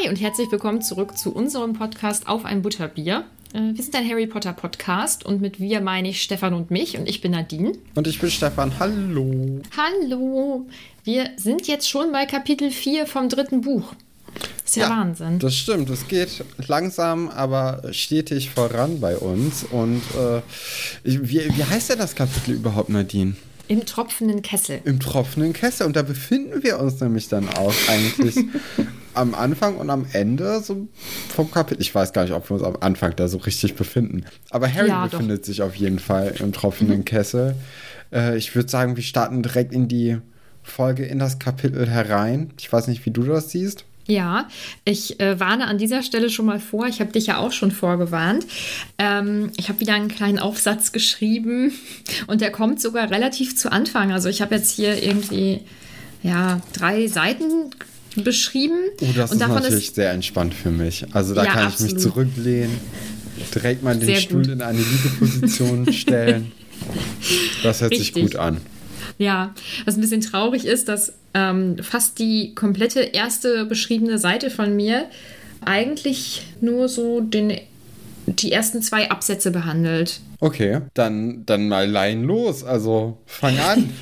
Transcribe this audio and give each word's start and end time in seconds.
Hi 0.00 0.08
und 0.08 0.16
herzlich 0.16 0.50
willkommen 0.50 0.82
zurück 0.82 1.18
zu 1.18 1.34
unserem 1.34 1.74
Podcast 1.74 2.26
Auf 2.26 2.44
ein 2.44 2.62
Butterbier. 2.62 3.24
Äh, 3.52 3.74
wir 3.74 3.82
sind 3.82 3.94
ein 3.94 4.08
Harry 4.08 4.26
Potter 4.26 4.52
Podcast 4.52 5.26
und 5.26 5.40
mit 5.40 5.60
wir 5.60 5.80
meine 5.80 6.08
ich 6.08 6.22
Stefan 6.22 6.54
und 6.54 6.70
mich 6.70 6.96
und 6.96 7.08
ich 7.08 7.20
bin 7.20 7.32
Nadine. 7.32 7.72
Und 7.94 8.06
ich 8.06 8.18
bin 8.18 8.30
Stefan. 8.30 8.72
Hallo. 8.78 9.60
Hallo. 9.76 10.66
Wir 11.04 11.30
sind 11.36 11.66
jetzt 11.66 11.88
schon 11.88 12.12
bei 12.12 12.24
Kapitel 12.24 12.70
4 12.70 13.06
vom 13.06 13.28
dritten 13.28 13.60
Buch. 13.60 13.94
Das 14.34 14.70
ist 14.70 14.76
ja, 14.76 14.84
ja 14.84 14.90
Wahnsinn. 14.90 15.38
Das 15.38 15.54
stimmt. 15.54 15.90
Es 15.90 16.08
geht 16.08 16.44
langsam, 16.66 17.28
aber 17.28 17.82
stetig 17.92 18.50
voran 18.50 19.00
bei 19.00 19.16
uns. 19.18 19.64
Und 19.64 20.02
äh, 20.16 20.40
wie, 21.04 21.56
wie 21.56 21.64
heißt 21.64 21.90
denn 21.90 21.98
das 21.98 22.14
Kapitel 22.14 22.54
überhaupt, 22.54 22.88
Nadine? 22.88 23.34
Im 23.68 23.84
tropfenden 23.84 24.42
Kessel. 24.42 24.80
Im 24.84 24.98
tropfenden 24.98 25.52
Kessel. 25.52 25.86
Und 25.86 25.94
da 25.94 26.02
befinden 26.02 26.62
wir 26.62 26.80
uns 26.80 27.00
nämlich 27.00 27.28
dann 27.28 27.48
auch 27.50 27.74
eigentlich 27.88 28.36
am 29.14 29.34
Anfang 29.34 29.76
und 29.76 29.90
am 29.90 30.06
Ende 30.12 30.60
so 30.60 30.88
vom 31.28 31.50
Kapitel. 31.50 31.80
Ich 31.80 31.94
weiß 31.94 32.12
gar 32.12 32.22
nicht, 32.22 32.32
ob 32.32 32.48
wir 32.48 32.54
uns 32.54 32.62
am 32.62 32.76
Anfang 32.80 33.14
da 33.16 33.28
so 33.28 33.38
richtig 33.38 33.74
befinden. 33.74 34.24
Aber 34.50 34.72
Harry 34.72 34.88
ja, 34.88 35.06
befindet 35.06 35.40
doch. 35.40 35.46
sich 35.46 35.62
auf 35.62 35.74
jeden 35.74 35.98
Fall 35.98 36.34
im 36.38 36.52
tropfenden 36.52 36.98
mhm. 36.98 37.04
Kessel. 37.04 37.54
Äh, 38.12 38.36
ich 38.36 38.54
würde 38.54 38.68
sagen, 38.68 38.96
wir 38.96 39.02
starten 39.02 39.42
direkt 39.42 39.72
in 39.72 39.88
die 39.88 40.18
Folge, 40.62 41.04
in 41.04 41.18
das 41.18 41.38
Kapitel 41.38 41.88
herein. 41.88 42.52
Ich 42.58 42.72
weiß 42.72 42.88
nicht, 42.88 43.04
wie 43.06 43.10
du 43.10 43.22
das 43.22 43.50
siehst. 43.50 43.84
Ja, 44.06 44.48
ich 44.84 45.20
äh, 45.20 45.38
warne 45.38 45.68
an 45.68 45.78
dieser 45.78 46.02
Stelle 46.02 46.30
schon 46.30 46.46
mal 46.46 46.58
vor. 46.58 46.86
Ich 46.86 47.00
habe 47.00 47.12
dich 47.12 47.26
ja 47.26 47.38
auch 47.38 47.52
schon 47.52 47.70
vorgewarnt. 47.70 48.44
Ähm, 48.98 49.52
ich 49.56 49.68
habe 49.68 49.78
wieder 49.78 49.94
einen 49.94 50.08
kleinen 50.08 50.40
Aufsatz 50.40 50.90
geschrieben 50.90 51.72
und 52.26 52.40
der 52.40 52.50
kommt 52.50 52.80
sogar 52.80 53.10
relativ 53.10 53.56
zu 53.56 53.70
Anfang. 53.70 54.10
Also 54.10 54.28
ich 54.28 54.42
habe 54.42 54.56
jetzt 54.56 54.72
hier 54.72 55.00
irgendwie 55.00 55.60
ja 56.22 56.60
drei 56.72 57.06
Seiten 57.06 57.70
beschrieben. 58.16 58.78
Oh, 59.00 59.06
das 59.14 59.32
und 59.32 59.40
ist 59.40 59.48
natürlich 59.48 59.88
ist, 59.88 59.94
sehr 59.94 60.12
entspannt 60.12 60.54
für 60.54 60.70
mich. 60.70 61.06
Also 61.12 61.34
da 61.34 61.44
ja, 61.44 61.52
kann 61.52 61.66
absolut. 61.66 61.90
ich 61.90 61.94
mich 61.94 62.02
zurücklehnen, 62.02 62.76
direkt 63.54 63.82
mal 63.82 63.96
den 63.96 64.06
sehr 64.06 64.16
Stuhl 64.16 64.42
gut. 64.42 64.52
in 64.52 64.62
eine 64.62 64.78
Liegeposition 64.78 65.92
stellen. 65.92 66.52
Das 67.62 67.80
hört 67.80 67.92
Richtig. 67.92 68.14
sich 68.14 68.22
gut 68.22 68.36
an. 68.36 68.60
Ja, 69.18 69.54
was 69.84 69.96
ein 69.96 70.00
bisschen 70.00 70.22
traurig 70.22 70.64
ist, 70.64 70.88
dass 70.88 71.12
ähm, 71.34 71.76
fast 71.82 72.18
die 72.18 72.54
komplette 72.54 73.00
erste 73.00 73.66
beschriebene 73.66 74.18
Seite 74.18 74.50
von 74.50 74.74
mir 74.74 75.06
eigentlich 75.64 76.46
nur 76.60 76.88
so 76.88 77.20
den, 77.20 77.60
die 78.36 78.52
ersten 78.52 78.82
zwei 78.82 79.10
Absätze 79.10 79.50
behandelt. 79.50 80.20
Okay, 80.40 80.80
dann, 80.94 81.44
dann 81.46 81.68
mal 81.68 81.88
leihen 81.88 82.24
los. 82.24 82.64
Also 82.64 83.18
fang 83.26 83.58
an. 83.58 83.90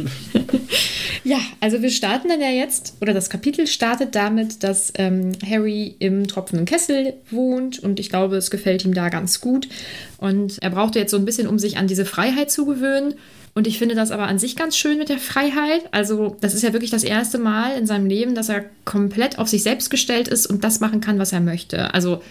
Ja, 1.28 1.40
also 1.60 1.82
wir 1.82 1.90
starten 1.90 2.28
dann 2.28 2.40
ja 2.40 2.48
jetzt, 2.48 2.94
oder 3.02 3.12
das 3.12 3.28
Kapitel 3.28 3.66
startet 3.66 4.14
damit, 4.14 4.62
dass 4.64 4.94
ähm, 4.96 5.32
Harry 5.46 5.94
im 5.98 6.26
tropfenden 6.26 6.64
Kessel 6.64 7.12
wohnt 7.30 7.78
und 7.80 8.00
ich 8.00 8.08
glaube, 8.08 8.36
es 8.36 8.50
gefällt 8.50 8.84
ihm 8.86 8.94
da 8.94 9.10
ganz 9.10 9.42
gut. 9.42 9.68
Und 10.16 10.56
er 10.62 10.70
brauchte 10.70 10.98
jetzt 10.98 11.10
so 11.10 11.18
ein 11.18 11.26
bisschen, 11.26 11.46
um 11.46 11.58
sich 11.58 11.76
an 11.76 11.86
diese 11.86 12.06
Freiheit 12.06 12.50
zu 12.50 12.64
gewöhnen. 12.64 13.12
Und 13.54 13.66
ich 13.66 13.78
finde 13.78 13.94
das 13.94 14.10
aber 14.10 14.26
an 14.26 14.38
sich 14.38 14.56
ganz 14.56 14.76
schön 14.76 14.96
mit 14.96 15.10
der 15.10 15.18
Freiheit. 15.18 15.82
Also, 15.90 16.36
das 16.40 16.54
ist 16.54 16.62
ja 16.62 16.72
wirklich 16.72 16.90
das 16.90 17.04
erste 17.04 17.36
Mal 17.36 17.76
in 17.76 17.86
seinem 17.86 18.06
Leben, 18.06 18.34
dass 18.34 18.48
er 18.48 18.64
komplett 18.86 19.38
auf 19.38 19.48
sich 19.48 19.62
selbst 19.62 19.90
gestellt 19.90 20.28
ist 20.28 20.46
und 20.46 20.64
das 20.64 20.80
machen 20.80 21.02
kann, 21.02 21.18
was 21.18 21.32
er 21.32 21.40
möchte. 21.40 21.92
Also, 21.92 22.22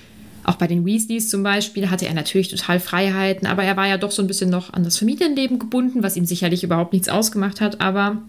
auch 0.43 0.55
bei 0.55 0.67
den 0.67 0.85
Weasleys 0.85 1.29
zum 1.29 1.43
Beispiel 1.43 1.89
hatte 1.89 2.05
er 2.07 2.13
natürlich 2.13 2.47
total 2.47 2.79
Freiheiten, 2.79 3.47
aber 3.47 3.63
er 3.63 3.75
war 3.75 3.87
ja 3.87 3.97
doch 3.97 4.11
so 4.11 4.21
ein 4.21 4.27
bisschen 4.27 4.49
noch 4.49 4.73
an 4.73 4.83
das 4.83 4.97
Familienleben 4.97 5.59
gebunden, 5.59 6.03
was 6.03 6.15
ihm 6.15 6.25
sicherlich 6.25 6.63
überhaupt 6.63 6.93
nichts 6.93 7.09
ausgemacht 7.09 7.59
hat. 7.59 7.81
Aber 7.81 8.21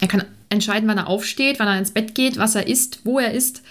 er 0.00 0.08
kann 0.08 0.24
entscheiden, 0.48 0.88
wann 0.88 0.98
er 0.98 1.08
aufsteht, 1.08 1.58
wann 1.58 1.68
er 1.68 1.78
ins 1.78 1.90
Bett 1.90 2.14
geht, 2.14 2.38
was 2.38 2.54
er 2.54 2.68
isst, 2.68 3.00
wo 3.04 3.18
er 3.18 3.32
isst, 3.32 3.62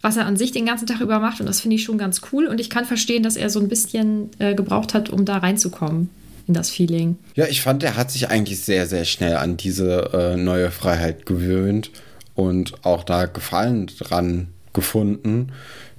was 0.00 0.16
er 0.16 0.26
an 0.26 0.36
sich 0.36 0.52
den 0.52 0.66
ganzen 0.66 0.86
Tag 0.86 1.00
über 1.00 1.18
macht. 1.20 1.40
Und 1.40 1.46
das 1.46 1.60
finde 1.60 1.76
ich 1.76 1.84
schon 1.84 1.98
ganz 1.98 2.20
cool. 2.32 2.46
Und 2.46 2.60
ich 2.60 2.70
kann 2.70 2.84
verstehen, 2.84 3.22
dass 3.22 3.36
er 3.36 3.50
so 3.50 3.60
ein 3.60 3.68
bisschen 3.68 4.30
äh, 4.38 4.54
gebraucht 4.54 4.94
hat, 4.94 5.10
um 5.10 5.24
da 5.24 5.38
reinzukommen 5.38 6.10
in 6.48 6.54
das 6.54 6.70
Feeling. 6.70 7.16
Ja, 7.34 7.46
ich 7.46 7.60
fand, 7.60 7.82
er 7.82 7.96
hat 7.96 8.10
sich 8.10 8.28
eigentlich 8.28 8.60
sehr, 8.60 8.86
sehr 8.86 9.04
schnell 9.04 9.36
an 9.36 9.56
diese 9.56 10.10
äh, 10.12 10.36
neue 10.36 10.70
Freiheit 10.70 11.26
gewöhnt 11.26 11.90
und 12.34 12.84
auch 12.84 13.04
da 13.04 13.26
Gefallen 13.26 13.86
dran 13.86 14.48
gefunden. 14.72 15.52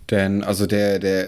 Denn, 0.10 0.44
also 0.44 0.68
der, 0.68 1.00
der, 1.00 1.28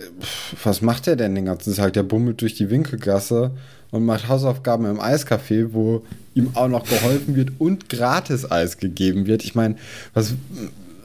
was 0.64 0.82
macht 0.82 1.08
der 1.08 1.16
denn 1.16 1.36
den 1.36 1.46
ganzen 1.46 1.76
Tag? 1.76 1.94
Der 1.94 2.04
bummelt 2.04 2.42
durch 2.42 2.56
die 2.56 2.70
Winkelgasse 2.70 3.52
und 3.92 4.06
macht 4.06 4.30
Hausaufgaben 4.30 4.86
im 4.86 5.02
Eiscafé, 5.02 5.74
wo 5.74 6.04
ihm 6.34 6.52
auch 6.54 6.68
noch 6.70 6.88
geholfen 6.88 7.36
wird 7.36 7.52
und 7.60 7.90
gratis 7.90 8.50
Eis 8.50 8.78
gegeben 8.78 9.28
wird. 9.28 9.44
Ich 9.44 9.56
meine, 9.56 9.76
was 10.14 10.34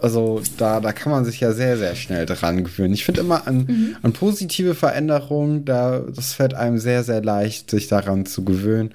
also 0.04 0.42
da, 0.58 0.80
da 0.80 0.92
kann 0.92 1.10
man 1.10 1.24
sich 1.24 1.40
ja 1.40 1.52
sehr, 1.52 1.78
sehr 1.78 1.94
schnell 1.94 2.26
dran 2.26 2.62
gewöhnen. 2.62 2.92
Ich 2.92 3.06
finde 3.06 3.22
immer 3.22 3.46
an, 3.46 3.64
mhm. 3.66 3.96
an 4.02 4.12
positive 4.12 4.74
Veränderungen, 4.74 5.64
da, 5.64 6.00
das 6.00 6.34
fällt 6.34 6.52
einem 6.52 6.78
sehr, 6.78 7.04
sehr 7.04 7.22
leicht, 7.22 7.70
sich 7.70 7.88
daran 7.88 8.26
zu 8.26 8.44
gewöhnen 8.44 8.90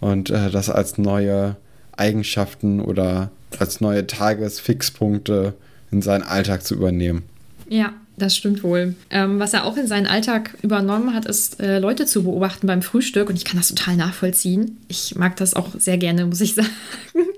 und 0.00 0.28
äh, 0.28 0.50
das 0.50 0.68
als 0.68 0.98
neue 0.98 1.56
Eigenschaften 1.96 2.80
oder 2.80 3.30
als 3.58 3.80
neue 3.80 4.06
Tagesfixpunkte 4.06 5.54
in 5.90 6.02
seinen 6.02 6.22
Alltag 6.22 6.64
zu 6.64 6.74
übernehmen. 6.74 7.22
Ja, 7.68 7.94
das 8.16 8.36
stimmt 8.36 8.62
wohl. 8.62 8.94
Ähm, 9.10 9.38
was 9.38 9.54
er 9.54 9.64
auch 9.64 9.76
in 9.76 9.86
seinen 9.86 10.06
Alltag 10.06 10.56
übernommen 10.62 11.14
hat, 11.14 11.24
ist 11.24 11.60
äh, 11.60 11.78
Leute 11.78 12.04
zu 12.04 12.24
beobachten 12.24 12.66
beim 12.66 12.82
Frühstück. 12.82 13.28
Und 13.28 13.36
ich 13.36 13.44
kann 13.44 13.56
das 13.56 13.68
total 13.68 13.96
nachvollziehen. 13.96 14.78
Ich 14.88 15.14
mag 15.16 15.36
das 15.36 15.54
auch 15.54 15.70
sehr 15.78 15.98
gerne, 15.98 16.26
muss 16.26 16.40
ich 16.40 16.54
sagen. 16.54 16.68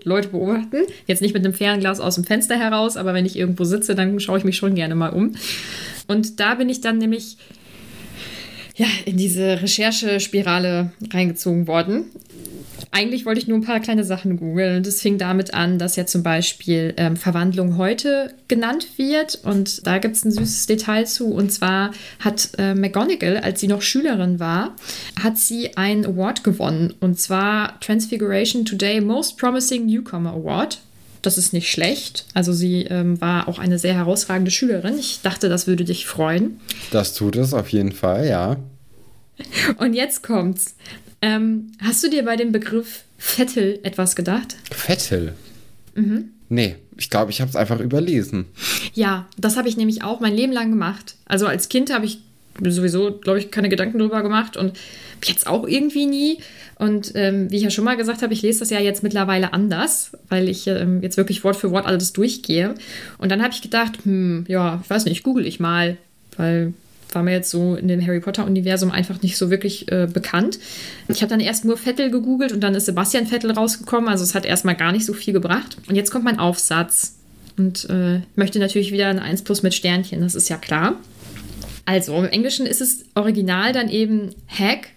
Leute 0.03 0.29
beobachten. 0.29 0.79
Jetzt 1.07 1.23
nicht 1.23 1.35
mit 1.35 1.45
einem 1.45 1.55
Fernglas 1.55 2.01
aus 2.01 2.17
dem 2.17 2.25
Fenster 2.25 2.59
heraus, 2.59 2.97
aber 2.97 3.15
wenn 3.15 3.25
ich 3.25 3.37
irgendwo 3.37 3.65
sitze, 3.65 3.95
dann 3.95 4.19
schaue 4.21 4.39
ich 4.39 4.45
mich 4.45 4.57
schon 4.57 4.75
gerne 4.75 4.95
mal 4.95 5.11
um. 5.11 5.35
Und 6.09 6.41
da 6.41 6.55
bin 6.55 6.69
ich 6.69 6.81
dann 6.81 6.99
nämlich 6.99 7.37
ja, 8.77 8.87
in 9.05 9.17
diese 9.17 9.63
Recherchespirale 9.63 10.93
reingezogen 11.13 11.69
worden 11.69 12.07
eigentlich 12.95 13.27
wollte 13.27 13.41
ich 13.41 13.49
nur 13.49 13.59
ein 13.59 13.65
paar 13.65 13.81
kleine 13.81 14.05
Sachen 14.05 14.37
googeln. 14.37 14.85
Das 14.85 15.01
fing 15.01 15.19
damit 15.19 15.53
an, 15.53 15.81
dass 15.81 15.97
ja 15.97 16.07
zum 16.07 16.23
Beispiel 16.23 16.95
ähm, 16.97 17.17
Verwandlung 17.17 17.77
heute 17.77 18.33
genannt 18.47 18.87
wird. 18.97 19.41
Und 19.43 19.85
da 19.85 19.99
gibt 19.99 20.15
es 20.15 20.25
ein 20.25 20.31
süßes 20.31 20.67
Detail 20.67 21.05
zu. 21.05 21.27
Und 21.27 21.53
zwar 21.53 21.91
hat 22.21 22.51
äh, 22.57 22.73
McGonagall, 22.75 23.39
als 23.39 23.61
sie 23.61 23.67
noch 23.67 23.83
Schülerin 23.83 24.39
war, 24.39 24.77
hat 25.21 25.39
sie 25.39 25.77
ein 25.77 26.07
Award 26.07 26.45
gewonnen. 26.45 26.95
Und 27.01 27.19
zwar 27.19 27.81
Transfiguration 27.81 28.65
Today 28.65 29.01
Most 29.01 29.39
Promising 29.39 29.87
Newcomer 29.87 30.33
Award. 30.33 30.79
Das 31.21 31.37
ist 31.37 31.53
nicht 31.53 31.73
schlecht. 31.73 32.27
Also 32.33 32.53
sie 32.53 32.83
ähm, 32.83 33.21
war 33.21 33.49
auch 33.49 33.59
eine 33.59 33.81
sehr 33.81 33.95
herausragende 33.95 34.53
Schülerin. 34.53 34.97
Ich 35.01 35.21
dachte, 35.21 35.49
das 35.49 35.67
würde 35.67 35.83
dich 35.85 36.07
freuen. 36.07 36.61
Das 36.93 37.13
tut 37.15 37.35
es 37.35 37.55
auf 37.55 37.71
jeden 37.71 37.93
Fall, 37.93 38.29
ja. 38.29 38.57
Und 39.79 39.95
jetzt 39.95 40.23
kommt's. 40.23 40.77
Ähm, 41.25 41.73
hast 41.81 42.05
du 42.05 42.11
dir 42.11 42.23
bei 42.23 42.37
dem 42.37 42.53
Begriff 42.53 43.05
Vettel 43.17 43.81
etwas 43.83 44.15
gedacht? 44.15 44.57
Vettel? 44.71 45.33
Mhm. 45.95 46.33
Nee, 46.51 46.77
ich 46.99 47.09
glaube, 47.09 47.31
ich 47.31 47.41
habe 47.41 47.49
es 47.49 47.57
einfach 47.57 47.81
überlesen. 47.81 48.45
Ja, 48.93 49.27
das 49.39 49.57
habe 49.57 49.67
ich 49.67 49.79
nämlich 49.79 50.03
auch 50.03 50.21
mein 50.21 50.35
Leben 50.35 50.53
lang 50.53 50.69
gemacht. 50.69 51.15
Also 51.25 51.47
als 51.47 51.71
Kind 51.71 51.91
habe 51.91 52.05
ich 52.05 52.19
sowieso, 52.63 53.11
glaube 53.11 53.39
ich, 53.39 53.51
keine 53.51 53.71
Gedanken 53.71 53.99
drüber 53.99 54.23
gemacht 54.23 54.59
und 54.59 54.79
jetzt 55.25 55.47
auch 55.47 55.67
irgendwie 55.67 56.05
nie. 56.05 56.39
Und 56.79 57.13
ähm, 57.15 57.51
wie 57.51 57.57
ich 57.57 57.63
ja 57.63 57.71
schon 57.71 57.87
mal 57.87 57.97
gesagt 57.97 58.21
habe, 58.21 58.35
ich 58.35 58.43
lese 58.43 58.59
das 58.59 58.69
ja 58.69 58.79
jetzt 58.79 59.03
mittlerweile 59.03 59.55
anders, 59.55 60.13
weil 60.29 60.51
ich 60.51 60.67
ähm, 60.67 61.01
jetzt 61.01 61.17
wirklich 61.17 61.43
Wort 61.43 61.57
für 61.57 61.71
Wort 61.71 61.87
alles 61.87 62.13
durchgehe. 62.13 62.75
Und 63.17 63.33
dann 63.33 63.43
habe 63.43 63.55
ich 63.55 63.63
gedacht, 63.63 64.05
hm, 64.05 64.45
ja, 64.47 64.79
ich 64.85 64.91
weiß 64.91 65.07
nicht, 65.07 65.23
google 65.23 65.47
ich 65.47 65.59
mal, 65.59 65.97
weil 66.37 66.75
war 67.15 67.23
mir 67.23 67.33
jetzt 67.33 67.51
so 67.51 67.77
in 67.77 67.89
dem 67.89 68.05
Harry 68.05 68.21
Potter-Universum 68.21 68.91
einfach 68.91 69.23
nicht 69.23 69.37
so 69.37 69.51
wirklich 69.51 69.91
äh, 69.91 70.07
bekannt. 70.13 70.59
Ich 71.09 71.23
habe 71.23 71.31
dann 71.31 71.41
erst 71.41 71.65
nur 71.65 71.77
Vettel 71.77 72.11
gegoogelt 72.11 72.53
und 72.53 72.61
dann 72.61 72.75
ist 72.75 72.87
Sebastian 72.87 73.27
Vettel 73.27 73.53
rausgekommen. 73.53 74.09
Also 74.09 74.25
es 74.25 74.35
hat 74.35 74.45
erstmal 74.45 74.75
gar 74.75 74.93
nicht 74.93 75.07
so 75.07 75.13
viel 75.13 75.33
gebracht. 75.33 75.77
Und 75.89 75.97
jetzt 75.97 76.11
kommt 76.11 76.25
mein 76.25 76.39
Aufsatz. 76.39 77.17
Und 77.57 77.89
äh, 77.89 78.21
möchte 78.35 78.59
natürlich 78.59 78.93
wieder 78.93 79.09
ein 79.09 79.19
1 79.19 79.43
plus 79.43 79.63
mit 79.63 79.75
Sternchen, 79.75 80.21
das 80.21 80.35
ist 80.35 80.49
ja 80.49 80.57
klar. 80.57 80.97
Also 81.85 82.17
im 82.17 82.25
Englischen 82.25 82.67
ist 82.67 82.81
es 82.81 83.05
original 83.15 83.73
dann 83.73 83.89
eben 83.89 84.35
Hag. 84.49 84.89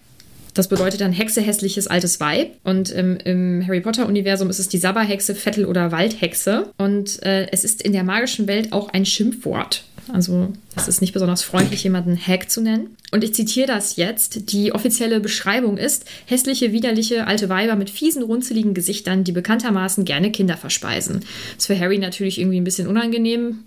Das 0.54 0.68
bedeutet 0.68 1.00
dann 1.00 1.12
Hexe, 1.12 1.40
hässliches 1.40 1.86
altes 1.86 2.18
Weib. 2.18 2.56
Und 2.64 2.90
im, 2.90 3.16
im 3.18 3.64
Harry 3.64 3.80
Potter-Universum 3.80 4.50
ist 4.50 4.58
es 4.58 4.68
die 4.68 4.78
Sabberhexe, 4.78 5.36
Vettel 5.36 5.66
oder 5.66 5.92
Waldhexe. 5.92 6.72
Und 6.78 7.22
äh, 7.22 7.46
es 7.52 7.62
ist 7.62 7.82
in 7.82 7.92
der 7.92 8.02
magischen 8.02 8.48
Welt 8.48 8.72
auch 8.72 8.88
ein 8.88 9.06
Schimpfwort. 9.06 9.84
Also 10.12 10.52
es 10.76 10.88
ist 10.88 11.00
nicht 11.00 11.12
besonders 11.12 11.42
freundlich, 11.42 11.84
jemanden 11.84 12.16
Hack 12.16 12.50
zu 12.50 12.60
nennen. 12.60 12.96
Und 13.10 13.24
ich 13.24 13.34
zitiere 13.34 13.66
das 13.66 13.96
jetzt. 13.96 14.52
Die 14.52 14.72
offizielle 14.72 15.20
Beschreibung 15.20 15.78
ist 15.78 16.04
hässliche, 16.26 16.72
widerliche 16.72 17.26
alte 17.26 17.48
Weiber 17.48 17.76
mit 17.76 17.90
fiesen, 17.90 18.22
runzeligen 18.22 18.74
Gesichtern, 18.74 19.24
die 19.24 19.32
bekanntermaßen 19.32 20.04
gerne 20.04 20.32
Kinder 20.32 20.56
verspeisen. 20.56 21.20
Das 21.20 21.58
ist 21.58 21.66
für 21.66 21.78
Harry 21.78 21.98
natürlich 21.98 22.40
irgendwie 22.40 22.60
ein 22.60 22.64
bisschen 22.64 22.88
unangenehm, 22.88 23.64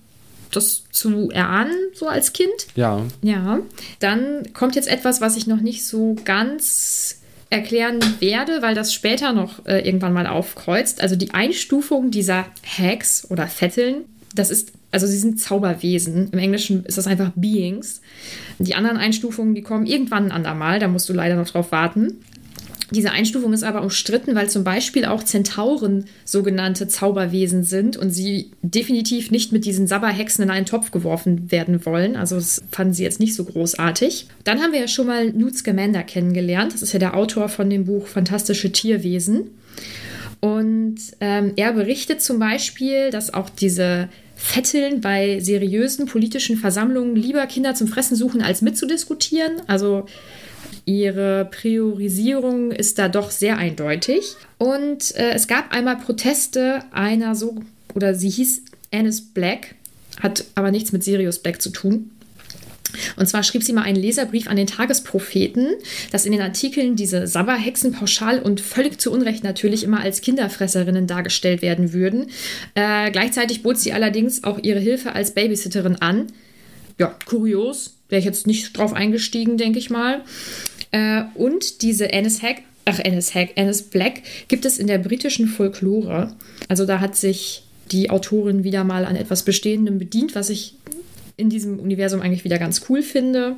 das 0.51 0.83
zu 0.91 1.29
erahnen, 1.31 1.75
so 1.93 2.07
als 2.07 2.33
Kind. 2.33 2.49
Ja. 2.75 3.05
Ja. 3.21 3.59
Dann 3.99 4.53
kommt 4.53 4.75
jetzt 4.75 4.89
etwas, 4.89 5.21
was 5.21 5.37
ich 5.37 5.47
noch 5.47 5.61
nicht 5.61 5.85
so 5.85 6.15
ganz 6.25 7.21
erklären 7.49 7.99
werde, 8.19 8.61
weil 8.61 8.75
das 8.75 8.93
später 8.93 9.33
noch 9.33 9.65
äh, 9.65 9.85
irgendwann 9.85 10.13
mal 10.13 10.25
aufkreuzt. 10.25 11.01
Also 11.01 11.15
die 11.15 11.31
Einstufung 11.31 12.09
dieser 12.09 12.45
Hacks 12.65 13.27
oder 13.29 13.47
Vetteln, 13.47 14.05
das 14.33 14.49
ist 14.49 14.71
also 14.91 15.07
sie 15.07 15.17
sind 15.17 15.39
Zauberwesen. 15.39 16.29
Im 16.31 16.39
Englischen 16.39 16.85
ist 16.85 16.97
das 16.97 17.07
einfach 17.07 17.31
Beings. 17.35 18.01
Die 18.59 18.75
anderen 18.75 18.97
Einstufungen, 18.97 19.55
die 19.55 19.61
kommen 19.61 19.85
irgendwann 19.85 20.25
ein 20.25 20.31
andermal, 20.31 20.79
da 20.79 20.87
musst 20.87 21.09
du 21.09 21.13
leider 21.13 21.35
noch 21.35 21.49
drauf 21.49 21.71
warten. 21.71 22.17
Diese 22.93 23.11
Einstufung 23.11 23.53
ist 23.53 23.63
aber 23.63 23.83
umstritten, 23.83 24.35
weil 24.35 24.49
zum 24.49 24.65
Beispiel 24.65 25.05
auch 25.05 25.23
Zentauren 25.23 26.05
sogenannte 26.25 26.89
Zauberwesen 26.89 27.63
sind 27.63 27.95
und 27.95 28.11
sie 28.11 28.51
definitiv 28.61 29.31
nicht 29.31 29.53
mit 29.53 29.63
diesen 29.63 29.87
Sabberhexen 29.87 30.43
in 30.43 30.49
einen 30.49 30.65
Topf 30.65 30.91
geworfen 30.91 31.51
werden 31.51 31.85
wollen. 31.85 32.17
Also 32.17 32.35
das 32.35 32.61
fanden 32.69 32.93
sie 32.93 33.03
jetzt 33.03 33.21
nicht 33.21 33.33
so 33.33 33.45
großartig. 33.45 34.27
Dann 34.43 34.59
haben 34.59 34.73
wir 34.73 34.81
ja 34.81 34.89
schon 34.89 35.07
mal 35.07 35.31
Newt 35.31 35.55
Scamander 35.55 36.03
kennengelernt. 36.03 36.73
Das 36.73 36.81
ist 36.81 36.91
ja 36.91 36.99
der 36.99 37.15
Autor 37.15 37.47
von 37.47 37.69
dem 37.69 37.85
Buch 37.85 38.07
Fantastische 38.07 38.73
Tierwesen. 38.73 39.51
Und 40.41 40.97
ähm, 41.21 41.53
er 41.55 41.71
berichtet 41.71 42.21
zum 42.21 42.39
Beispiel, 42.39 43.09
dass 43.11 43.33
auch 43.33 43.49
diese 43.49 44.09
Vetteln 44.43 45.01
bei 45.01 45.39
seriösen 45.39 46.07
politischen 46.07 46.57
Versammlungen 46.57 47.15
lieber 47.15 47.45
Kinder 47.47 47.75
zum 47.75 47.87
Fressen 47.87 48.15
suchen, 48.15 48.41
als 48.41 48.61
mitzudiskutieren. 48.61 49.61
Also 49.67 50.05
Ihre 50.85 51.45
Priorisierung 51.45 52.71
ist 52.71 52.97
da 52.97 53.07
doch 53.07 53.31
sehr 53.31 53.57
eindeutig. 53.57 54.35
Und 54.57 55.15
äh, 55.15 55.33
es 55.33 55.47
gab 55.47 55.71
einmal 55.71 55.97
Proteste 55.97 56.83
einer 56.91 57.35
so, 57.35 57.55
oder 57.93 58.15
sie 58.15 58.29
hieß 58.29 58.63
Annis 58.91 59.21
Black, 59.21 59.75
hat 60.19 60.45
aber 60.55 60.71
nichts 60.71 60.91
mit 60.91 61.03
Sirius 61.03 61.39
Black 61.39 61.61
zu 61.61 61.69
tun. 61.69 62.11
Und 63.15 63.27
zwar 63.27 63.43
schrieb 63.43 63.63
sie 63.63 63.73
mal 63.73 63.83
einen 63.83 64.01
Leserbrief 64.01 64.47
an 64.47 64.57
den 64.57 64.67
Tagespropheten, 64.67 65.75
dass 66.11 66.25
in 66.25 66.31
den 66.31 66.41
Artikeln 66.41 66.95
diese 66.95 67.27
Sabberhexen 67.27 67.93
pauschal 67.93 68.41
und 68.41 68.61
völlig 68.61 68.99
zu 68.99 69.11
Unrecht 69.11 69.43
natürlich 69.43 69.83
immer 69.83 70.01
als 70.01 70.21
Kinderfresserinnen 70.21 71.07
dargestellt 71.07 71.61
werden 71.61 71.93
würden. 71.93 72.27
Äh, 72.75 73.11
gleichzeitig 73.11 73.63
bot 73.63 73.77
sie 73.77 73.93
allerdings 73.93 74.43
auch 74.43 74.59
ihre 74.61 74.79
Hilfe 74.79 75.13
als 75.13 75.31
Babysitterin 75.31 75.97
an. 75.97 76.27
Ja, 76.97 77.15
kurios, 77.25 77.95
wäre 78.09 78.19
ich 78.19 78.25
jetzt 78.25 78.47
nicht 78.47 78.77
drauf 78.77 78.93
eingestiegen, 78.93 79.57
denke 79.57 79.79
ich 79.79 79.89
mal. 79.89 80.21
Äh, 80.91 81.23
und 81.35 81.81
diese 81.81 82.13
Annis 82.13 82.41
Hack, 82.41 82.61
ach 82.85 82.99
Annis 83.03 83.33
Hack, 83.33 83.51
Annis 83.55 83.83
Black 83.83 84.21
gibt 84.47 84.65
es 84.65 84.77
in 84.77 84.87
der 84.87 84.97
britischen 84.97 85.47
Folklore. 85.47 86.35
Also 86.67 86.85
da 86.85 86.99
hat 86.99 87.15
sich 87.15 87.63
die 87.91 88.09
Autorin 88.09 88.63
wieder 88.63 88.83
mal 88.83 89.05
an 89.05 89.15
etwas 89.15 89.43
Bestehendem 89.43 89.99
bedient, 89.99 90.35
was 90.35 90.49
ich 90.49 90.75
in 91.41 91.49
diesem 91.49 91.79
Universum 91.79 92.21
eigentlich 92.21 92.43
wieder 92.45 92.59
ganz 92.59 92.83
cool 92.87 93.01
finde. 93.01 93.57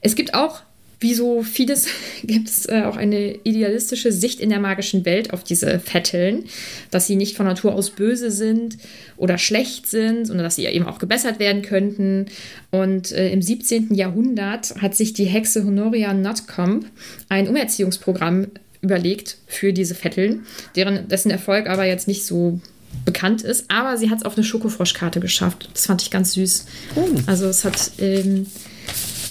Es 0.00 0.16
gibt 0.16 0.34
auch 0.34 0.62
wie 1.00 1.14
so 1.14 1.42
vieles 1.42 1.86
gibt 2.24 2.48
es 2.48 2.66
äh, 2.66 2.82
auch 2.84 2.96
eine 2.96 3.34
idealistische 3.44 4.12
Sicht 4.12 4.40
in 4.40 4.50
der 4.50 4.60
magischen 4.60 5.04
Welt 5.04 5.32
auf 5.32 5.44
diese 5.44 5.78
Vetteln, 5.78 6.44
dass 6.90 7.06
sie 7.06 7.16
nicht 7.16 7.36
von 7.36 7.46
Natur 7.46 7.74
aus 7.74 7.90
böse 7.90 8.30
sind 8.30 8.78
oder 9.16 9.38
schlecht 9.38 9.86
sind, 9.86 10.26
sondern 10.26 10.44
dass 10.44 10.56
sie 10.56 10.66
eben 10.66 10.86
auch 10.86 10.98
gebessert 10.98 11.38
werden 11.38 11.62
könnten. 11.62 12.26
Und 12.70 13.12
äh, 13.12 13.30
im 13.30 13.42
17. 13.42 13.94
Jahrhundert 13.94 14.74
hat 14.80 14.94
sich 14.94 15.12
die 15.12 15.24
Hexe 15.24 15.64
Honoria 15.64 16.12
Nutcombe 16.12 16.86
ein 17.28 17.48
Umerziehungsprogramm 17.48 18.48
überlegt 18.80 19.38
für 19.46 19.72
diese 19.72 19.94
Vetteln, 19.94 20.46
deren, 20.76 21.08
dessen 21.08 21.30
Erfolg 21.30 21.68
aber 21.68 21.84
jetzt 21.84 22.06
nicht 22.06 22.24
so 22.24 22.60
bekannt 23.08 23.40
ist, 23.40 23.70
aber 23.70 23.96
sie 23.96 24.10
hat 24.10 24.18
es 24.18 24.24
auf 24.26 24.36
eine 24.36 24.44
Schokofroschkarte 24.44 25.18
geschafft. 25.18 25.70
Das 25.72 25.86
fand 25.86 26.02
ich 26.02 26.10
ganz 26.10 26.34
süß. 26.34 26.66
Oh. 26.94 27.08
Also 27.26 27.46
es 27.46 27.64
hat 27.64 27.92
ähm, 27.98 28.46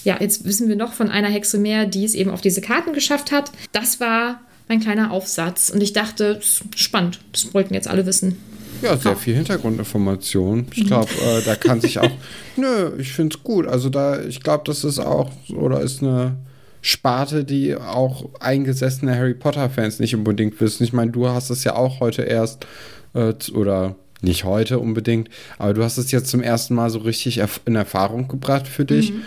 ja, 0.02 0.16
jetzt 0.18 0.44
wissen 0.44 0.68
wir 0.68 0.74
noch 0.74 0.94
von 0.94 1.10
einer 1.10 1.28
Hexe 1.28 1.58
mehr, 1.58 1.86
die 1.86 2.04
es 2.04 2.14
eben 2.14 2.30
auf 2.30 2.40
diese 2.40 2.60
Karten 2.60 2.92
geschafft 2.92 3.30
hat. 3.30 3.52
Das 3.70 4.00
war 4.00 4.40
mein 4.66 4.80
kleiner 4.80 5.12
Aufsatz 5.12 5.70
und 5.70 5.80
ich 5.80 5.92
dachte, 5.92 6.40
spannend, 6.74 7.20
das 7.30 7.54
wollten 7.54 7.72
jetzt 7.72 7.86
alle 7.86 8.04
wissen. 8.04 8.36
Ja, 8.82 8.96
sehr 8.96 9.16
viel 9.16 9.34
Hintergrundinformation. 9.34 10.66
Ich 10.74 10.86
glaube, 10.86 11.10
äh, 11.24 11.42
da 11.44 11.54
kann 11.54 11.80
sich 11.80 11.98
auch. 11.98 12.10
Nö, 12.56 12.92
ich 12.98 13.12
finde 13.12 13.36
es 13.36 13.44
gut. 13.44 13.66
Also 13.66 13.90
da, 13.90 14.20
ich 14.22 14.40
glaube, 14.40 14.64
das 14.66 14.82
ist 14.82 14.98
auch 14.98 15.30
oder 15.50 15.80
ist 15.82 16.02
eine 16.02 16.36
Sparte, 16.80 17.44
die 17.44 17.76
auch 17.76 18.26
eingesessene 18.40 19.14
Harry 19.16 19.34
Potter-Fans 19.34 19.98
nicht 20.00 20.14
unbedingt 20.14 20.60
wissen. 20.60 20.84
Ich 20.84 20.92
meine, 20.92 21.10
du 21.10 21.28
hast 21.28 21.50
es 21.50 21.64
ja 21.64 21.74
auch 21.74 22.00
heute 22.00 22.22
erst 22.22 22.66
äh, 23.14 23.34
oder 23.52 23.96
nicht 24.20 24.44
heute 24.44 24.80
unbedingt, 24.80 25.28
aber 25.58 25.74
du 25.74 25.84
hast 25.84 25.96
es 25.96 26.10
jetzt 26.10 26.28
zum 26.28 26.42
ersten 26.42 26.74
Mal 26.74 26.90
so 26.90 26.98
richtig 26.98 27.40
in 27.66 27.76
Erfahrung 27.76 28.26
gebracht 28.26 28.66
für 28.66 28.84
dich. 28.84 29.12
Mhm 29.12 29.22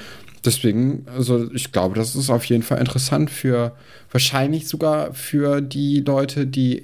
deswegen, 0.46 1.06
also 1.16 1.52
ich 1.54 1.72
glaube, 1.72 1.96
das 1.96 2.16
ist 2.16 2.30
auf 2.30 2.46
jeden 2.46 2.64
Fall 2.64 2.80
interessant 2.80 3.30
für 3.30 3.74
wahrscheinlich 4.12 4.68
sogar 4.68 5.14
für 5.14 5.62
die 5.62 6.02
Leute, 6.02 6.48
die 6.48 6.84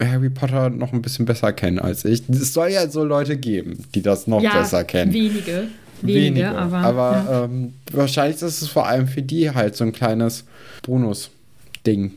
Harry 0.00 0.30
Potter 0.30 0.70
noch 0.70 0.92
ein 0.92 1.02
bisschen 1.02 1.26
besser 1.26 1.52
kennen 1.52 1.78
als 1.78 2.04
ich. 2.04 2.28
Es 2.28 2.52
soll 2.52 2.70
ja 2.70 2.88
so 2.88 3.04
Leute 3.04 3.36
geben, 3.36 3.84
die 3.94 4.02
das 4.02 4.26
noch 4.26 4.42
ja, 4.42 4.58
besser 4.58 4.84
kennen. 4.84 5.12
Wenige. 5.12 5.68
Wenige, 6.04 6.24
wenige 6.24 6.48
aber, 6.50 6.78
aber 6.78 7.10
ja. 7.12 7.44
ähm, 7.44 7.74
wahrscheinlich 7.92 8.42
ist 8.42 8.62
es 8.62 8.68
vor 8.68 8.88
allem 8.88 9.06
für 9.06 9.22
die 9.22 9.50
halt 9.50 9.76
so 9.76 9.84
ein 9.84 9.92
kleines 9.92 10.44
Bonus-Ding. 10.82 12.14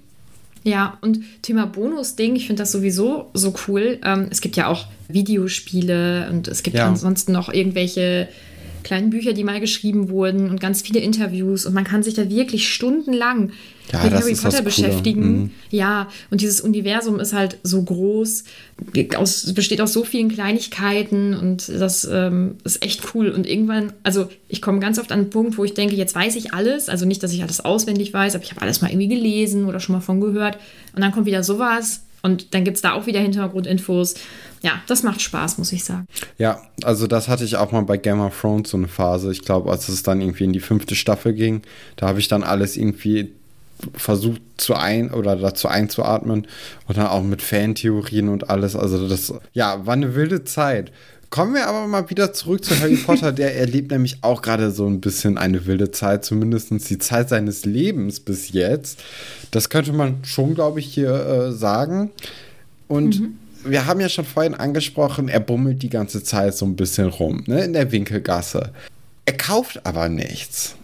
Ja, 0.65 0.97
und 1.01 1.19
Thema 1.43 1.67
Bonus-Ding, 1.67 2.35
ich 2.35 2.47
finde 2.47 2.63
das 2.63 2.71
sowieso 2.71 3.29
so 3.35 3.53
cool. 3.67 3.99
Ähm, 4.03 4.27
es 4.31 4.41
gibt 4.41 4.55
ja 4.55 4.65
auch 4.65 4.87
Videospiele 5.07 6.27
und 6.31 6.47
es 6.47 6.63
gibt 6.63 6.75
ja. 6.75 6.87
ansonsten 6.87 7.31
noch 7.33 7.53
irgendwelche 7.53 8.27
kleinen 8.83 9.11
Bücher, 9.11 9.33
die 9.33 9.43
mal 9.43 9.59
geschrieben 9.59 10.09
wurden 10.09 10.49
und 10.49 10.59
ganz 10.59 10.81
viele 10.81 10.99
Interviews 10.99 11.67
und 11.67 11.73
man 11.75 11.83
kann 11.83 12.01
sich 12.01 12.15
da 12.15 12.29
wirklich 12.29 12.67
stundenlang 12.67 13.51
ja, 13.91 14.03
mit 14.03 14.13
Harry 14.13 14.35
Potter 14.35 14.61
beschäftigen. 14.61 15.37
Mhm. 15.37 15.51
Ja, 15.69 16.09
und 16.31 16.41
dieses 16.41 16.61
Universum 16.61 17.19
ist 17.19 17.33
halt 17.33 17.57
so 17.63 17.81
groß, 17.81 18.43
aus, 19.15 19.53
besteht 19.53 19.81
aus 19.81 19.93
so 19.93 20.03
vielen 20.03 20.29
Kleinigkeiten 20.29 21.33
und 21.33 21.69
das 21.69 22.07
ähm, 22.11 22.55
ist 22.63 22.83
echt 22.83 23.13
cool. 23.13 23.29
Und 23.29 23.47
irgendwann, 23.47 23.93
also 24.03 24.29
ich 24.49 24.61
komme 24.61 24.79
ganz 24.79 24.99
oft 24.99 25.11
an 25.11 25.19
einen 25.19 25.29
Punkt, 25.29 25.57
wo 25.57 25.63
ich 25.63 25.73
denke, 25.73 25.95
jetzt 25.95 26.15
weiß 26.15 26.35
ich 26.35 26.53
alles. 26.53 26.89
Also 26.89 27.05
nicht, 27.05 27.23
dass 27.23 27.33
ich 27.33 27.43
alles 27.43 27.63
auswendig 27.63 28.13
weiß, 28.13 28.35
aber 28.35 28.43
ich 28.43 28.51
habe 28.51 28.61
alles 28.61 28.81
mal 28.81 28.89
irgendwie 28.89 29.07
gelesen 29.07 29.65
oder 29.65 29.79
schon 29.79 29.95
mal 29.95 30.01
von 30.01 30.21
gehört. 30.21 30.57
Und 30.95 31.01
dann 31.01 31.11
kommt 31.11 31.25
wieder 31.25 31.43
sowas 31.43 32.01
und 32.25 32.55
dann 32.55 32.63
gibt 32.63 32.77
es 32.77 32.81
da 32.81 32.93
auch 32.93 33.05
wieder 33.05 33.19
Hintergrundinfos. 33.19 34.15
Ja, 34.63 34.81
das 34.87 35.03
macht 35.03 35.21
Spaß, 35.21 35.59
muss 35.59 35.71
ich 35.71 35.83
sagen. 35.83 36.07
Ja, 36.39 36.59
also 36.83 37.05
das 37.05 37.27
hatte 37.27 37.43
ich 37.43 37.55
auch 37.57 37.71
mal 37.71 37.81
bei 37.81 37.97
Game 37.97 38.19
of 38.19 38.41
Thrones 38.41 38.71
so 38.71 38.77
eine 38.77 38.87
Phase. 38.87 39.31
Ich 39.31 39.43
glaube, 39.43 39.69
als 39.69 39.89
es 39.89 40.01
dann 40.01 40.21
irgendwie 40.21 40.45
in 40.45 40.51
die 40.51 40.59
fünfte 40.59 40.95
Staffel 40.95 41.33
ging, 41.33 41.61
da 41.97 42.07
habe 42.07 42.19
ich 42.19 42.27
dann 42.27 42.41
alles 42.41 42.77
irgendwie 42.77 43.31
versucht 43.95 44.41
zu 44.57 44.75
ein 44.75 45.11
oder 45.11 45.35
dazu 45.35 45.67
einzuatmen 45.67 46.47
und 46.87 46.97
dann 46.97 47.07
auch 47.07 47.23
mit 47.23 47.41
Fantheorien 47.41 48.29
und 48.29 48.49
alles. 48.49 48.75
Also 48.75 49.07
das, 49.07 49.33
ja, 49.53 49.85
war 49.85 49.93
eine 49.93 50.15
wilde 50.15 50.43
Zeit. 50.43 50.91
Kommen 51.29 51.53
wir 51.53 51.67
aber 51.67 51.87
mal 51.87 52.09
wieder 52.09 52.33
zurück 52.33 52.63
zu 52.63 52.79
Harry 52.79 52.95
Potter. 53.05 53.31
Der 53.31 53.57
erlebt 53.57 53.91
nämlich 53.91 54.19
auch 54.21 54.41
gerade 54.41 54.71
so 54.71 54.87
ein 54.87 55.01
bisschen 55.01 55.37
eine 55.37 55.65
wilde 55.65 55.91
Zeit, 55.91 56.23
zumindest 56.23 56.71
die 56.89 56.97
Zeit 56.97 57.29
seines 57.29 57.65
Lebens 57.65 58.19
bis 58.19 58.51
jetzt. 58.51 59.03
Das 59.51 59.69
könnte 59.69 59.91
man 59.91 60.23
schon, 60.23 60.55
glaube 60.55 60.79
ich, 60.79 60.85
hier 60.85 61.13
äh, 61.13 61.51
sagen. 61.51 62.11
Und 62.87 63.19
mhm. 63.19 63.37
wir 63.65 63.85
haben 63.85 63.99
ja 63.99 64.09
schon 64.09 64.25
vorhin 64.25 64.53
angesprochen, 64.53 65.27
er 65.27 65.39
bummelt 65.39 65.81
die 65.81 65.89
ganze 65.89 66.23
Zeit 66.23 66.55
so 66.55 66.65
ein 66.65 66.75
bisschen 66.75 67.07
rum, 67.07 67.43
ne, 67.47 67.65
in 67.65 67.73
der 67.73 67.91
Winkelgasse. 67.91 68.71
Er 69.25 69.37
kauft 69.37 69.85
aber 69.85 70.07
nichts. 70.07 70.75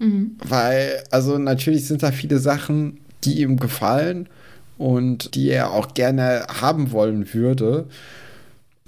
Mhm. 0.00 0.36
Weil, 0.46 1.04
also 1.12 1.38
natürlich 1.38 1.86
sind 1.86 2.02
da 2.02 2.10
viele 2.10 2.38
Sachen, 2.38 2.98
die 3.22 3.42
ihm 3.42 3.58
gefallen 3.58 4.28
und 4.76 5.36
die 5.36 5.50
er 5.50 5.70
auch 5.70 5.94
gerne 5.94 6.46
haben 6.60 6.90
wollen 6.90 7.32
würde 7.32 7.86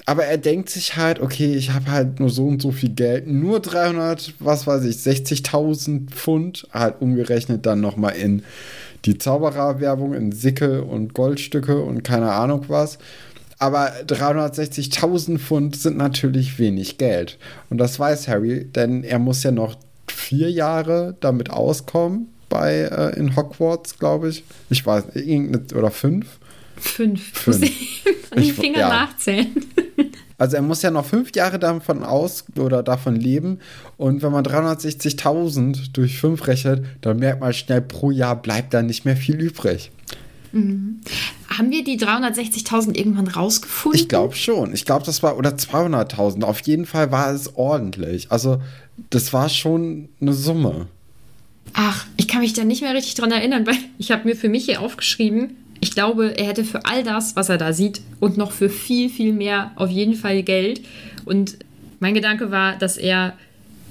aber 0.04 0.25
er 0.25 0.38
denkt 0.38 0.69
sich 0.69 0.97
halt, 0.97 1.21
okay, 1.21 1.54
ich 1.54 1.71
habe 1.73 1.90
halt 1.90 2.19
nur 2.19 2.31
so 2.31 2.47
und 2.47 2.61
so 2.61 2.73
viel 2.73 2.90
Geld, 2.90 3.26
nur 3.28 3.61
300, 3.61 4.35
was 4.40 4.66
weiß 4.66 4.85
ich, 4.85 4.97
60.000 4.97 6.11
Pfund, 6.11 6.66
halt 6.73 7.00
umgerechnet 7.00 7.66
dann 7.66 7.81
nochmal 7.81 8.16
in 8.16 8.42
die 9.04 9.19
Zaubererwerbung, 9.19 10.14
in 10.14 10.33
Sickel 10.33 10.81
und 10.81 11.14
Goldstücke 11.14 11.81
und 11.83 12.02
keine 12.02 12.33
Ahnung 12.33 12.64
was. 12.69 12.99
Aber 13.59 13.92
360.000 14.07 15.38
Pfund 15.38 15.76
sind 15.76 15.97
natürlich 15.97 16.59
wenig 16.59 16.99
Geld. 16.99 17.38
Und 17.71 17.78
das 17.78 17.99
weiß 17.99 18.26
Harry, 18.26 18.64
denn 18.64 19.04
er 19.04 19.21
muss 19.21 19.45
ja 19.45 19.52
noch 19.52 19.76
vier 20.12 20.50
Jahre 20.50 21.16
damit 21.21 21.50
auskommen 21.50 22.28
bei 22.49 22.83
äh, 22.83 23.19
in 23.19 23.35
Hogwarts, 23.35 23.99
glaube 23.99 24.28
ich. 24.28 24.45
Ich 24.71 24.85
weiß, 24.85 25.04
oder 25.75 25.90
fünf. 25.90 26.26
Fünf. 26.76 27.38
Fünf. 27.38 27.71
An 28.31 28.42
den 28.42 28.54
Finger 28.54 28.81
ja. 28.81 28.88
nachzählen. 28.88 29.49
Also 30.38 30.57
er 30.57 30.62
muss 30.62 30.83
ja 30.83 30.90
noch 30.90 31.07
fünf 31.07 31.37
Jahre 31.37 31.61
davon 31.61 32.02
aus 32.02 32.47
oder 32.59 32.83
davon 32.83 33.14
leben. 33.14 33.61
Und 33.97 34.23
wenn 34.23 34.33
man 34.33 34.45
360.000 34.45 35.92
durch 35.92 36.19
fünf 36.19 36.49
rechnet, 36.49 36.85
dann 37.00 37.21
merkt 37.21 37.40
man 37.40 37.52
schnell, 37.52 37.81
pro 37.81 38.11
Jahr 38.11 38.35
bleibt 38.35 38.75
da 38.75 38.83
nicht 38.83 39.04
mehr 39.04 39.16
viel 39.16 39.40
übrig. 39.40 39.92
Mhm. 40.50 41.00
Haben 41.49 41.71
wir 41.71 41.85
die 41.85 41.97
360.000 41.97 42.97
irgendwann 42.97 43.28
rausgefunden? 43.28 44.00
Ich 44.00 44.09
glaube 44.09 44.35
schon. 44.35 44.75
Ich 44.75 44.85
glaube, 44.85 45.07
das 45.07 45.23
war, 45.23 45.37
oder 45.37 45.50
200.000. 45.50 46.42
Auf 46.42 46.61
jeden 46.62 46.87
Fall 46.87 47.12
war 47.12 47.33
es 47.33 47.54
ordentlich. 47.54 48.33
Also, 48.33 48.61
das 49.11 49.33
war 49.33 49.49
schon 49.49 50.09
eine 50.21 50.33
Summe. 50.33 50.87
Ach, 51.75 52.07
ich 52.17 52.29
kann 52.29 52.41
mich 52.41 52.53
da 52.53 52.65
nicht 52.65 52.83
mehr 52.83 52.95
richtig 52.95 53.15
dran 53.15 53.33
erinnern, 53.33 53.67
weil 53.67 53.77
ich 53.99 54.11
habe 54.11 54.25
mir 54.29 54.37
für 54.37 54.49
mich 54.49 54.67
hier 54.67 54.81
aufgeschrieben, 54.81 55.57
ich 55.81 55.91
glaube, 55.91 56.39
er 56.39 56.47
hätte 56.47 56.65
für 56.65 56.85
all 56.85 57.03
das, 57.03 57.35
was 57.35 57.49
er 57.49 57.59
da 57.59 57.73
sieht, 57.73 58.03
und 58.21 58.37
noch 58.37 58.53
für 58.53 58.71
viel, 58.71 59.09
viel 59.11 59.33
mehr 59.33 59.73
auf 59.75 59.91
jeden 59.91 60.15
Fall 60.15 60.45
Geld. 60.45 60.81
Und 61.25 61.59
Mein 61.99 62.15
Gedanke 62.15 62.51
war, 62.53 62.77
dass 62.77 62.97
er 62.97 63.35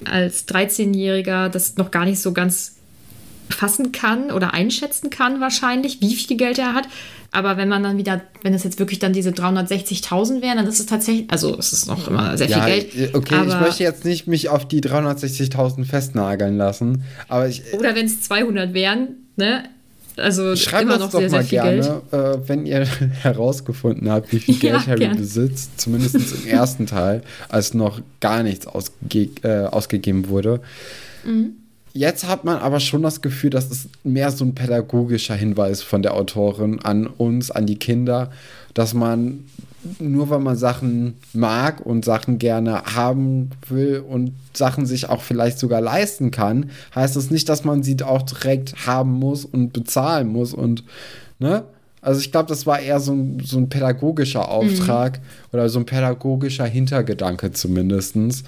als 0.05 0.47
13-Jähriger 0.47 1.49
das 1.49 1.75
noch 1.77 1.91
gar 1.91 2.05
nicht 2.05 2.19
so 2.19 2.31
ganz 2.31 2.77
fassen 3.53 3.91
kann 3.91 4.31
oder 4.31 4.53
einschätzen 4.53 5.09
kann 5.09 5.39
wahrscheinlich, 5.41 6.01
wie 6.01 6.15
viel 6.15 6.37
Geld 6.37 6.59
er 6.59 6.73
hat. 6.73 6.87
Aber 7.33 7.55
wenn 7.55 7.69
man 7.69 7.81
dann 7.81 7.97
wieder, 7.97 8.21
wenn 8.41 8.53
es 8.53 8.63
jetzt 8.65 8.77
wirklich 8.79 8.99
dann 8.99 9.13
diese 9.13 9.29
360.000 9.29 10.41
wären, 10.41 10.57
dann 10.57 10.67
ist 10.67 10.79
es 10.81 10.85
tatsächlich, 10.85 11.31
also 11.31 11.57
es 11.57 11.71
ist 11.71 11.87
noch 11.87 12.09
immer 12.09 12.37
sehr 12.37 12.49
ja, 12.49 12.61
viel 12.61 12.73
Geld. 12.73 13.15
Okay, 13.15 13.35
ich 13.47 13.59
möchte 13.59 13.83
jetzt 13.83 14.03
nicht 14.03 14.27
mich 14.27 14.49
auf 14.49 14.67
die 14.67 14.81
360.000 14.81 15.85
festnageln 15.85 16.57
lassen, 16.57 17.03
aber 17.29 17.47
ich. 17.47 17.73
Oder 17.73 17.95
wenn 17.95 18.05
es 18.05 18.21
200 18.21 18.73
wären, 18.73 19.07
ne? 19.37 19.63
Also 20.17 20.57
Schreibt 20.57 20.83
immer 20.83 20.97
noch 20.97 21.09
sehr, 21.09 21.29
sehr 21.29 21.43
viel 21.43 21.61
gerne, 21.61 22.01
Geld. 22.11 22.13
Äh, 22.13 22.49
wenn 22.49 22.65
ihr 22.65 22.85
herausgefunden 23.21 24.09
habt, 24.09 24.31
wie 24.33 24.39
viel 24.39 24.55
Geld 24.59 24.73
ja, 24.73 24.87
Harry 24.87 24.99
gern. 24.99 25.15
besitzt, 25.15 25.79
zumindest 25.79 26.15
im 26.15 26.47
ersten 26.47 26.85
Teil, 26.85 27.21
als 27.47 27.73
noch 27.73 28.01
gar 28.19 28.43
nichts 28.43 28.67
ausge 28.67 29.29
äh, 29.43 29.65
ausgegeben 29.67 30.27
wurde. 30.27 30.59
Mhm. 31.23 31.53
Jetzt 31.93 32.27
hat 32.27 32.45
man 32.45 32.57
aber 32.57 32.79
schon 32.79 33.03
das 33.03 33.21
Gefühl, 33.21 33.49
dass 33.49 33.69
es 33.69 33.89
mehr 34.03 34.31
so 34.31 34.45
ein 34.45 34.55
pädagogischer 34.55 35.35
Hinweis 35.35 35.81
von 35.81 36.01
der 36.01 36.13
Autorin 36.13 36.79
an 36.79 37.07
uns, 37.07 37.51
an 37.51 37.65
die 37.65 37.77
Kinder, 37.77 38.31
dass 38.73 38.93
man 38.93 39.45
nur 39.99 40.29
weil 40.29 40.39
man 40.39 40.55
Sachen 40.55 41.15
mag 41.33 41.83
und 41.83 42.05
Sachen 42.05 42.37
gerne 42.37 42.83
haben 42.95 43.49
will 43.67 44.03
und 44.07 44.33
Sachen 44.53 44.85
sich 44.85 45.09
auch 45.09 45.21
vielleicht 45.21 45.59
sogar 45.59 45.81
leisten 45.81 46.31
kann, 46.31 46.69
heißt 46.93 47.15
das 47.15 47.31
nicht, 47.31 47.49
dass 47.49 47.63
man 47.63 47.81
sie 47.83 47.97
auch 48.03 48.21
direkt 48.21 48.85
haben 48.85 49.11
muss 49.11 49.43
und 49.43 49.73
bezahlen 49.73 50.27
muss 50.27 50.53
und 50.53 50.83
ne? 51.39 51.63
Also 52.03 52.19
ich 52.19 52.31
glaube, 52.31 52.49
das 52.49 52.65
war 52.65 52.79
eher 52.79 52.99
so 52.99 53.13
ein, 53.13 53.41
so 53.45 53.59
ein 53.59 53.69
pädagogischer 53.69 54.49
Auftrag 54.49 55.19
mhm. 55.19 55.23
oder 55.53 55.69
so 55.69 55.77
ein 55.77 55.85
pädagogischer 55.85 56.65
Hintergedanke 56.65 57.51
zumindestens 57.51 58.43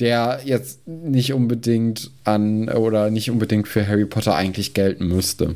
der 0.00 0.40
jetzt 0.44 0.86
nicht 0.88 1.32
unbedingt 1.32 2.10
an 2.24 2.68
oder 2.68 3.10
nicht 3.10 3.30
unbedingt 3.30 3.68
für 3.68 3.86
Harry 3.86 4.06
Potter 4.06 4.34
eigentlich 4.34 4.74
gelten 4.74 5.08
müsste. 5.08 5.54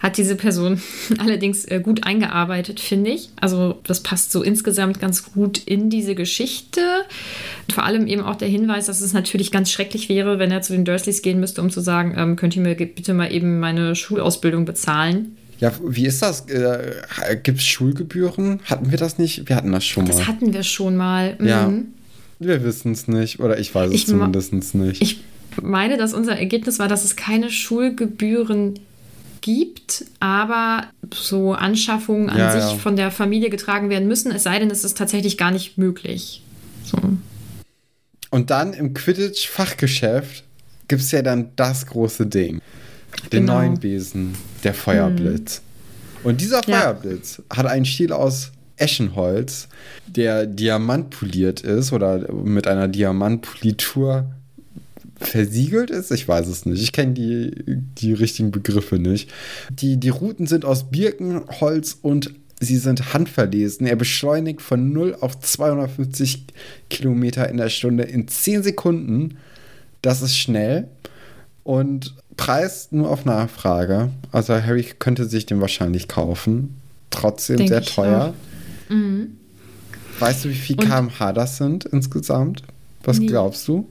Hat 0.00 0.16
diese 0.16 0.34
Person 0.34 0.82
allerdings 1.18 1.64
äh, 1.66 1.80
gut 1.80 2.04
eingearbeitet, 2.04 2.80
finde 2.80 3.10
ich. 3.10 3.28
Also 3.40 3.78
das 3.84 4.00
passt 4.00 4.32
so 4.32 4.42
insgesamt 4.42 4.98
ganz 4.98 5.32
gut 5.32 5.58
in 5.58 5.90
diese 5.90 6.16
Geschichte. 6.16 6.80
Und 7.68 7.72
vor 7.72 7.84
allem 7.84 8.08
eben 8.08 8.22
auch 8.22 8.34
der 8.34 8.48
Hinweis, 8.48 8.86
dass 8.86 9.00
es 9.00 9.12
natürlich 9.12 9.52
ganz 9.52 9.70
schrecklich 9.70 10.08
wäre, 10.08 10.40
wenn 10.40 10.50
er 10.50 10.62
zu 10.62 10.72
den 10.72 10.84
Dursleys 10.84 11.22
gehen 11.22 11.38
müsste, 11.38 11.60
um 11.60 11.70
zu 11.70 11.80
sagen, 11.80 12.14
ähm, 12.16 12.34
könnt 12.34 12.56
ihr 12.56 12.62
mir 12.62 12.74
bitte 12.74 13.14
mal 13.14 13.32
eben 13.32 13.60
meine 13.60 13.94
Schulausbildung 13.94 14.64
bezahlen. 14.64 15.36
Ja, 15.60 15.72
wie 15.86 16.06
ist 16.06 16.20
das? 16.22 16.48
Äh, 16.48 16.96
Gibt 17.40 17.58
es 17.58 17.64
Schulgebühren? 17.64 18.58
Hatten 18.64 18.90
wir 18.90 18.98
das 18.98 19.18
nicht? 19.18 19.48
Wir 19.48 19.54
hatten 19.54 19.70
das 19.70 19.84
schon 19.84 20.02
mal. 20.02 20.10
Das 20.10 20.26
hatten 20.26 20.52
wir 20.52 20.64
schon 20.64 20.96
mal. 20.96 21.36
Mhm. 21.38 21.46
Ja. 21.46 21.72
Wir 22.42 22.64
wissen 22.64 22.92
es 22.92 23.08
nicht. 23.08 23.40
Oder 23.40 23.58
ich 23.58 23.74
weiß 23.74 23.90
es 23.90 23.94
ich 23.94 24.06
zumindest 24.06 24.52
nicht. 24.74 25.02
Ich 25.02 25.20
meine, 25.60 25.96
dass 25.96 26.14
unser 26.14 26.36
Ergebnis 26.36 26.78
war, 26.78 26.88
dass 26.88 27.04
es 27.04 27.16
keine 27.16 27.50
Schulgebühren 27.50 28.78
gibt, 29.40 30.04
aber 30.20 30.86
so 31.12 31.52
Anschaffungen 31.52 32.30
an 32.30 32.38
ja, 32.38 32.52
sich 32.52 32.72
ja. 32.72 32.78
von 32.78 32.96
der 32.96 33.10
Familie 33.10 33.50
getragen 33.50 33.90
werden 33.90 34.08
müssen, 34.08 34.32
es 34.32 34.44
sei 34.44 34.58
denn, 34.58 34.70
es 34.70 34.84
ist 34.84 34.96
tatsächlich 34.96 35.36
gar 35.36 35.50
nicht 35.50 35.76
möglich. 35.76 36.42
So. 36.84 36.96
Und 38.30 38.50
dann 38.50 38.72
im 38.72 38.94
Quidditch-Fachgeschäft 38.94 40.44
gibt 40.88 41.02
es 41.02 41.10
ja 41.10 41.22
dann 41.22 41.50
das 41.56 41.86
große 41.86 42.26
Ding. 42.26 42.62
Den 43.30 43.46
genau. 43.46 43.58
neuen 43.58 43.78
Besen, 43.78 44.34
der 44.64 44.72
Feuerblitz. 44.72 45.56
Hm. 45.56 46.30
Und 46.30 46.40
dieser 46.40 46.62
Feuerblitz 46.62 47.42
ja. 47.50 47.56
hat 47.56 47.66
einen 47.66 47.84
Stiel 47.84 48.12
aus 48.12 48.52
Eschenholz, 48.76 49.68
der 50.06 50.46
diamantpoliert 50.46 51.60
ist 51.60 51.92
oder 51.92 52.32
mit 52.32 52.66
einer 52.66 52.88
Diamantpolitur 52.88 54.26
versiegelt 55.20 55.90
ist. 55.90 56.10
Ich 56.10 56.26
weiß 56.26 56.48
es 56.48 56.66
nicht. 56.66 56.82
Ich 56.82 56.92
kenne 56.92 57.12
die, 57.12 57.52
die 57.98 58.12
richtigen 58.12 58.50
Begriffe 58.50 58.98
nicht. 58.98 59.30
Die, 59.70 59.96
die 59.96 60.08
Routen 60.08 60.46
sind 60.46 60.64
aus 60.64 60.90
Birkenholz 60.90 61.98
und 62.02 62.32
sie 62.60 62.76
sind 62.76 63.12
handverlesen. 63.12 63.86
Er 63.86 63.96
beschleunigt 63.96 64.62
von 64.62 64.92
0 64.92 65.16
auf 65.20 65.38
250 65.38 66.44
Kilometer 66.90 67.48
in 67.48 67.56
der 67.56 67.68
Stunde 67.68 68.04
in 68.04 68.28
10 68.28 68.62
Sekunden. 68.62 69.38
Das 70.00 70.22
ist 70.22 70.36
schnell. 70.36 70.88
Und 71.64 72.14
Preis 72.36 72.88
nur 72.90 73.10
auf 73.10 73.24
Nachfrage. 73.24 74.10
Also 74.32 74.54
Harry 74.54 74.84
könnte 74.98 75.26
sich 75.26 75.46
den 75.46 75.60
wahrscheinlich 75.60 76.08
kaufen. 76.08 76.76
Trotzdem 77.10 77.58
Denk 77.58 77.68
sehr 77.68 77.82
teuer. 77.82 78.34
Mhm. 78.92 79.36
Weißt 80.18 80.44
du, 80.44 80.50
wie 80.50 80.54
viel 80.54 80.76
kmh 80.76 81.32
das 81.32 81.56
sind 81.56 81.84
insgesamt? 81.86 82.62
Was 83.02 83.18
nee. 83.18 83.26
glaubst 83.26 83.66
du? 83.66 83.88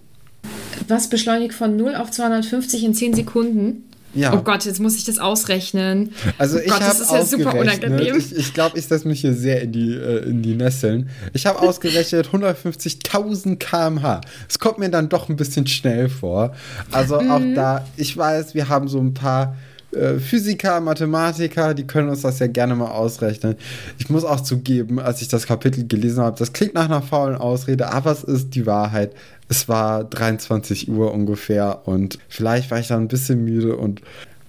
Was 0.88 1.10
beschleunigt 1.10 1.53
von 1.53 1.75
0 1.75 1.96
auf 1.96 2.12
250 2.12 2.84
in 2.84 2.93
10 2.93 3.13
Sekunden? 3.13 3.84
Ja. 4.13 4.34
Oh 4.34 4.41
Gott, 4.41 4.65
jetzt 4.65 4.79
muss 4.79 4.98
ich 4.98 5.05
das 5.05 5.20
ausrechnen. 5.20 6.12
Also 6.38 6.58
oh 6.58 6.62
ich 6.65 6.72
habe 6.72 6.84
ja 6.84 7.25
super 7.25 7.55
unangenehm. 7.55 8.17
Ich, 8.17 8.36
ich 8.36 8.53
glaube, 8.53 8.77
ich 8.77 8.86
setze 8.86 9.08
mich 9.08 9.22
hier 9.22 9.34
sehr 9.34 9.62
in 9.62 9.72
die, 9.72 9.93
äh, 9.93 10.25
in 10.25 10.41
die 10.41 10.55
Nesseln. 10.55 11.10
Ich 11.34 11.46
habe 11.46 11.60
ausgerechnet 11.60 12.27
150.000 12.34 13.58
km/h. 13.58 14.22
Es 14.50 14.60
kommt 14.60 14.79
mir 14.79 14.89
dann 14.89 15.08
doch 15.08 15.29
ein 15.29 15.38
bisschen 15.38 15.65
schnell 15.67 16.10
vor. 16.10 16.53
Also 16.91 17.22
mhm. 17.22 17.31
auch 17.31 17.41
da, 17.55 17.86
ich 17.96 18.15
weiß, 18.15 18.53
wir 18.53 18.67
haben 18.67 18.89
so 18.89 19.00
ein 19.00 19.13
paar 19.13 19.55
äh, 19.94 20.20
Physiker, 20.20 20.80
Mathematiker, 20.80 21.74
die 21.74 21.86
können 21.86 22.10
uns 22.10 22.22
das 22.22 22.40
ja 22.40 22.48
gerne 22.48 22.76
mal 22.76 22.92
ausrechnen. 22.92 23.56
Ich 23.98 24.10
muss 24.10 24.24
auch 24.24 24.42
zugeben, 24.42 25.00
als 25.00 25.22
ich 25.22 25.28
das 25.28 25.48
Kapitel 25.48 25.88
gelesen 25.88 26.24
habe, 26.24 26.38
das 26.38 26.54
klingt 26.54 26.74
nach 26.74 26.86
einer 26.86 27.02
faulen 27.02 27.36
Ausrede, 27.36 27.92
aber 27.92 28.12
es 28.12 28.24
ist 28.24 28.56
die 28.56 28.66
Wahrheit. 28.66 29.14
Es 29.50 29.68
war 29.68 30.04
23 30.04 30.90
Uhr 30.90 31.14
ungefähr 31.14 31.82
und 31.86 32.20
vielleicht 32.30 32.72
war 32.72 32.80
ich 32.80 32.88
dann 32.88 33.04
ein 33.04 33.08
bisschen 33.10 33.44
müde 33.44 33.76
und 33.76 34.02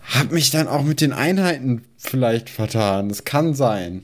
habe 0.02 0.34
mich 0.34 0.50
dann 0.50 0.68
auch 0.68 0.82
mit 0.82 1.00
den 1.00 1.12
Einheiten 1.12 1.82
vielleicht 1.96 2.48
vertan. 2.50 3.10
Es 3.10 3.24
kann 3.24 3.54
sein. 3.54 4.02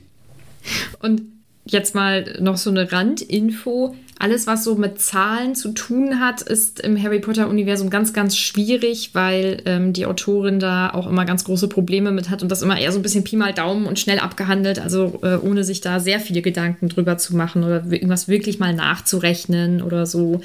Und 0.99 1.21
jetzt 1.71 1.95
mal 1.95 2.37
noch 2.39 2.57
so 2.57 2.69
eine 2.69 2.91
Randinfo 2.91 3.95
alles, 4.21 4.47
was 4.47 4.65
so 4.65 4.75
mit 4.75 4.99
Zahlen 4.99 5.55
zu 5.55 5.71
tun 5.71 6.19
hat, 6.19 6.41
ist 6.41 6.81
im 6.81 7.01
Harry 7.01 7.21
Potter-Universum 7.21 7.89
ganz, 7.89 8.11
ganz 8.11 8.35
schwierig, 8.35 9.11
weil 9.13 9.61
ähm, 9.65 9.93
die 9.93 10.05
Autorin 10.05 10.59
da 10.59 10.89
auch 10.89 11.07
immer 11.07 11.23
ganz 11.23 11.45
große 11.45 11.69
Probleme 11.69 12.11
mit 12.11 12.29
hat 12.29 12.43
und 12.43 12.49
das 12.49 12.61
immer 12.61 12.77
eher 12.77 12.91
so 12.91 12.99
ein 12.99 13.01
bisschen 13.01 13.23
Pi 13.23 13.37
mal 13.37 13.53
Daumen 13.53 13.85
und 13.85 13.97
schnell 13.97 14.19
abgehandelt, 14.19 14.77
also 14.77 15.21
äh, 15.23 15.37
ohne 15.37 15.63
sich 15.63 15.79
da 15.79 16.01
sehr 16.01 16.19
viele 16.19 16.41
Gedanken 16.41 16.89
drüber 16.89 17.17
zu 17.17 17.33
machen 17.33 17.63
oder 17.63 17.85
irgendwas 17.89 18.27
wirklich 18.27 18.59
mal 18.59 18.73
nachzurechnen 18.73 19.81
oder 19.81 20.05
so. 20.05 20.41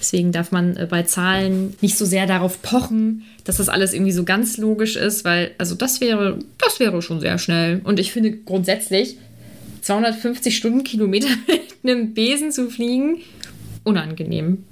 Deswegen 0.00 0.32
darf 0.32 0.50
man 0.50 0.78
äh, 0.78 0.86
bei 0.88 1.02
Zahlen 1.02 1.74
nicht 1.82 1.98
so 1.98 2.06
sehr 2.06 2.26
darauf 2.26 2.62
pochen, 2.62 3.24
dass 3.44 3.58
das 3.58 3.68
alles 3.68 3.92
irgendwie 3.92 4.12
so 4.12 4.24
ganz 4.24 4.56
logisch 4.56 4.96
ist, 4.96 5.26
weil, 5.26 5.50
also 5.58 5.74
das 5.74 6.00
wäre, 6.00 6.38
das 6.56 6.80
wäre 6.80 7.02
schon 7.02 7.20
sehr 7.20 7.36
schnell. 7.36 7.82
Und 7.84 8.00
ich 8.00 8.10
finde 8.10 8.32
grundsätzlich, 8.32 9.18
250 9.88 10.54
Stundenkilometer 10.54 11.28
mit 11.82 11.92
einem 11.92 12.12
Besen 12.12 12.52
zu 12.52 12.68
fliegen, 12.68 13.22
unangenehm. 13.84 14.64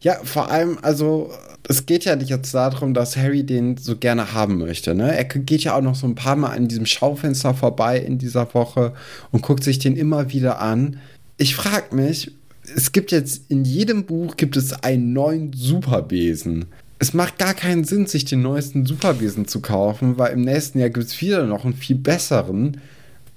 Ja, 0.00 0.18
vor 0.24 0.50
allem, 0.50 0.78
also 0.82 1.30
es 1.68 1.86
geht 1.86 2.04
ja 2.04 2.16
nicht 2.16 2.30
jetzt 2.30 2.52
darum, 2.54 2.92
dass 2.94 3.16
Harry 3.16 3.44
den 3.44 3.76
so 3.76 3.96
gerne 3.96 4.32
haben 4.32 4.58
möchte. 4.58 4.94
Ne? 4.94 5.16
Er 5.16 5.24
geht 5.24 5.62
ja 5.62 5.76
auch 5.76 5.82
noch 5.82 5.94
so 5.94 6.06
ein 6.06 6.14
paar 6.14 6.34
Mal 6.34 6.56
an 6.56 6.66
diesem 6.66 6.86
Schaufenster 6.86 7.54
vorbei 7.54 7.98
in 7.98 8.18
dieser 8.18 8.52
Woche 8.54 8.94
und 9.30 9.42
guckt 9.42 9.62
sich 9.62 9.78
den 9.78 9.96
immer 9.96 10.32
wieder 10.32 10.60
an. 10.60 10.98
Ich 11.36 11.54
frage 11.54 11.94
mich, 11.94 12.32
es 12.74 12.90
gibt 12.92 13.12
jetzt 13.12 13.42
in 13.48 13.64
jedem 13.64 14.06
Buch 14.06 14.36
gibt 14.36 14.56
es 14.56 14.72
einen 14.82 15.12
neuen 15.12 15.52
Superbesen. 15.52 16.64
Es 16.98 17.14
macht 17.14 17.38
gar 17.38 17.54
keinen 17.54 17.84
Sinn, 17.84 18.06
sich 18.06 18.24
den 18.24 18.42
neuesten 18.42 18.86
Superbesen 18.86 19.46
zu 19.46 19.60
kaufen, 19.60 20.18
weil 20.18 20.32
im 20.32 20.40
nächsten 20.40 20.80
Jahr 20.80 20.90
gibt 20.90 21.06
es 21.06 21.20
wieder 21.20 21.46
noch 21.46 21.64
einen 21.64 21.74
viel 21.74 21.96
besseren. 21.96 22.78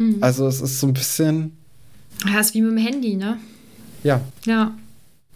Mhm. 0.01 0.17
Also 0.22 0.48
es 0.48 0.62
ist 0.62 0.79
so 0.79 0.88
ein 0.88 0.93
bisschen. 0.93 1.58
Ja, 2.25 2.39
ist 2.39 2.53
wie 2.53 2.62
mit 2.62 2.72
dem 2.72 2.77
Handy, 2.77 3.15
ne? 3.15 3.38
Ja. 4.03 4.22
Ja. 4.46 4.75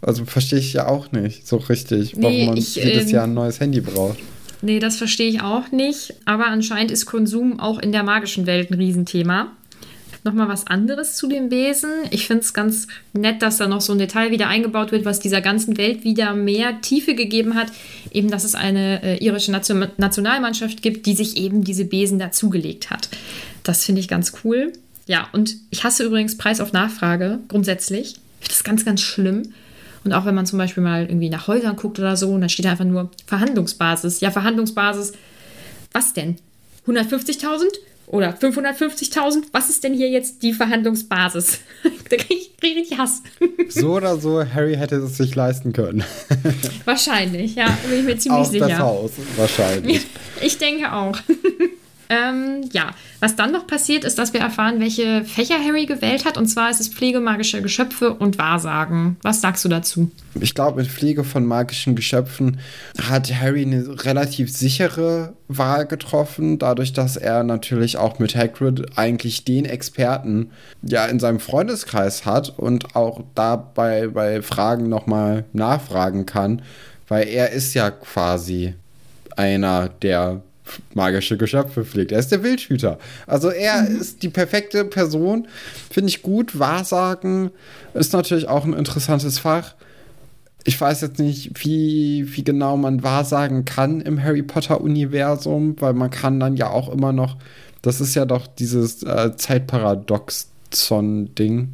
Also 0.00 0.24
verstehe 0.24 0.58
ich 0.58 0.72
ja 0.72 0.86
auch 0.88 1.10
nicht 1.12 1.46
so 1.46 1.56
richtig, 1.56 2.14
warum 2.16 2.36
nee, 2.36 2.46
man 2.46 2.56
ich, 2.56 2.76
jedes 2.76 3.04
ähm, 3.04 3.10
Jahr 3.10 3.24
ein 3.24 3.34
neues 3.34 3.60
Handy 3.60 3.80
braucht. 3.80 4.18
Nee, 4.62 4.78
das 4.78 4.96
verstehe 4.96 5.28
ich 5.28 5.42
auch 5.42 5.70
nicht. 5.72 6.14
Aber 6.24 6.46
anscheinend 6.46 6.90
ist 6.90 7.06
Konsum 7.06 7.58
auch 7.60 7.78
in 7.78 7.92
der 7.92 8.02
magischen 8.02 8.46
Welt 8.46 8.70
ein 8.70 8.74
Riesenthema. 8.74 9.52
Nochmal 10.26 10.48
was 10.48 10.66
anderes 10.66 11.14
zu 11.14 11.28
dem 11.28 11.52
Wesen. 11.52 11.88
Ich 12.10 12.26
finde 12.26 12.42
es 12.42 12.52
ganz 12.52 12.88
nett, 13.12 13.42
dass 13.42 13.58
da 13.58 13.68
noch 13.68 13.80
so 13.80 13.92
ein 13.92 14.00
Detail 14.00 14.32
wieder 14.32 14.48
eingebaut 14.48 14.90
wird, 14.90 15.04
was 15.04 15.20
dieser 15.20 15.40
ganzen 15.40 15.78
Welt 15.78 16.02
wieder 16.02 16.34
mehr 16.34 16.80
Tiefe 16.80 17.14
gegeben 17.14 17.54
hat. 17.54 17.68
Eben, 18.10 18.28
dass 18.28 18.42
es 18.42 18.56
eine 18.56 19.04
äh, 19.04 19.24
irische 19.24 19.52
Nation 19.52 19.86
Nationalmannschaft 19.98 20.82
gibt, 20.82 21.06
die 21.06 21.14
sich 21.14 21.36
eben 21.36 21.62
diese 21.62 21.84
Besen 21.84 22.18
dazugelegt 22.18 22.90
hat. 22.90 23.08
Das 23.62 23.84
finde 23.84 24.00
ich 24.00 24.08
ganz 24.08 24.32
cool. 24.42 24.72
Ja, 25.06 25.28
und 25.32 25.54
ich 25.70 25.84
hasse 25.84 26.02
übrigens 26.02 26.36
Preis 26.36 26.60
auf 26.60 26.72
Nachfrage 26.72 27.38
grundsätzlich. 27.46 28.16
Ich 28.40 28.48
finde 28.48 28.48
das 28.48 28.64
ganz, 28.64 28.84
ganz 28.84 29.02
schlimm. 29.02 29.54
Und 30.02 30.12
auch 30.12 30.24
wenn 30.24 30.34
man 30.34 30.46
zum 30.46 30.58
Beispiel 30.58 30.82
mal 30.82 31.04
irgendwie 31.04 31.30
nach 31.30 31.46
Häusern 31.46 31.76
guckt 31.76 32.00
oder 32.00 32.16
so, 32.16 32.30
und 32.30 32.40
dann 32.40 32.50
steht 32.50 32.64
da 32.64 32.72
einfach 32.72 32.84
nur 32.84 33.12
Verhandlungsbasis. 33.26 34.18
Ja, 34.20 34.32
Verhandlungsbasis. 34.32 35.12
Was 35.92 36.14
denn? 36.14 36.36
150.000 36.88 37.66
oder 38.06 38.30
550.000? 38.30 39.44
Was 39.52 39.68
ist 39.70 39.84
denn 39.84 39.94
hier 39.94 40.08
jetzt 40.08 40.42
die 40.42 40.52
Verhandlungsbasis? 40.52 41.60
Da 42.08 42.16
kriege 42.16 42.34
ich, 42.34 42.52
richtig 42.62 42.98
Hass. 42.98 43.22
So 43.68 43.96
oder 43.96 44.16
so, 44.16 44.44
Harry 44.54 44.76
hätte 44.76 44.96
es 44.96 45.16
sich 45.16 45.34
leisten 45.34 45.72
können. 45.72 46.04
Wahrscheinlich, 46.84 47.56
ja, 47.56 47.66
bin 47.88 47.98
ich 47.98 48.04
mir 48.04 48.16
ziemlich 48.16 48.46
Auch 48.46 48.50
sicher. 48.50 48.68
das 48.68 48.78
Haus, 48.78 49.10
wahrscheinlich. 49.36 50.06
Ich 50.40 50.58
denke 50.58 50.92
auch. 50.92 51.18
Ähm, 52.08 52.68
ja, 52.72 52.90
was 53.20 53.36
dann 53.36 53.52
noch 53.52 53.66
passiert, 53.66 54.04
ist, 54.04 54.18
dass 54.18 54.32
wir 54.32 54.40
erfahren, 54.40 54.80
welche 54.80 55.24
Fächer 55.24 55.58
Harry 55.58 55.86
gewählt 55.86 56.24
hat. 56.24 56.36
Und 56.38 56.46
zwar 56.46 56.70
ist 56.70 56.80
es 56.80 56.88
Pflege 56.88 57.20
magischer 57.20 57.60
Geschöpfe 57.60 58.14
und 58.14 58.38
Wahrsagen. 58.38 59.16
Was 59.22 59.40
sagst 59.40 59.64
du 59.64 59.68
dazu? 59.68 60.10
Ich 60.40 60.54
glaube, 60.54 60.80
mit 60.80 60.90
Pflege 60.90 61.24
von 61.24 61.44
magischen 61.44 61.96
Geschöpfen 61.96 62.58
hat 63.00 63.32
Harry 63.34 63.62
eine 63.62 64.04
relativ 64.04 64.54
sichere 64.54 65.34
Wahl 65.48 65.86
getroffen, 65.86 66.58
dadurch, 66.58 66.92
dass 66.92 67.16
er 67.16 67.42
natürlich 67.42 67.96
auch 67.96 68.18
mit 68.18 68.34
Hagrid 68.34 68.96
eigentlich 68.96 69.44
den 69.44 69.64
Experten 69.64 70.50
ja 70.82 71.06
in 71.06 71.20
seinem 71.20 71.40
Freundeskreis 71.40 72.26
hat 72.26 72.58
und 72.58 72.96
auch 72.96 73.22
dabei 73.34 74.08
bei 74.08 74.42
Fragen 74.42 74.88
nochmal 74.88 75.44
nachfragen 75.52 76.26
kann, 76.26 76.62
weil 77.08 77.28
er 77.28 77.50
ist 77.50 77.74
ja 77.74 77.90
quasi 77.90 78.74
einer, 79.36 79.88
der 79.88 80.42
magische 80.94 81.36
Geschöpfe 81.36 81.84
pflegt. 81.84 82.12
Er 82.12 82.18
ist 82.18 82.32
der 82.32 82.42
Wildhüter. 82.42 82.98
Also 83.26 83.50
er 83.50 83.82
mhm. 83.82 84.00
ist 84.00 84.22
die 84.22 84.28
perfekte 84.28 84.84
Person. 84.84 85.48
Finde 85.90 86.08
ich 86.08 86.22
gut. 86.22 86.58
Wahrsagen 86.58 87.50
ist 87.94 88.12
natürlich 88.12 88.48
auch 88.48 88.64
ein 88.64 88.72
interessantes 88.72 89.38
Fach. 89.38 89.74
Ich 90.64 90.80
weiß 90.80 91.02
jetzt 91.02 91.20
nicht, 91.20 91.64
wie, 91.64 92.36
wie 92.36 92.42
genau 92.42 92.76
man 92.76 93.04
Wahrsagen 93.04 93.64
kann 93.64 94.00
im 94.00 94.20
Harry 94.22 94.42
Potter-Universum, 94.42 95.76
weil 95.80 95.92
man 95.92 96.10
kann 96.10 96.40
dann 96.40 96.56
ja 96.56 96.70
auch 96.70 96.88
immer 96.88 97.12
noch, 97.12 97.36
das 97.82 98.00
ist 98.00 98.16
ja 98.16 98.24
doch 98.24 98.48
dieses 98.48 99.04
äh, 99.04 99.36
Zeitparadoxon-Ding, 99.36 101.68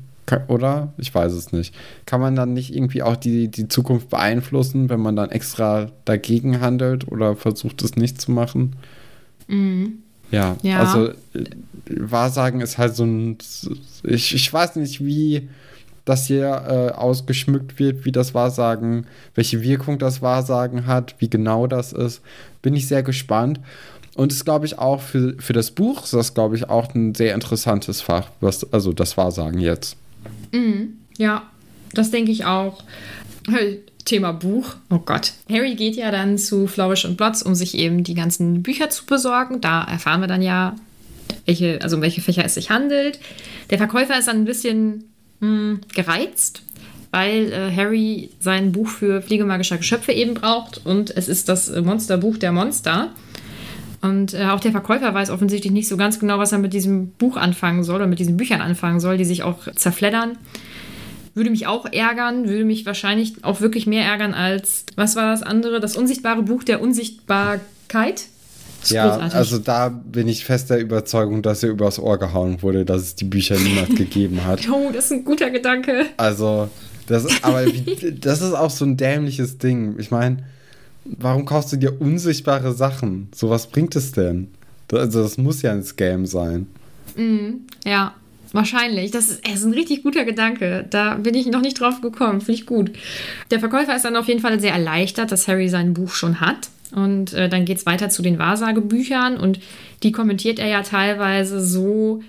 oder? 0.48 0.92
Ich 0.98 1.14
weiß 1.14 1.32
es 1.32 1.52
nicht. 1.52 1.74
Kann 2.06 2.20
man 2.20 2.36
dann 2.36 2.52
nicht 2.52 2.74
irgendwie 2.74 3.02
auch 3.02 3.16
die, 3.16 3.48
die 3.48 3.68
Zukunft 3.68 4.08
beeinflussen, 4.08 4.88
wenn 4.88 5.00
man 5.00 5.16
dann 5.16 5.30
extra 5.30 5.90
dagegen 6.04 6.60
handelt 6.60 7.10
oder 7.10 7.36
versucht 7.36 7.82
es 7.82 7.96
nicht 7.96 8.20
zu 8.20 8.30
machen? 8.30 8.76
Mhm. 9.48 9.98
Ja, 10.30 10.56
Ja. 10.62 10.80
also 10.80 11.08
äh, 11.08 11.44
Wahrsagen 11.86 12.60
ist 12.60 12.78
halt 12.78 12.94
so 12.94 13.04
ein. 13.04 13.36
Ich, 14.04 14.34
ich 14.34 14.52
weiß 14.52 14.76
nicht, 14.76 15.04
wie 15.04 15.48
das 16.04 16.26
hier 16.26 16.46
äh, 16.46 16.92
ausgeschmückt 16.94 17.78
wird, 17.78 18.04
wie 18.04 18.12
das 18.12 18.32
Wahrsagen, 18.34 19.06
welche 19.34 19.62
Wirkung 19.62 19.98
das 19.98 20.22
Wahrsagen 20.22 20.86
hat, 20.86 21.16
wie 21.18 21.28
genau 21.28 21.66
das 21.66 21.92
ist. 21.92 22.22
Bin 22.62 22.74
ich 22.74 22.88
sehr 22.88 23.02
gespannt. 23.02 23.60
Und 24.14 24.30
ist, 24.32 24.44
glaube 24.44 24.66
ich, 24.66 24.78
auch 24.78 25.00
für, 25.00 25.34
für 25.38 25.52
das 25.54 25.70
Buch, 25.70 26.04
ist 26.04 26.12
das, 26.12 26.34
glaube 26.34 26.54
ich, 26.56 26.68
auch 26.68 26.94
ein 26.94 27.14
sehr 27.14 27.34
interessantes 27.34 28.02
Fach, 28.02 28.28
was, 28.40 28.70
also 28.72 28.92
das 28.92 29.16
Wahrsagen 29.16 29.58
jetzt. 29.58 29.96
Ja, 31.18 31.50
das 31.94 32.10
denke 32.10 32.32
ich 32.32 32.44
auch. 32.44 32.82
Thema 34.04 34.32
Buch. 34.32 34.74
Oh 34.90 34.98
Gott. 34.98 35.32
Harry 35.50 35.74
geht 35.74 35.96
ja 35.96 36.10
dann 36.10 36.38
zu 36.38 36.66
Flourish 36.66 37.04
und 37.04 37.16
Blotz, 37.16 37.42
um 37.42 37.54
sich 37.54 37.76
eben 37.76 38.04
die 38.04 38.14
ganzen 38.14 38.62
Bücher 38.62 38.90
zu 38.90 39.06
besorgen. 39.06 39.60
Da 39.60 39.84
erfahren 39.84 40.20
wir 40.20 40.28
dann 40.28 40.42
ja, 40.42 40.76
welche, 41.46 41.80
also 41.82 41.96
um 41.96 42.02
welche 42.02 42.20
Fächer 42.20 42.44
es 42.44 42.54
sich 42.54 42.70
handelt. 42.70 43.20
Der 43.70 43.78
Verkäufer 43.78 44.18
ist 44.18 44.28
dann 44.28 44.38
ein 44.38 44.44
bisschen 44.44 45.04
hm, 45.40 45.80
gereizt, 45.94 46.62
weil 47.10 47.52
äh, 47.52 47.74
Harry 47.74 48.30
sein 48.40 48.72
Buch 48.72 48.88
für 48.88 49.22
Pflegemagischer 49.22 49.78
Geschöpfe 49.78 50.12
eben 50.12 50.34
braucht 50.34 50.84
und 50.84 51.16
es 51.16 51.28
ist 51.28 51.48
das 51.48 51.70
Monsterbuch 51.70 52.38
der 52.38 52.52
Monster. 52.52 53.10
Und 54.02 54.34
äh, 54.34 54.46
auch 54.46 54.58
der 54.58 54.72
Verkäufer 54.72 55.14
weiß 55.14 55.30
offensichtlich 55.30 55.72
nicht 55.72 55.88
so 55.88 55.96
ganz 55.96 56.18
genau, 56.18 56.38
was 56.38 56.50
er 56.50 56.58
mit 56.58 56.72
diesem 56.72 57.10
Buch 57.12 57.36
anfangen 57.36 57.84
soll 57.84 57.96
oder 57.96 58.08
mit 58.08 58.18
diesen 58.18 58.36
Büchern 58.36 58.60
anfangen 58.60 58.98
soll, 58.98 59.16
die 59.16 59.24
sich 59.24 59.44
auch 59.44 59.72
zerfleddern. 59.74 60.36
Würde 61.34 61.50
mich 61.50 61.68
auch 61.68 61.86
ärgern, 61.86 62.48
würde 62.48 62.64
mich 62.64 62.84
wahrscheinlich 62.84 63.44
auch 63.44 63.60
wirklich 63.60 63.86
mehr 63.86 64.04
ärgern 64.04 64.34
als, 64.34 64.84
was 64.96 65.14
war 65.14 65.30
das 65.30 65.42
andere? 65.42 65.80
Das 65.80 65.96
unsichtbare 65.96 66.42
Buch 66.42 66.64
der 66.64 66.82
Unsichtbarkeit? 66.82 68.24
Ja, 68.86 69.08
großartig. 69.08 69.34
also 69.34 69.58
da 69.58 69.88
bin 69.88 70.26
ich 70.26 70.44
fest 70.44 70.70
der 70.70 70.80
Überzeugung, 70.80 71.42
dass 71.42 71.62
er 71.62 71.70
übers 71.70 72.00
Ohr 72.00 72.18
gehauen 72.18 72.60
wurde, 72.62 72.84
dass 72.84 73.02
es 73.02 73.14
die 73.14 73.24
Bücher 73.24 73.56
niemals 73.56 73.90
gegeben 73.94 74.44
hat. 74.44 74.68
Oh, 74.68 74.90
das 74.92 75.06
ist 75.06 75.12
ein 75.12 75.24
guter 75.24 75.50
Gedanke. 75.50 76.06
Also, 76.16 76.68
das 77.06 77.24
ist, 77.24 77.44
aber 77.44 77.66
wie, 77.66 78.16
das 78.18 78.40
ist 78.40 78.52
auch 78.52 78.70
so 78.70 78.84
ein 78.84 78.96
dämliches 78.96 79.58
Ding. 79.58 79.94
Ich 79.98 80.10
meine, 80.10 80.38
warum 81.04 81.44
kaufst 81.44 81.72
du 81.72 81.76
dir 81.76 82.00
unsichtbare 82.00 82.72
Sachen? 82.72 83.28
So 83.34 83.50
was 83.50 83.66
bringt 83.68 83.96
es 83.96 84.12
denn? 84.12 84.48
Das- 84.88 85.00
Also, 85.00 85.22
das 85.22 85.38
muss 85.38 85.62
ja 85.62 85.72
ein 85.72 85.82
Scam 85.84 86.26
sein. 86.26 86.66
Ja, 87.84 88.14
wahrscheinlich. 88.52 89.10
Das 89.10 89.28
ist, 89.28 89.40
es 89.46 89.60
ist 89.60 89.64
ein 89.64 89.72
richtig 89.74 90.02
guter 90.02 90.24
Gedanke. 90.24 90.86
Da 90.90 91.14
bin 91.14 91.34
ich 91.34 91.46
noch 91.46 91.60
nicht 91.60 91.80
drauf 91.80 92.00
gekommen. 92.00 92.40
Finde 92.40 92.60
ich 92.60 92.66
gut. 92.66 92.90
Der 93.50 93.60
Verkäufer 93.60 93.94
ist 93.96 94.04
dann 94.04 94.16
auf 94.16 94.28
jeden 94.28 94.40
Fall 94.40 94.60
sehr 94.60 94.72
erleichtert, 94.72 95.30
dass 95.32 95.48
Harry 95.48 95.68
sein 95.68 95.94
Buch 95.94 96.10
schon 96.10 96.40
hat. 96.40 96.68
Und 96.94 97.32
äh, 97.32 97.48
dann 97.48 97.64
geht 97.64 97.78
es 97.78 97.86
weiter 97.86 98.08
zu 98.10 98.20
den 98.22 98.38
Wahrsagebüchern 98.38 99.38
und 99.38 99.60
die 100.02 100.12
kommentiert 100.12 100.58
er 100.58 100.68
ja 100.68 100.82
teilweise 100.82 101.64
so. 101.64 102.22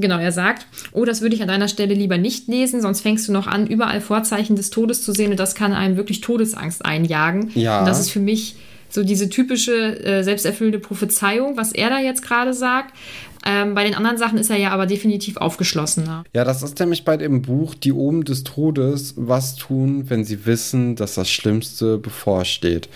Genau, 0.00 0.18
er 0.18 0.32
sagt, 0.32 0.66
oh, 0.92 1.04
das 1.04 1.20
würde 1.20 1.34
ich 1.34 1.42
an 1.42 1.48
deiner 1.48 1.68
Stelle 1.68 1.94
lieber 1.94 2.18
nicht 2.18 2.48
lesen, 2.48 2.80
sonst 2.80 3.00
fängst 3.00 3.28
du 3.28 3.32
noch 3.32 3.46
an, 3.46 3.66
überall 3.66 4.00
Vorzeichen 4.00 4.56
des 4.56 4.70
Todes 4.70 5.02
zu 5.02 5.12
sehen 5.12 5.30
und 5.30 5.40
das 5.40 5.54
kann 5.54 5.72
einem 5.72 5.96
wirklich 5.96 6.20
Todesangst 6.20 6.84
einjagen. 6.84 7.50
Ja. 7.54 7.80
Und 7.80 7.86
das 7.86 8.00
ist 8.00 8.10
für 8.10 8.20
mich 8.20 8.56
so 8.88 9.04
diese 9.04 9.28
typische 9.28 10.04
äh, 10.04 10.22
selbsterfüllende 10.22 10.80
Prophezeiung, 10.80 11.56
was 11.56 11.72
er 11.72 11.90
da 11.90 12.00
jetzt 12.00 12.22
gerade 12.22 12.52
sagt. 12.52 12.94
Ähm, 13.46 13.74
bei 13.74 13.84
den 13.84 13.94
anderen 13.94 14.18
Sachen 14.18 14.36
ist 14.38 14.50
er 14.50 14.58
ja 14.58 14.70
aber 14.70 14.86
definitiv 14.86 15.38
aufgeschlossener. 15.38 16.24
Ja, 16.34 16.44
das 16.44 16.62
ist 16.62 16.78
nämlich 16.78 17.04
bei 17.04 17.16
dem 17.16 17.40
Buch 17.42 17.74
Die 17.74 17.92
Oben 17.92 18.24
des 18.24 18.44
Todes, 18.44 19.14
was 19.16 19.56
tun, 19.56 20.10
wenn 20.10 20.24
sie 20.24 20.44
wissen, 20.44 20.96
dass 20.96 21.14
das 21.14 21.30
Schlimmste 21.30 21.96
bevorsteht. 21.96 22.88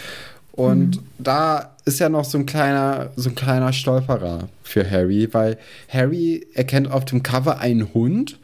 Und 0.52 1.00
da 1.18 1.73
ist 1.84 2.00
ja 2.00 2.08
noch 2.08 2.24
so 2.24 2.38
ein 2.38 2.46
kleiner, 2.46 3.10
so 3.16 3.28
ein 3.28 3.34
kleiner 3.34 3.72
Stolperer 3.72 4.48
für 4.62 4.90
Harry, 4.90 5.28
weil 5.32 5.58
Harry 5.88 6.46
erkennt 6.54 6.90
auf 6.90 7.04
dem 7.04 7.22
Cover 7.22 7.58
einen 7.58 7.92
Hund, 7.92 8.38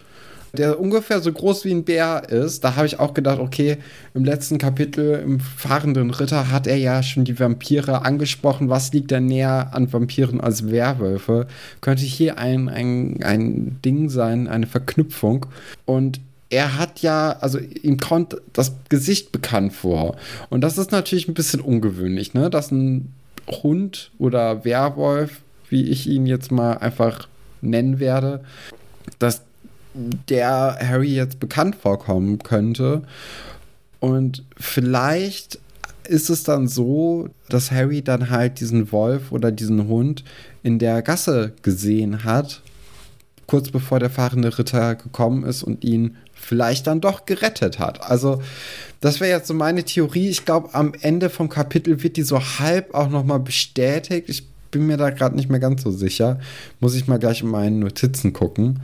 der 0.52 0.80
ungefähr 0.80 1.20
so 1.20 1.32
groß 1.32 1.64
wie 1.64 1.70
ein 1.70 1.84
Bär 1.84 2.28
ist. 2.28 2.64
Da 2.64 2.76
habe 2.76 2.86
ich 2.86 2.98
auch 2.98 3.14
gedacht, 3.14 3.38
okay, 3.38 3.78
im 4.14 4.24
letzten 4.24 4.58
Kapitel 4.58 5.22
im 5.24 5.40
fahrenden 5.40 6.10
Ritter 6.10 6.50
hat 6.50 6.66
er 6.66 6.76
ja 6.76 7.02
schon 7.02 7.24
die 7.24 7.38
Vampire 7.38 8.04
angesprochen. 8.04 8.68
Was 8.68 8.92
liegt 8.92 9.12
da 9.12 9.20
näher 9.20 9.70
an 9.72 9.92
Vampiren 9.92 10.40
als 10.40 10.68
Werwölfe? 10.70 11.46
Könnte 11.80 12.02
hier 12.02 12.38
ein, 12.38 12.68
ein, 12.68 13.22
ein 13.22 13.78
Ding 13.84 14.10
sein, 14.10 14.48
eine 14.48 14.66
Verknüpfung. 14.66 15.46
Und 15.86 16.20
er 16.50 16.78
hat 16.78 17.00
ja, 17.00 17.36
also 17.40 17.58
ihm 17.58 17.98
kommt 17.98 18.36
das 18.52 18.74
Gesicht 18.88 19.30
bekannt 19.30 19.72
vor. 19.72 20.16
Und 20.50 20.62
das 20.62 20.78
ist 20.78 20.90
natürlich 20.90 21.28
ein 21.28 21.34
bisschen 21.34 21.60
ungewöhnlich, 21.60 22.34
ne? 22.34 22.50
Dass 22.50 22.72
ein 22.72 23.14
Hund 23.50 24.10
oder 24.18 24.64
Werwolf, 24.64 25.40
wie 25.68 25.88
ich 25.88 26.06
ihn 26.06 26.26
jetzt 26.26 26.50
mal 26.50 26.78
einfach 26.78 27.28
nennen 27.60 28.00
werde, 28.00 28.42
dass 29.18 29.42
der 29.94 30.78
Harry 30.80 31.14
jetzt 31.14 31.40
bekannt 31.40 31.76
vorkommen 31.76 32.38
könnte. 32.38 33.02
Und 33.98 34.44
vielleicht 34.56 35.58
ist 36.08 36.30
es 36.30 36.42
dann 36.44 36.68
so, 36.68 37.28
dass 37.48 37.70
Harry 37.70 38.02
dann 38.02 38.30
halt 38.30 38.60
diesen 38.60 38.90
Wolf 38.92 39.32
oder 39.32 39.52
diesen 39.52 39.88
Hund 39.88 40.24
in 40.62 40.78
der 40.78 41.02
Gasse 41.02 41.52
gesehen 41.62 42.24
hat, 42.24 42.62
kurz 43.46 43.70
bevor 43.70 43.98
der 43.98 44.10
fahrende 44.10 44.56
Ritter 44.58 44.94
gekommen 44.94 45.44
ist 45.44 45.62
und 45.62 45.84
ihn 45.84 46.16
vielleicht 46.50 46.88
dann 46.88 47.00
doch 47.00 47.26
gerettet 47.26 47.78
hat. 47.78 48.02
Also 48.10 48.42
das 49.00 49.20
wäre 49.20 49.30
jetzt 49.30 49.46
so 49.46 49.54
meine 49.54 49.84
Theorie. 49.84 50.28
Ich 50.28 50.44
glaube, 50.44 50.74
am 50.74 50.94
Ende 51.00 51.30
vom 51.30 51.48
Kapitel 51.48 52.02
wird 52.02 52.16
die 52.16 52.24
so 52.24 52.40
halb 52.40 52.92
auch 52.92 53.08
noch 53.08 53.24
mal 53.24 53.38
bestätigt. 53.38 54.28
Ich 54.28 54.48
bin 54.72 54.88
mir 54.88 54.96
da 54.96 55.10
gerade 55.10 55.36
nicht 55.36 55.48
mehr 55.48 55.60
ganz 55.60 55.84
so 55.84 55.92
sicher. 55.92 56.40
Muss 56.80 56.96
ich 56.96 57.06
mal 57.06 57.20
gleich 57.20 57.42
in 57.42 57.48
meinen 57.50 57.78
Notizen 57.78 58.32
gucken. 58.32 58.80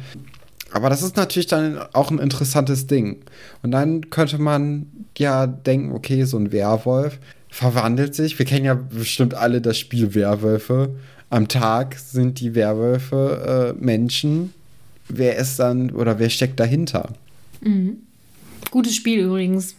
Aber 0.70 0.90
das 0.90 1.02
ist 1.02 1.16
natürlich 1.16 1.48
dann 1.48 1.80
auch 1.92 2.12
ein 2.12 2.20
interessantes 2.20 2.86
Ding. 2.86 3.24
Und 3.64 3.72
dann 3.72 4.10
könnte 4.10 4.38
man 4.38 4.86
ja 5.18 5.48
denken, 5.48 5.90
okay, 5.90 6.22
so 6.22 6.38
ein 6.38 6.52
Werwolf 6.52 7.18
verwandelt 7.50 8.14
sich. 8.14 8.38
Wir 8.38 8.46
kennen 8.46 8.64
ja 8.64 8.74
bestimmt 8.74 9.34
alle 9.34 9.60
das 9.60 9.76
Spiel 9.76 10.14
Werwölfe. 10.14 10.90
Am 11.30 11.48
Tag 11.48 11.96
sind 11.96 12.38
die 12.38 12.54
Werwölfe 12.54 13.74
äh, 13.76 13.84
Menschen. 13.84 14.54
Wer 15.08 15.34
ist 15.36 15.58
dann 15.58 15.90
oder 15.90 16.20
wer 16.20 16.30
steckt 16.30 16.60
dahinter? 16.60 17.08
Gutes 18.70 18.94
Spiel 18.94 19.20
übrigens. 19.20 19.74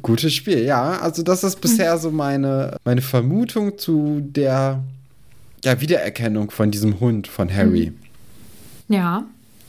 Gutes 0.00 0.32
Spiel, 0.32 0.60
ja. 0.64 0.98
Also 1.00 1.22
das 1.22 1.44
ist 1.44 1.60
bisher 1.60 1.98
so 1.98 2.10
meine, 2.10 2.76
meine 2.84 3.02
Vermutung 3.02 3.78
zu 3.78 4.20
der 4.20 4.82
ja, 5.64 5.80
Wiedererkennung 5.80 6.50
von 6.50 6.70
diesem 6.70 7.00
Hund 7.00 7.28
von 7.28 7.52
Harry. 7.52 7.92
Ja. 8.88 9.24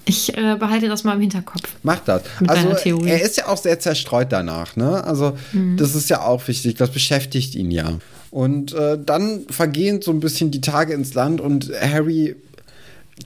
Ich 0.05 0.37
äh, 0.37 0.55
behalte 0.59 0.89
das 0.89 1.03
mal 1.03 1.13
im 1.13 1.21
Hinterkopf. 1.21 1.63
Macht 1.83 2.07
das. 2.07 2.23
Also 2.45 2.69
er 3.05 3.21
ist 3.21 3.37
ja 3.37 3.47
auch 3.47 3.57
sehr 3.57 3.79
zerstreut 3.79 4.31
danach, 4.31 4.75
ne? 4.75 5.01
Also 5.03 5.37
das 5.77 5.95
ist 5.95 6.09
ja 6.09 6.21
auch 6.21 6.45
wichtig, 6.49 6.75
das 6.75 6.91
beschäftigt 6.91 7.55
ihn 7.55 7.71
ja. 7.71 7.99
Und 8.29 8.73
äh, 8.73 8.97
dann 9.01 9.45
vergehen 9.49 10.01
so 10.01 10.11
ein 10.11 10.19
bisschen 10.19 10.51
die 10.51 10.59
Tage 10.59 10.93
ins 10.93 11.13
Land 11.13 11.39
und 11.39 11.71
Harry 11.79 12.35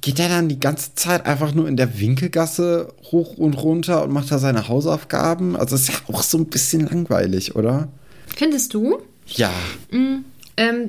geht 0.02 0.20
er 0.20 0.30
dann 0.30 0.50
die 0.50 0.60
ganze 0.60 0.96
Zeit 0.96 1.26
einfach 1.26 1.54
nur 1.54 1.68
in 1.68 1.78
der 1.78 2.00
Winkelgasse 2.00 2.94
hoch 3.12 3.38
und 3.38 3.54
runter 3.54 4.04
und 4.04 4.12
macht 4.12 4.32
da 4.32 4.38
seine 4.38 4.68
Hausaufgaben? 4.68 5.56
Also 5.56 5.76
ist 5.76 5.90
ja 5.90 5.96
auch 6.12 6.24
so 6.24 6.38
ein 6.38 6.48
bisschen 6.48 6.88
langweilig, 6.88 7.56
oder? 7.56 7.88
Findest 8.36 8.74
du? 8.74 9.02
Ja. 9.28 9.52
Mhm. 9.92 10.26
Ähm, 10.60 10.88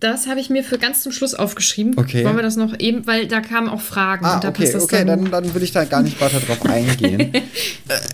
das 0.00 0.26
habe 0.26 0.40
ich 0.40 0.50
mir 0.50 0.62
für 0.62 0.78
ganz 0.78 1.02
zum 1.02 1.10
Schluss 1.10 1.34
aufgeschrieben. 1.34 1.94
Okay. 1.96 2.24
Wollen 2.24 2.36
wir 2.36 2.42
das 2.42 2.56
noch 2.56 2.78
eben, 2.78 3.06
weil 3.06 3.26
da 3.26 3.40
kamen 3.40 3.68
auch 3.68 3.80
Fragen. 3.80 4.26
Ah, 4.26 4.34
und 4.34 4.44
da 4.44 4.48
okay, 4.48 4.62
passt 4.62 4.74
das 4.74 4.84
okay, 4.84 5.04
dann, 5.04 5.30
dann 5.30 5.54
will 5.54 5.62
ich 5.62 5.72
da 5.72 5.84
gar 5.84 6.02
nicht 6.02 6.20
weiter 6.20 6.40
drauf 6.40 6.64
eingehen. 6.66 7.20
äh, 7.34 7.40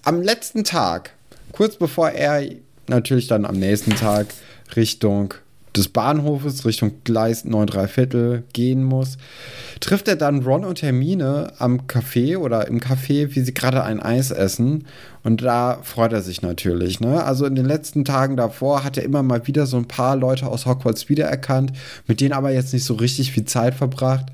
am 0.04 0.22
letzten 0.22 0.62
Tag, 0.62 1.10
kurz 1.52 1.76
bevor 1.76 2.10
er 2.10 2.48
natürlich 2.86 3.26
dann 3.26 3.44
am 3.44 3.58
nächsten 3.58 3.96
Tag 3.96 4.28
Richtung 4.76 5.34
des 5.76 5.88
Bahnhofes, 5.88 6.64
Richtung 6.64 6.92
Gleis 7.04 7.44
9 7.44 7.66
3 7.66 7.88
Viertel 7.88 8.44
gehen 8.52 8.85
muss, 8.85 9.18
trifft 9.80 10.09
er 10.09 10.16
dann 10.16 10.42
Ron 10.42 10.64
und 10.64 10.83
Hermine 10.83 11.52
am 11.59 11.83
Café 11.83 12.37
oder 12.38 12.66
im 12.68 12.80
Café, 12.80 13.35
wie 13.35 13.40
sie 13.40 13.54
gerade 13.54 13.85
ein 13.85 14.00
Eis 14.00 14.30
essen. 14.30 14.87
Und 15.22 15.42
da 15.42 15.80
freut 15.83 16.12
er 16.12 16.22
sich 16.22 16.42
natürlich. 16.42 17.00
Ne? 17.00 17.22
Also 17.22 17.46
in 17.46 17.54
den 17.54 17.66
letzten 17.66 18.04
Tagen 18.04 18.37
davor 18.37 18.85
hat 18.85 18.96
er 18.96 19.04
immer 19.04 19.22
mal 19.22 19.46
wieder 19.46 19.66
so 19.66 19.76
ein 19.76 19.88
paar 19.88 20.16
Leute 20.16 20.46
aus 20.46 20.66
Hogwarts 20.66 21.09
wiedererkannt, 21.09 21.72
mit 22.06 22.20
denen 22.20 22.33
aber 22.33 22.50
jetzt 22.50 22.72
nicht 22.72 22.85
so 22.85 22.94
richtig 22.94 23.33
viel 23.33 23.44
Zeit 23.44 23.74
verbracht. 23.74 24.26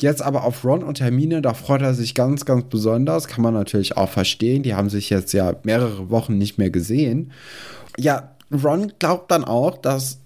Jetzt 0.00 0.20
aber 0.20 0.44
auf 0.44 0.62
Ron 0.64 0.82
und 0.82 1.00
Hermine, 1.00 1.40
da 1.40 1.54
freut 1.54 1.80
er 1.80 1.94
sich 1.94 2.14
ganz, 2.14 2.44
ganz 2.44 2.64
besonders. 2.68 3.28
Kann 3.28 3.42
man 3.42 3.54
natürlich 3.54 3.96
auch 3.96 4.10
verstehen. 4.10 4.62
Die 4.62 4.74
haben 4.74 4.90
sich 4.90 5.08
jetzt 5.08 5.32
ja 5.32 5.54
mehrere 5.62 6.10
Wochen 6.10 6.36
nicht 6.36 6.58
mehr 6.58 6.70
gesehen. 6.70 7.32
Ja, 7.98 8.32
Ron 8.52 8.92
glaubt 8.98 9.30
dann 9.30 9.44
auch, 9.44 9.78
dass 9.78 10.18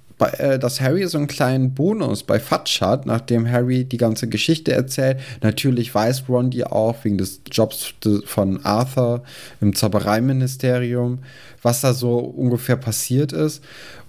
dass 0.58 0.80
Harry 0.80 1.06
so 1.06 1.18
einen 1.18 1.26
kleinen 1.26 1.74
Bonus 1.74 2.22
bei 2.22 2.38
Fudge 2.38 2.78
hat, 2.80 3.06
nachdem 3.06 3.50
Harry 3.50 3.84
die 3.84 3.96
ganze 3.96 4.28
Geschichte 4.28 4.72
erzählt. 4.72 5.18
Natürlich 5.42 5.94
weiß 5.94 6.24
Ron 6.28 6.50
die 6.50 6.64
auch 6.64 6.96
wegen 7.04 7.18
des 7.18 7.40
Jobs 7.50 7.94
von 8.26 8.64
Arthur 8.64 9.22
im 9.60 9.74
Zaubereiministerium, 9.74 11.20
was 11.62 11.80
da 11.80 11.94
so 11.94 12.18
ungefähr 12.18 12.76
passiert 12.76 13.32
ist. 13.32 13.62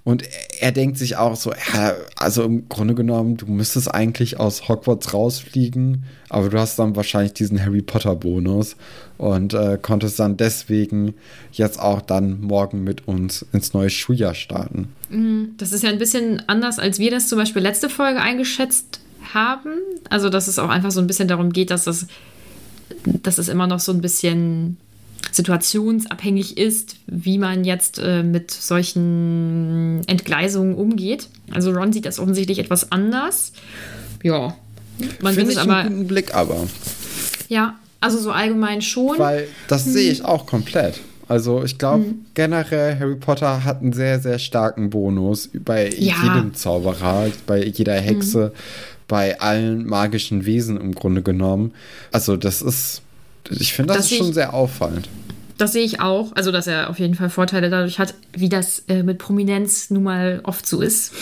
Und 0.04 0.24
er 0.60 0.72
denkt 0.72 0.98
sich 0.98 1.18
auch 1.18 1.36
so, 1.36 1.52
ja, 1.74 1.94
also 2.16 2.44
im 2.44 2.68
Grunde 2.70 2.96
genommen, 2.96 3.38
du 3.38 3.46
müsstest 3.46 3.94
eigentlich 3.94 4.40
aus 4.40 4.68
Hogwarts 4.68 5.14
rausfliegen, 5.14 6.06
aber 6.30 6.50
du 6.50 6.60
hast 6.60 6.80
dann 6.80 6.96
wahrscheinlich 6.96 7.34
diesen 7.34 7.64
Harry 7.64 7.84
Potter 7.84 8.16
Bonus 8.16 8.78
und 9.20 9.54
äh, 9.54 9.78
konntest 9.80 10.20
dann 10.20 10.38
deswegen 10.38 11.14
jetzt 11.52 11.80
auch 11.80 12.02
dann 12.02 12.42
morgen 12.42 12.84
mit 12.84 13.08
uns 13.08 13.46
ins 13.54 13.74
neue 13.74 13.92
Schuljahr 13.92 14.34
starten. 14.34 14.88
Mhm. 15.10 15.52
Das 15.58 15.72
ist 15.72 15.84
ja 15.84 15.92
ein 15.92 16.00
bisschen 16.00 16.42
anders, 16.48 16.80
als 16.80 16.98
wir 16.98 17.12
das 17.12 17.28
zum 17.28 17.38
Beispiel 17.38 17.62
letzte 17.62 17.88
Folge 17.88 18.22
eingeschätzt 18.22 19.02
haben. 19.36 19.70
Also, 20.10 20.30
dass 20.30 20.48
es 20.48 20.58
auch 20.58 20.70
einfach 20.70 20.90
so 20.92 21.00
ein 21.00 21.08
bisschen 21.08 21.28
darum 21.28 21.54
geht, 21.54 21.70
dass 21.70 21.86
es, 21.86 22.08
dass 23.06 23.38
es 23.38 23.50
immer 23.50 23.68
noch 23.68 23.80
so 23.80 23.92
ein 23.92 24.02
bisschen 24.02 24.78
situationsabhängig 25.31 26.57
ist, 26.57 26.95
wie 27.07 27.38
man 27.38 27.63
jetzt 27.63 27.99
äh, 27.99 28.23
mit 28.23 28.51
solchen 28.51 30.01
Entgleisungen 30.07 30.75
umgeht. 30.75 31.27
Also 31.51 31.71
Ron 31.71 31.93
sieht 31.93 32.05
das 32.05 32.19
offensichtlich 32.19 32.60
etwas 32.60 32.91
anders. 32.91 33.53
Ja, 34.23 34.55
man 35.21 35.34
Finde 35.34 35.51
ich 35.51 35.60
aber, 35.60 35.77
einen 35.77 35.89
guten 35.89 36.07
Blick 36.07 36.36
aber. 36.36 36.67
Ja, 37.49 37.75
also 37.99 38.17
so 38.17 38.31
allgemein 38.31 38.81
schon. 38.81 39.17
Weil 39.19 39.47
das 39.67 39.86
hm. 39.86 39.93
sehe 39.93 40.12
ich 40.12 40.25
auch 40.25 40.45
komplett. 40.45 40.99
Also 41.27 41.63
ich 41.63 41.77
glaube 41.77 42.05
hm. 42.05 42.25
generell 42.34 42.99
Harry 42.99 43.15
Potter 43.15 43.63
hat 43.63 43.81
einen 43.81 43.93
sehr, 43.93 44.19
sehr 44.19 44.38
starken 44.39 44.89
Bonus 44.89 45.49
bei 45.53 45.89
ja. 45.89 46.15
jedem 46.23 46.53
Zauberer, 46.53 47.27
bei 47.47 47.63
jeder 47.63 47.95
Hexe, 47.95 48.45
hm. 48.45 48.51
bei 49.07 49.39
allen 49.39 49.86
magischen 49.86 50.45
Wesen 50.45 50.79
im 50.79 50.93
Grunde 50.93 51.21
genommen. 51.21 51.73
Also 52.12 52.36
das 52.36 52.62
ist 52.62 53.01
ich 53.60 53.74
finde, 53.74 53.94
das, 53.94 54.04
das 54.04 54.12
ist 54.12 54.18
schon 54.18 54.34
sehr 54.34 54.54
auffallend. 54.54 55.10
Das 55.58 55.74
sehe 55.74 55.84
ich 55.84 56.00
auch. 56.00 56.32
Also, 56.36 56.52
dass 56.52 56.66
er 56.66 56.90
auf 56.90 57.00
jeden 57.00 57.14
Fall 57.14 57.30
Vorteile 57.30 57.70
dadurch 57.70 58.00
hat, 58.00 58.16
wie 58.34 58.50
das 58.50 58.80
äh, 58.88 59.04
mit 59.04 59.20
Prominenz 59.20 59.92
nun 59.92 60.04
mal 60.04 60.40
oft 60.44 60.66
so 60.66 60.82
ist. 60.82 61.14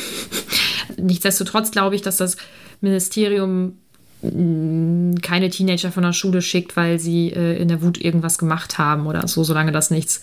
Nichtsdestotrotz 0.97 1.71
glaube 1.71 1.95
ich, 1.95 2.01
dass 2.01 2.17
das 2.17 2.37
Ministerium 2.79 3.73
mm, 4.21 5.15
keine 5.21 5.49
Teenager 5.49 5.91
von 5.91 6.03
der 6.03 6.13
Schule 6.13 6.41
schickt, 6.41 6.77
weil 6.77 6.99
sie 6.99 7.33
äh, 7.33 7.61
in 7.61 7.67
der 7.67 7.81
Wut 7.81 7.99
irgendwas 7.99 8.37
gemacht 8.37 8.77
haben 8.77 9.07
oder 9.07 9.27
so, 9.27 9.43
solange 9.43 9.73
das 9.73 9.91
nichts. 9.91 10.21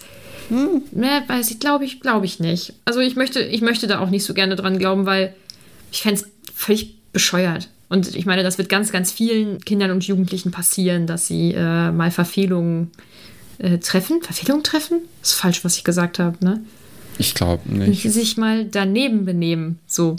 Hm, 0.48 0.82
ne, 0.92 1.22
weiß 1.26 1.50
ich, 1.50 1.58
glaube 1.58 1.84
ich, 1.84 2.00
glaube 2.00 2.24
ich 2.24 2.40
nicht. 2.40 2.72
Also 2.84 3.00
ich 3.00 3.16
möchte, 3.16 3.42
ich 3.42 3.60
möchte 3.60 3.86
da 3.86 3.98
auch 3.98 4.10
nicht 4.10 4.24
so 4.24 4.32
gerne 4.32 4.56
dran 4.56 4.78
glauben, 4.78 5.04
weil 5.04 5.34
ich 5.92 6.02
fände 6.02 6.20
es 6.22 6.28
völlig 6.54 6.96
bescheuert. 7.12 7.68
Und 7.88 8.14
ich 8.14 8.26
meine, 8.26 8.42
das 8.42 8.58
wird 8.58 8.68
ganz, 8.68 8.90
ganz 8.90 9.12
vielen 9.12 9.60
Kindern 9.60 9.90
und 9.90 10.06
Jugendlichen 10.06 10.50
passieren, 10.50 11.06
dass 11.06 11.26
sie 11.26 11.52
äh, 11.52 11.90
mal 11.92 12.10
Verfehlungen 12.10 12.90
äh, 13.58 13.78
treffen. 13.78 14.22
Verfehlungen 14.22 14.64
treffen? 14.64 15.00
Das 15.20 15.32
ist 15.32 15.38
falsch, 15.38 15.64
was 15.64 15.76
ich 15.76 15.84
gesagt 15.84 16.18
habe, 16.18 16.44
ne? 16.44 16.62
Ich 17.18 17.34
glaube 17.34 17.72
nicht. 17.72 18.02
Sich 18.02 18.36
mal 18.36 18.66
daneben 18.66 19.24
benehmen, 19.24 19.78
so. 19.86 20.16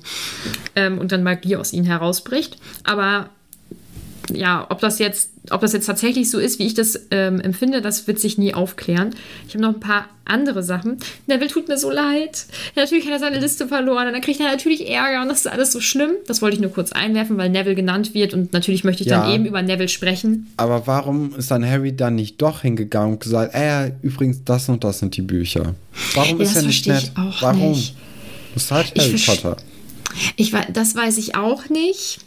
Ähm, 0.76 0.98
und 0.98 1.12
dann 1.12 1.24
Magie 1.24 1.56
aus 1.56 1.74
ihnen 1.74 1.86
herausbricht. 1.86 2.58
Aber 2.84 3.30
ja, 4.34 4.66
ob 4.70 4.80
das 4.80 5.00
jetzt, 5.00 5.32
ob 5.52 5.62
das 5.62 5.74
jetzt 5.74 5.86
tatsächlich 5.86 6.30
so 6.30 6.40
ist, 6.40 6.60
wie 6.60 6.66
ich 6.66 6.74
das 6.74 7.00
ähm, 7.12 7.40
empfinde, 7.40 7.82
das 7.82 8.08
wird 8.08 8.20
sich 8.20 8.38
nie 8.38 8.54
aufklären. 8.54 9.16
Ich 9.48 9.54
habe 9.54 9.64
noch 9.64 9.74
ein 9.76 9.80
paar 9.80 10.08
andere 10.26 10.64
Sachen. 10.64 10.98
Neville 11.28 11.50
tut 11.50 11.68
mir 11.68 11.78
so 11.78 11.90
leid. 11.90 12.46
Ja, 12.76 12.84
natürlich 12.84 13.06
hat 13.06 13.14
er 13.14 13.20
seine 13.20 13.40
Liste 13.40 13.68
verloren 13.68 14.08
und 14.08 14.14
dann 14.14 14.22
kriegt 14.22 14.40
er 14.40 14.48
natürlich 14.48 14.90
Ärger 14.90 15.22
und 15.22 15.30
das 15.30 15.40
ist 15.40 15.48
alles 15.48 15.72
so 15.72 15.80
schlimm. 15.80 16.12
Das 16.28 16.42
wollte 16.42 16.56
ich 16.56 16.62
nur 16.62 16.72
kurz 16.72 16.92
einwerfen, 16.92 17.38
weil 17.38 17.50
Neville 17.50 17.76
genannt 17.76 18.14
wird 18.14 18.34
und 18.34 18.52
natürlich 18.52 18.84
möchte 18.84 19.04
ich 19.04 19.10
ja, 19.10 19.22
dann 19.22 19.32
eben 19.32 19.46
über 19.46 19.62
Neville 19.62 19.88
sprechen. 19.88 20.48
Aber 20.58 20.88
warum 20.88 21.36
ist 21.36 21.50
dann 21.50 21.66
Harry 21.66 21.96
dann 21.96 22.16
nicht 22.16 22.42
doch 22.42 22.62
hingegangen 22.62 23.14
und 23.14 23.24
gesagt, 23.24 23.56
äh, 23.56 23.94
übrigens, 24.02 24.44
das 24.44 24.68
und 24.68 24.84
das 24.84 25.00
sind 25.00 25.16
die 25.16 25.22
Bücher? 25.22 25.76
Warum 26.14 26.38
ja, 26.38 26.44
ist 26.44 26.56
er 26.56 26.64
nicht 26.64 26.88
nett? 26.88 27.12
warum? 27.40 27.72
Nicht. 27.72 27.96
Das 28.54 28.72
halt 28.72 28.94
Harry 28.98 29.16
Potter. 29.26 29.58
Ich, 30.36 30.54
das 30.74 30.96
weiß 30.96 31.18
ich 31.18 31.36
auch 31.36 31.70
nicht. 31.70 32.20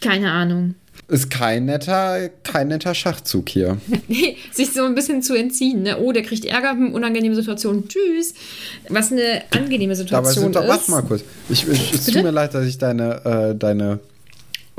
Keine 0.00 0.32
Ahnung. 0.32 0.74
Ist 1.08 1.30
kein 1.30 1.66
netter, 1.66 2.30
kein 2.44 2.68
netter 2.68 2.94
Schachzug 2.94 3.50
hier. 3.50 3.76
Sich 4.52 4.72
so 4.72 4.84
ein 4.84 4.94
bisschen 4.94 5.22
zu 5.22 5.34
entziehen. 5.34 5.82
Ne? 5.82 5.98
Oh, 5.98 6.12
der 6.12 6.22
kriegt 6.22 6.46
Ärger, 6.46 6.70
hm, 6.70 6.92
unangenehme 6.94 7.34
Situation. 7.34 7.88
Tschüss. 7.88 8.34
Was 8.88 9.12
eine 9.12 9.42
angenehme 9.50 9.94
Situation 9.96 10.50
Dabei 10.52 10.66
sind 10.66 10.80
ist. 10.80 10.88
Warte 10.88 10.90
mal 10.90 11.02
kurz. 11.02 11.24
Ich, 11.50 11.68
ich, 11.68 11.92
es 11.92 12.06
tut 12.06 12.22
mir 12.22 12.30
leid, 12.30 12.54
dass 12.54 12.64
ich 12.64 12.78
deine, 12.78 13.24
äh, 13.24 13.54
deine 13.54 14.00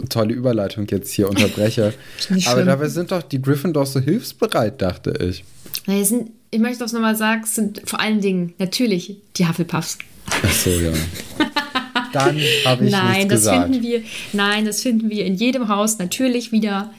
tolle 0.10 0.34
Überleitung 0.34 0.88
jetzt 0.90 1.12
hier 1.14 1.30
unterbreche. 1.30 1.94
Aber 2.48 2.64
dabei 2.64 2.88
sind 2.88 3.12
doch 3.12 3.22
die 3.22 3.42
Gryffindors 3.42 3.94
so 3.94 4.00
hilfsbereit, 4.00 4.82
dachte 4.82 5.14
ich. 5.20 5.44
Na, 5.86 6.04
sind, 6.04 6.32
ich 6.50 6.60
möchte 6.60 6.80
das 6.80 6.94
nochmal 6.94 7.16
sagen, 7.16 7.44
sind 7.46 7.82
vor 7.86 8.00
allen 8.00 8.22
Dingen 8.22 8.54
natürlich 8.58 9.18
die 9.38 9.48
Hufflepuffs. 9.48 10.00
Ach 10.28 10.52
so, 10.52 10.72
ja. 10.72 10.92
dann 12.16 12.40
habe 12.66 12.86
ich 12.86 12.92
nein, 12.92 13.30
das 13.30 13.40
gesagt. 13.40 13.72
Finden 13.72 13.84
wir, 13.84 14.02
nein, 14.34 14.66
das 14.66 14.82
finden 14.82 15.10
wir 15.10 15.26
in 15.26 15.36
jedem 15.36 15.68
Haus 15.68 16.00
natürlich 16.00 16.52
wieder. 16.52 16.92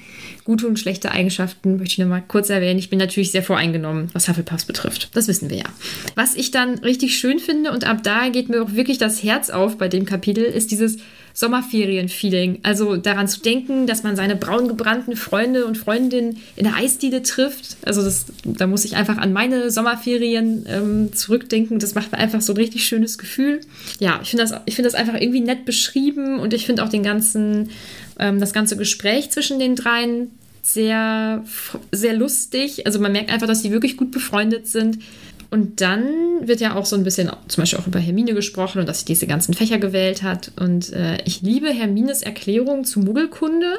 Gute 0.44 0.68
und 0.68 0.78
schlechte 0.78 1.10
Eigenschaften 1.10 1.76
möchte 1.76 1.94
ich 1.94 1.98
noch 1.98 2.06
mal 2.06 2.22
kurz 2.22 2.50
erwähnen. 2.50 2.78
Ich 2.78 2.88
bin 2.88 3.00
natürlich 3.00 3.32
sehr 3.32 3.42
voreingenommen, 3.42 4.10
was 4.12 4.28
Hufflepuffs 4.28 4.64
betrifft. 4.64 5.08
Das 5.14 5.26
wissen 5.26 5.50
wir 5.50 5.56
ja. 5.56 5.64
Was 6.14 6.36
ich 6.36 6.52
dann 6.52 6.78
richtig 6.78 7.18
schön 7.18 7.40
finde 7.40 7.72
und 7.72 7.84
ab 7.84 8.04
da 8.04 8.28
geht 8.28 8.48
mir 8.48 8.62
auch 8.62 8.72
wirklich 8.72 8.98
das 8.98 9.24
Herz 9.24 9.50
auf 9.50 9.76
bei 9.76 9.88
dem 9.88 10.04
Kapitel, 10.04 10.44
ist 10.44 10.70
dieses 10.70 10.98
Sommerferien-Feeling. 11.36 12.60
Also 12.62 12.96
daran 12.96 13.28
zu 13.28 13.40
denken, 13.40 13.86
dass 13.86 14.02
man 14.02 14.16
seine 14.16 14.36
braun 14.36 14.68
gebrannten 14.68 15.16
Freunde 15.16 15.66
und 15.66 15.76
Freundinnen 15.76 16.38
in 16.56 16.64
der 16.64 16.76
Eisdiele 16.76 17.22
trifft. 17.22 17.76
Also 17.84 18.02
das, 18.02 18.24
da 18.42 18.66
muss 18.66 18.86
ich 18.86 18.96
einfach 18.96 19.18
an 19.18 19.34
meine 19.34 19.70
Sommerferien 19.70 20.64
ähm, 20.66 21.12
zurückdenken. 21.12 21.78
Das 21.78 21.94
macht 21.94 22.10
mir 22.10 22.18
einfach 22.18 22.40
so 22.40 22.54
ein 22.54 22.56
richtig 22.56 22.86
schönes 22.86 23.18
Gefühl. 23.18 23.60
Ja, 24.00 24.18
ich 24.22 24.30
finde 24.30 24.44
das, 24.44 24.74
find 24.74 24.86
das 24.86 24.94
einfach 24.94 25.20
irgendwie 25.20 25.40
nett 25.40 25.66
beschrieben 25.66 26.40
und 26.40 26.54
ich 26.54 26.64
finde 26.64 26.82
auch 26.82 26.88
den 26.88 27.02
ganzen, 27.02 27.68
ähm, 28.18 28.40
das 28.40 28.54
ganze 28.54 28.78
Gespräch 28.78 29.30
zwischen 29.30 29.58
den 29.58 29.76
dreien 29.76 30.30
sehr, 30.62 31.44
sehr 31.92 32.14
lustig. 32.14 32.86
Also 32.86 32.98
man 32.98 33.12
merkt 33.12 33.30
einfach, 33.30 33.46
dass 33.46 33.62
sie 33.62 33.70
wirklich 33.70 33.98
gut 33.98 34.10
befreundet 34.10 34.66
sind. 34.66 34.98
Und 35.50 35.80
dann 35.80 36.04
wird 36.42 36.60
ja 36.60 36.74
auch 36.74 36.86
so 36.86 36.96
ein 36.96 37.04
bisschen 37.04 37.30
zum 37.48 37.62
Beispiel 37.62 37.78
auch 37.78 37.86
über 37.86 38.00
Hermine 38.00 38.34
gesprochen 38.34 38.80
und 38.80 38.88
dass 38.88 39.00
sie 39.00 39.06
diese 39.06 39.26
ganzen 39.26 39.54
Fächer 39.54 39.78
gewählt 39.78 40.22
hat. 40.22 40.52
Und 40.58 40.92
äh, 40.92 41.18
ich 41.24 41.42
liebe 41.42 41.68
Hermines 41.68 42.22
Erklärung 42.22 42.84
zu 42.84 43.00
Muggelkunde. 43.00 43.78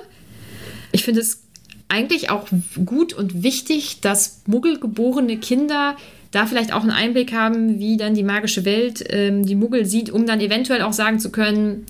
Ich 0.91 1.03
finde 1.03 1.21
es 1.21 1.41
eigentlich 1.89 2.29
auch 2.29 2.47
gut 2.85 3.13
und 3.13 3.43
wichtig, 3.43 4.01
dass 4.01 4.41
muggelgeborene 4.45 5.37
Kinder 5.37 5.95
da 6.31 6.45
vielleicht 6.45 6.73
auch 6.73 6.81
einen 6.81 6.91
Einblick 6.91 7.33
haben, 7.33 7.79
wie 7.79 7.97
dann 7.97 8.13
die 8.13 8.23
magische 8.23 8.65
Welt 8.65 9.03
ähm, 9.09 9.45
die 9.45 9.55
Muggel 9.55 9.85
sieht, 9.85 10.09
um 10.09 10.25
dann 10.25 10.41
eventuell 10.41 10.81
auch 10.81 10.93
sagen 10.93 11.19
zu 11.19 11.31
können, 11.31 11.85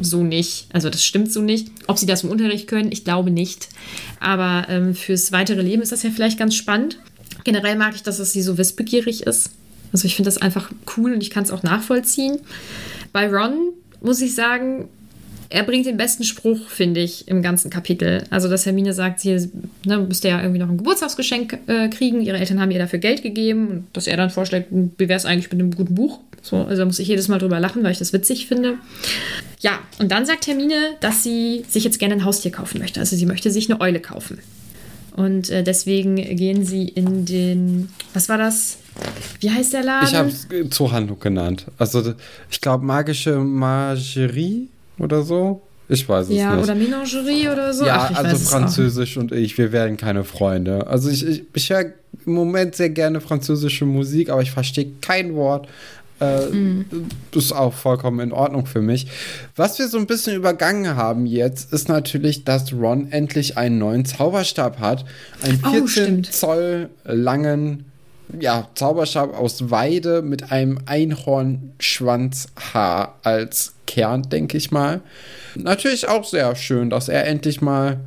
so 0.00 0.22
nicht. 0.22 0.66
Also 0.72 0.90
das 0.90 1.04
stimmt 1.04 1.32
so 1.32 1.40
nicht. 1.40 1.70
Ob 1.86 1.98
sie 1.98 2.06
das 2.06 2.24
im 2.24 2.30
Unterricht 2.30 2.68
können, 2.68 2.92
ich 2.92 3.04
glaube 3.04 3.30
nicht. 3.30 3.68
Aber 4.20 4.66
ähm, 4.68 4.94
fürs 4.94 5.32
weitere 5.32 5.62
Leben 5.62 5.82
ist 5.82 5.92
das 5.92 6.02
ja 6.02 6.10
vielleicht 6.10 6.38
ganz 6.38 6.54
spannend. 6.54 6.98
Generell 7.44 7.76
mag 7.76 7.94
ich, 7.94 8.02
dass 8.02 8.16
sie 8.16 8.42
so 8.42 8.58
wissbegierig 8.58 9.22
ist. 9.26 9.50
Also 9.92 10.06
ich 10.06 10.16
finde 10.16 10.28
das 10.28 10.38
einfach 10.38 10.72
cool 10.96 11.12
und 11.14 11.22
ich 11.22 11.30
kann 11.30 11.44
es 11.44 11.50
auch 11.50 11.62
nachvollziehen. 11.62 12.40
Bei 13.12 13.28
Ron 13.28 13.72
muss 14.00 14.20
ich 14.20 14.34
sagen, 14.34 14.88
er 15.50 15.62
bringt 15.62 15.86
den 15.86 15.96
besten 15.96 16.24
Spruch, 16.24 16.68
finde 16.68 17.00
ich, 17.00 17.28
im 17.28 17.40
ganzen 17.40 17.70
Kapitel. 17.70 18.24
Also, 18.30 18.48
dass 18.48 18.66
Hermine 18.66 18.92
sagt, 18.92 19.20
sie 19.20 19.50
ne, 19.84 19.98
müsste 19.98 20.28
ja 20.28 20.40
irgendwie 20.40 20.58
noch 20.58 20.68
ein 20.68 20.78
Geburtstagsgeschenk 20.78 21.58
äh, 21.68 21.88
kriegen. 21.90 22.22
Ihre 22.22 22.38
Eltern 22.38 22.60
haben 22.60 22.72
ihr 22.72 22.80
dafür 22.80 22.98
Geld 22.98 23.22
gegeben. 23.22 23.68
Und 23.68 23.86
dass 23.92 24.08
er 24.08 24.16
dann 24.16 24.30
vorschlägt, 24.30 24.68
wie 24.72 25.08
wäre 25.08 25.16
es 25.16 25.24
eigentlich 25.24 25.52
mit 25.52 25.60
einem 25.60 25.70
guten 25.70 25.94
Buch? 25.94 26.18
So, 26.42 26.56
also 26.56 26.76
da 26.76 26.84
muss 26.84 26.98
ich 26.98 27.06
jedes 27.06 27.28
Mal 27.28 27.38
drüber 27.38 27.60
lachen, 27.60 27.84
weil 27.84 27.92
ich 27.92 27.98
das 27.98 28.12
witzig 28.12 28.48
finde. 28.48 28.74
Ja, 29.60 29.78
und 29.98 30.10
dann 30.10 30.26
sagt 30.26 30.46
Hermine, 30.46 30.74
dass 31.00 31.22
sie 31.22 31.64
sich 31.68 31.84
jetzt 31.84 31.98
gerne 31.98 32.14
ein 32.14 32.24
Haustier 32.24 32.50
kaufen 32.50 32.80
möchte. 32.80 32.98
Also 32.98 33.14
sie 33.14 33.24
möchte 33.24 33.50
sich 33.50 33.70
eine 33.70 33.80
Eule 33.80 34.00
kaufen. 34.00 34.38
Und 35.14 35.48
äh, 35.48 35.62
deswegen 35.62 36.16
gehen 36.16 36.64
sie 36.64 36.88
in 36.88 37.24
den, 37.24 37.88
was 38.12 38.28
war 38.28 38.36
das? 38.36 38.78
Wie 39.40 39.50
heißt 39.50 39.72
der 39.72 39.84
Laden? 39.84 40.08
Ich 40.08 40.14
habe 40.14 40.28
es 40.28 40.70
Zoohandlung 40.70 41.20
genannt. 41.20 41.66
Also 41.78 42.14
ich 42.50 42.60
glaube 42.60 42.84
magische 42.84 43.38
Magerie 43.38 44.68
oder 44.98 45.22
so. 45.22 45.62
Ich 45.88 46.08
weiß 46.08 46.28
es 46.28 46.36
ja, 46.36 46.56
nicht. 46.56 46.56
Ja, 46.56 46.62
oder 46.62 46.74
Menagerie 46.74 47.48
oder 47.48 47.72
so. 47.72 47.84
Ja, 47.84 48.08
Ach, 48.10 48.16
also 48.16 48.36
Französisch 48.36 49.16
und 49.16 49.32
ich, 49.32 49.56
wir 49.58 49.70
werden 49.70 49.96
keine 49.96 50.24
Freunde. 50.24 50.86
Also 50.86 51.10
ich, 51.10 51.26
ich, 51.26 51.42
ich 51.52 51.70
höre 51.70 51.92
im 52.26 52.32
Moment 52.32 52.74
sehr 52.74 52.90
gerne 52.90 53.20
französische 53.20 53.84
Musik, 53.84 54.30
aber 54.30 54.42
ich 54.42 54.50
verstehe 54.50 54.92
kein 55.00 55.34
Wort. 55.34 55.68
Äh, 56.20 56.46
mm. 56.46 56.86
Ist 57.32 57.52
auch 57.52 57.74
vollkommen 57.74 58.20
in 58.20 58.32
Ordnung 58.32 58.66
für 58.66 58.80
mich. 58.80 59.08
Was 59.56 59.78
wir 59.78 59.88
so 59.88 59.98
ein 59.98 60.06
bisschen 60.06 60.36
übergangen 60.36 60.96
haben 60.96 61.26
jetzt, 61.26 61.72
ist 61.72 61.88
natürlich, 61.88 62.44
dass 62.44 62.72
Ron 62.72 63.10
endlich 63.10 63.58
einen 63.58 63.78
neuen 63.78 64.04
Zauberstab 64.04 64.78
hat. 64.78 65.04
Einen 65.42 65.58
14 65.58 66.18
oh, 66.18 66.22
Zoll 66.30 66.90
langen 67.04 67.84
ja, 68.40 68.68
Zauberstab 68.74 69.38
aus 69.38 69.70
Weide 69.70 70.22
mit 70.22 70.50
einem 70.50 70.78
Einhornschwanzhaar 70.86 73.18
als 73.22 73.74
Kern, 73.86 74.22
denke 74.22 74.56
ich 74.56 74.70
mal. 74.70 75.02
Natürlich 75.54 76.08
auch 76.08 76.24
sehr 76.24 76.56
schön, 76.56 76.88
dass 76.90 77.08
er 77.08 77.26
endlich 77.26 77.60
mal 77.60 78.00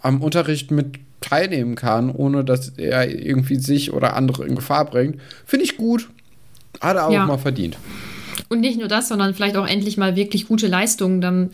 am 0.00 0.22
Unterricht 0.22 0.70
mit 0.70 0.98
teilnehmen 1.20 1.74
kann, 1.74 2.10
ohne 2.10 2.44
dass 2.44 2.70
er 2.76 3.08
irgendwie 3.08 3.56
sich 3.56 3.92
oder 3.92 4.14
andere 4.14 4.46
in 4.46 4.54
Gefahr 4.56 4.84
bringt. 4.84 5.20
Finde 5.46 5.64
ich 5.64 5.76
gut. 5.76 6.08
Hat 6.80 6.96
er 6.96 7.06
auch 7.06 7.12
ja. 7.12 7.26
mal 7.26 7.38
verdient. 7.38 7.76
Und 8.48 8.60
nicht 8.60 8.78
nur 8.78 8.88
das, 8.88 9.08
sondern 9.08 9.34
vielleicht 9.34 9.56
auch 9.56 9.66
endlich 9.66 9.96
mal 9.96 10.16
wirklich 10.16 10.46
gute 10.46 10.66
Leistungen 10.66 11.20
dann 11.20 11.50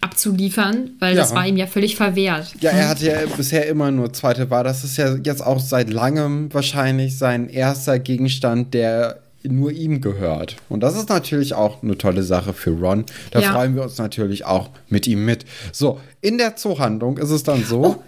abzuliefern, 0.00 0.90
weil 1.00 1.14
ja. 1.14 1.20
das 1.20 1.34
war 1.34 1.46
ihm 1.46 1.56
ja 1.56 1.66
völlig 1.66 1.96
verwehrt. 1.96 2.54
Ja, 2.60 2.70
er 2.70 2.88
hatte 2.88 3.06
ja 3.06 3.18
bisher 3.36 3.66
immer 3.66 3.90
nur 3.90 4.12
zweite 4.12 4.50
Wahl. 4.50 4.64
Das 4.64 4.84
ist 4.84 4.96
ja 4.96 5.16
jetzt 5.16 5.44
auch 5.44 5.58
seit 5.58 5.90
langem 5.90 6.52
wahrscheinlich 6.52 7.18
sein 7.18 7.48
erster 7.48 7.98
Gegenstand, 7.98 8.74
der 8.74 9.20
nur 9.42 9.72
ihm 9.72 10.00
gehört. 10.00 10.56
Und 10.68 10.80
das 10.80 10.96
ist 10.96 11.08
natürlich 11.08 11.54
auch 11.54 11.82
eine 11.82 11.96
tolle 11.98 12.22
Sache 12.22 12.52
für 12.52 12.70
Ron. 12.70 13.04
Da 13.30 13.40
ja. 13.40 13.52
freuen 13.52 13.74
wir 13.74 13.82
uns 13.82 13.98
natürlich 13.98 14.44
auch 14.44 14.70
mit 14.88 15.06
ihm 15.06 15.24
mit. 15.24 15.44
So, 15.72 16.00
in 16.20 16.38
der 16.38 16.56
Zoohandlung 16.56 17.18
ist 17.18 17.30
es 17.30 17.42
dann 17.42 17.64
so. 17.64 18.02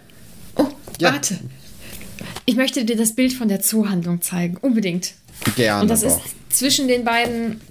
Oh, 0.55 0.63
oh 0.63 0.67
ja. 0.99 1.13
warte. 1.13 1.39
Ich 2.45 2.55
möchte 2.55 2.83
dir 2.83 2.97
das 2.97 3.13
Bild 3.13 3.33
von 3.33 3.47
der 3.47 3.61
Zoohandlung 3.61 4.21
zeigen. 4.21 4.57
Unbedingt. 4.57 5.13
Gerne. 5.55 5.83
Und 5.83 5.87
das 5.89 6.01
doch. 6.01 6.09
ist 6.09 6.21
zwischen 6.49 6.87
den 6.87 7.03
beiden 7.03 7.61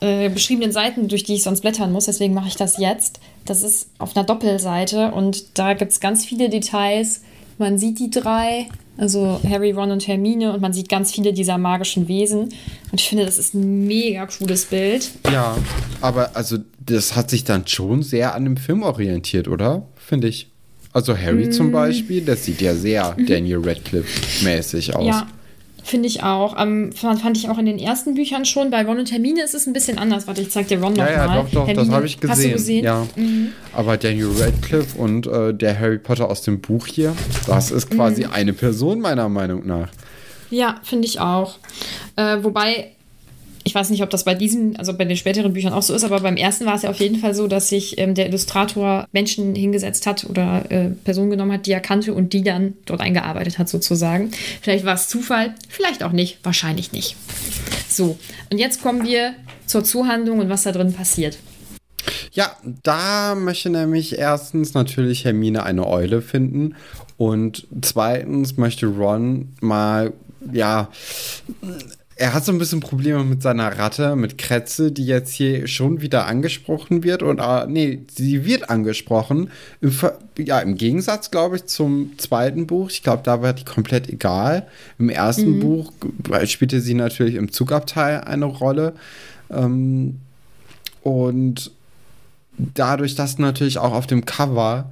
äh, 0.00 0.28
beschriebenen 0.28 0.72
Seiten, 0.72 1.08
durch 1.08 1.24
die 1.24 1.34
ich 1.34 1.42
sonst 1.42 1.62
blättern 1.62 1.92
muss. 1.92 2.06
Deswegen 2.06 2.34
mache 2.34 2.48
ich 2.48 2.56
das 2.56 2.78
jetzt. 2.78 3.20
Das 3.44 3.62
ist 3.62 3.88
auf 3.98 4.16
einer 4.16 4.24
Doppelseite 4.24 5.12
und 5.12 5.58
da 5.58 5.74
gibt 5.74 5.92
es 5.92 6.00
ganz 6.00 6.24
viele 6.24 6.48
Details. 6.48 7.22
Man 7.58 7.78
sieht 7.78 7.98
die 7.98 8.10
drei, 8.10 8.68
also 8.98 9.40
Harry, 9.48 9.70
Ron 9.70 9.92
und 9.92 10.06
Hermine, 10.06 10.52
und 10.52 10.60
man 10.60 10.72
sieht 10.72 10.88
ganz 10.88 11.12
viele 11.12 11.32
dieser 11.32 11.56
magischen 11.56 12.08
Wesen. 12.08 12.40
Und 12.90 13.00
ich 13.00 13.08
finde, 13.08 13.24
das 13.24 13.38
ist 13.38 13.54
ein 13.54 13.86
mega 13.86 14.26
cooles 14.26 14.66
Bild. 14.66 15.10
Ja, 15.32 15.56
aber 16.00 16.36
also 16.36 16.58
das 16.84 17.16
hat 17.16 17.30
sich 17.30 17.44
dann 17.44 17.66
schon 17.66 18.02
sehr 18.02 18.34
an 18.34 18.44
dem 18.44 18.56
Film 18.56 18.82
orientiert, 18.82 19.48
oder? 19.48 19.86
Finde 19.96 20.28
ich. 20.28 20.50
Also 20.92 21.16
Harry 21.16 21.46
mm. 21.46 21.52
zum 21.52 21.72
Beispiel, 21.72 22.22
das 22.22 22.44
sieht 22.44 22.62
ja 22.62 22.74
sehr 22.74 23.14
mhm. 23.16 23.26
Daniel 23.26 23.58
Radcliffe-mäßig 23.58 24.94
aus. 24.94 25.06
Ja, 25.06 25.26
Finde 25.86 26.08
ich 26.08 26.24
auch. 26.24 26.60
Ähm, 26.60 26.90
fand 26.92 27.36
ich 27.36 27.48
auch 27.48 27.58
in 27.58 27.66
den 27.66 27.78
ersten 27.78 28.14
Büchern 28.14 28.44
schon. 28.44 28.70
Bei 28.70 28.84
Ron 28.84 28.98
und 28.98 29.12
Hermine 29.12 29.44
ist 29.44 29.54
es 29.54 29.68
ein 29.68 29.72
bisschen 29.72 29.98
anders. 29.98 30.26
Warte, 30.26 30.42
ich 30.42 30.50
zeig 30.50 30.66
dir 30.66 30.80
Ron 30.80 30.94
nochmal. 30.94 31.12
Ja, 31.12 31.26
ja, 31.26 31.42
doch, 31.42 31.48
doch, 31.48 31.66
Hermine, 31.68 31.86
das 31.86 31.94
habe 31.94 32.06
ich 32.06 32.18
gesehen. 32.18 32.32
Hast 32.32 32.44
du 32.44 32.50
gesehen? 32.50 32.84
Ja. 32.84 33.06
Mhm. 33.14 33.52
Aber 33.72 33.96
Daniel 33.96 34.32
Radcliffe 34.36 34.98
und 34.98 35.28
äh, 35.28 35.54
der 35.54 35.78
Harry 35.78 35.98
Potter 35.98 36.28
aus 36.28 36.42
dem 36.42 36.60
Buch 36.60 36.88
hier, 36.88 37.14
das 37.46 37.70
ist 37.70 37.88
quasi 37.88 38.24
mhm. 38.24 38.32
eine 38.32 38.52
Person 38.52 38.98
meiner 38.98 39.28
Meinung 39.28 39.64
nach. 39.64 39.88
Ja, 40.50 40.80
finde 40.82 41.06
ich 41.06 41.20
auch. 41.20 41.58
Äh, 42.16 42.38
wobei 42.42 42.95
ich 43.66 43.74
weiß 43.74 43.90
nicht, 43.90 44.04
ob 44.04 44.10
das 44.10 44.22
bei 44.22 44.36
diesen, 44.36 44.76
also 44.76 44.94
bei 44.94 45.04
den 45.04 45.16
späteren 45.16 45.52
Büchern 45.52 45.72
auch 45.72 45.82
so 45.82 45.92
ist, 45.92 46.04
aber 46.04 46.20
beim 46.20 46.36
ersten 46.36 46.66
war 46.66 46.76
es 46.76 46.82
ja 46.82 46.90
auf 46.90 47.00
jeden 47.00 47.18
Fall 47.18 47.34
so, 47.34 47.48
dass 47.48 47.68
sich 47.68 47.98
ähm, 47.98 48.14
der 48.14 48.28
Illustrator 48.28 49.08
Menschen 49.10 49.56
hingesetzt 49.56 50.06
hat 50.06 50.24
oder 50.24 50.70
äh, 50.70 50.90
Personen 50.90 51.30
genommen 51.30 51.50
hat, 51.50 51.66
die 51.66 51.72
er 51.72 51.80
kannte 51.80 52.14
und 52.14 52.32
die 52.32 52.44
dann 52.44 52.74
dort 52.84 53.00
eingearbeitet 53.00 53.58
hat, 53.58 53.68
sozusagen. 53.68 54.30
Vielleicht 54.62 54.84
war 54.84 54.94
es 54.94 55.08
Zufall, 55.08 55.52
vielleicht 55.68 56.04
auch 56.04 56.12
nicht, 56.12 56.38
wahrscheinlich 56.44 56.92
nicht. 56.92 57.16
So, 57.88 58.16
und 58.52 58.58
jetzt 58.58 58.82
kommen 58.82 59.04
wir 59.04 59.34
zur 59.66 59.82
Zuhandlung 59.82 60.38
und 60.38 60.48
was 60.48 60.62
da 60.62 60.70
drin 60.70 60.92
passiert. 60.92 61.36
Ja, 62.30 62.54
da 62.84 63.34
möchte 63.34 63.68
nämlich 63.68 64.16
erstens 64.16 64.74
natürlich 64.74 65.24
Hermine 65.24 65.64
eine 65.64 65.88
Eule 65.88 66.22
finden 66.22 66.76
und 67.16 67.66
zweitens 67.82 68.56
möchte 68.58 68.86
Ron 68.86 69.54
mal, 69.60 70.12
ja, 70.52 70.88
er 72.18 72.32
hat 72.32 72.46
so 72.46 72.52
ein 72.52 72.58
bisschen 72.58 72.80
Probleme 72.80 73.22
mit 73.24 73.42
seiner 73.42 73.78
Ratte, 73.78 74.16
mit 74.16 74.38
Kretze, 74.38 74.90
die 74.90 75.04
jetzt 75.04 75.32
hier 75.34 75.68
schon 75.68 76.00
wieder 76.00 76.26
angesprochen 76.26 77.04
wird. 77.04 77.22
Und 77.22 77.40
äh, 77.40 77.66
nee, 77.66 78.00
sie 78.10 78.46
wird 78.46 78.70
angesprochen. 78.70 79.50
Im, 79.82 79.92
ja, 80.38 80.60
im 80.60 80.76
Gegensatz, 80.76 81.30
glaube 81.30 81.56
ich, 81.56 81.66
zum 81.66 82.12
zweiten 82.16 82.66
Buch. 82.66 82.88
Ich 82.90 83.02
glaube, 83.02 83.20
da 83.22 83.42
war 83.42 83.52
die 83.52 83.64
komplett 83.64 84.08
egal. 84.08 84.66
Im 84.98 85.10
ersten 85.10 85.56
mhm. 85.56 85.60
Buch 85.60 85.92
spielte 86.46 86.80
sie 86.80 86.94
natürlich 86.94 87.34
im 87.34 87.52
Zugabteil 87.52 88.22
eine 88.22 88.46
Rolle. 88.46 88.94
Ähm, 89.50 90.18
und 91.02 91.70
dadurch, 92.56 93.14
dass 93.14 93.38
natürlich 93.38 93.76
auch 93.76 93.92
auf 93.92 94.06
dem 94.06 94.24
Cover 94.24 94.90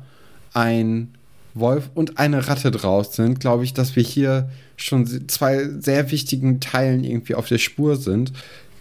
ein 0.52 1.13
Wolf 1.54 1.90
und 1.94 2.18
eine 2.18 2.48
Ratte 2.48 2.70
draus 2.70 3.14
sind, 3.14 3.40
glaube 3.40 3.64
ich, 3.64 3.72
dass 3.74 3.96
wir 3.96 4.02
hier 4.02 4.50
schon 4.76 5.28
zwei 5.28 5.68
sehr 5.78 6.10
wichtigen 6.10 6.60
Teilen 6.60 7.04
irgendwie 7.04 7.36
auf 7.36 7.48
der 7.48 7.58
Spur 7.58 7.96
sind. 7.96 8.32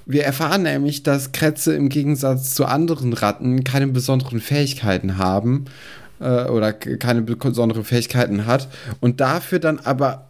Wir 0.05 0.25
erfahren 0.25 0.63
nämlich, 0.63 1.03
dass 1.03 1.31
Kretze 1.31 1.75
im 1.75 1.89
Gegensatz 1.89 2.53
zu 2.53 2.65
anderen 2.65 3.13
Ratten 3.13 3.63
keine 3.63 3.87
besonderen 3.87 4.41
Fähigkeiten 4.41 5.17
haben 5.17 5.65
äh, 6.19 6.45
oder 6.45 6.73
keine 6.73 7.21
besonderen 7.21 7.85
Fähigkeiten 7.85 8.45
hat 8.45 8.67
und 8.99 9.21
dafür 9.21 9.59
dann 9.59 9.79
aber 9.79 10.29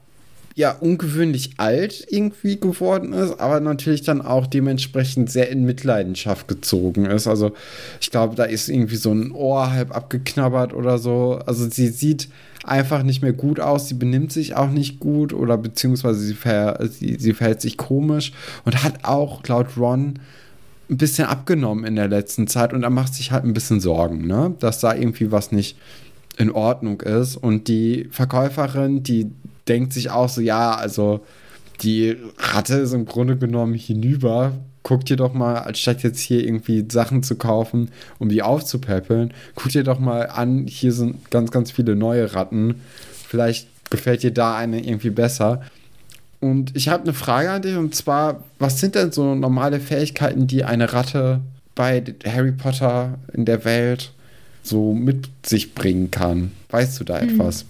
ja 0.55 0.71
ungewöhnlich 0.71 1.51
alt 1.57 2.05
irgendwie 2.09 2.59
geworden 2.59 3.13
ist, 3.13 3.39
aber 3.39 3.59
natürlich 3.59 4.03
dann 4.03 4.21
auch 4.21 4.45
dementsprechend 4.45 5.31
sehr 5.31 5.49
in 5.49 5.65
Mitleidenschaft 5.65 6.47
gezogen 6.47 7.05
ist. 7.05 7.27
Also 7.27 7.53
ich 7.99 8.11
glaube, 8.11 8.35
da 8.35 8.43
ist 8.43 8.69
irgendwie 8.69 8.95
so 8.95 9.11
ein 9.11 9.31
Ohr 9.31 9.71
halb 9.71 9.95
abgeknabbert 9.95 10.73
oder 10.73 10.99
so. 10.99 11.39
Also 11.45 11.67
sie 11.67 11.87
sieht 11.87 12.29
einfach 12.63 13.03
nicht 13.03 13.21
mehr 13.21 13.33
gut 13.33 13.59
aus, 13.59 13.87
sie 13.87 13.95
benimmt 13.95 14.31
sich 14.31 14.55
auch 14.55 14.69
nicht 14.69 14.99
gut 14.99 15.33
oder 15.33 15.57
beziehungsweise 15.57 16.19
sie, 16.19 16.35
ver 16.35 16.79
sie, 16.87 17.17
sie 17.19 17.33
verhält 17.33 17.61
sich 17.61 17.77
komisch 17.77 18.31
und 18.63 18.83
hat 18.83 19.03
auch 19.03 19.45
laut 19.47 19.75
Ron 19.75 20.19
ein 20.89 20.97
bisschen 20.97 21.25
abgenommen 21.25 21.83
in 21.83 21.95
der 21.95 22.07
letzten 22.07 22.47
Zeit 22.47 22.73
und 22.73 22.83
er 22.83 22.89
macht 22.89 23.15
sich 23.15 23.31
halt 23.31 23.43
ein 23.43 23.53
bisschen 23.53 23.79
Sorgen, 23.79 24.27
ne? 24.27 24.53
dass 24.59 24.79
da 24.79 24.93
irgendwie 24.93 25.31
was 25.31 25.51
nicht 25.51 25.77
in 26.37 26.51
Ordnung 26.51 27.01
ist 27.01 27.37
und 27.37 27.67
die 27.67 28.07
Verkäuferin, 28.11 29.03
die 29.03 29.31
denkt 29.67 29.93
sich 29.93 30.09
auch 30.09 30.29
so, 30.29 30.41
ja, 30.41 30.75
also 30.75 31.21
die 31.81 32.15
Ratte 32.37 32.75
ist 32.75 32.93
im 32.93 33.05
Grunde 33.05 33.37
genommen 33.37 33.73
hinüber. 33.73 34.53
Guck 34.83 35.05
dir 35.05 35.15
doch 35.15 35.33
mal, 35.33 35.55
anstatt 35.59 36.03
jetzt 36.03 36.19
hier 36.19 36.43
irgendwie 36.43 36.85
Sachen 36.89 37.23
zu 37.23 37.35
kaufen, 37.35 37.89
um 38.19 38.27
die 38.27 38.41
aufzupäppeln, 38.41 39.33
guck 39.55 39.71
dir 39.71 39.83
doch 39.83 39.99
mal 39.99 40.27
an, 40.27 40.67
hier 40.67 40.91
sind 40.91 41.31
ganz, 41.31 41.51
ganz 41.51 41.71
viele 41.71 41.95
neue 41.95 42.33
Ratten. 42.33 42.81
Vielleicht 43.27 43.67
gefällt 43.89 44.23
dir 44.23 44.31
da 44.31 44.57
eine 44.57 44.85
irgendwie 44.85 45.09
besser. 45.09 45.61
Und 46.41 46.75
ich 46.75 46.89
habe 46.89 47.03
eine 47.03 47.13
Frage 47.13 47.51
an 47.51 47.61
dich 47.61 47.77
und 47.77 47.95
zwar, 47.95 48.43
was 48.59 48.81
sind 48.81 48.95
denn 48.95 49.13
so 49.13 49.33
normale 49.35 49.79
Fähigkeiten, 49.79 50.47
die 50.47 50.65
eine 50.65 50.91
Ratte 50.91 51.39
bei 51.75 52.03
Harry 52.25 52.51
Potter 52.51 53.17
in 53.31 53.45
der 53.45 53.63
Welt 53.63 54.11
so 54.61 54.93
mit 54.93 55.29
sich 55.45 55.73
bringen 55.73 56.11
kann? 56.11 56.51
Weißt 56.69 56.99
du 56.99 57.05
da 57.05 57.21
mhm. 57.21 57.29
etwas? 57.29 57.65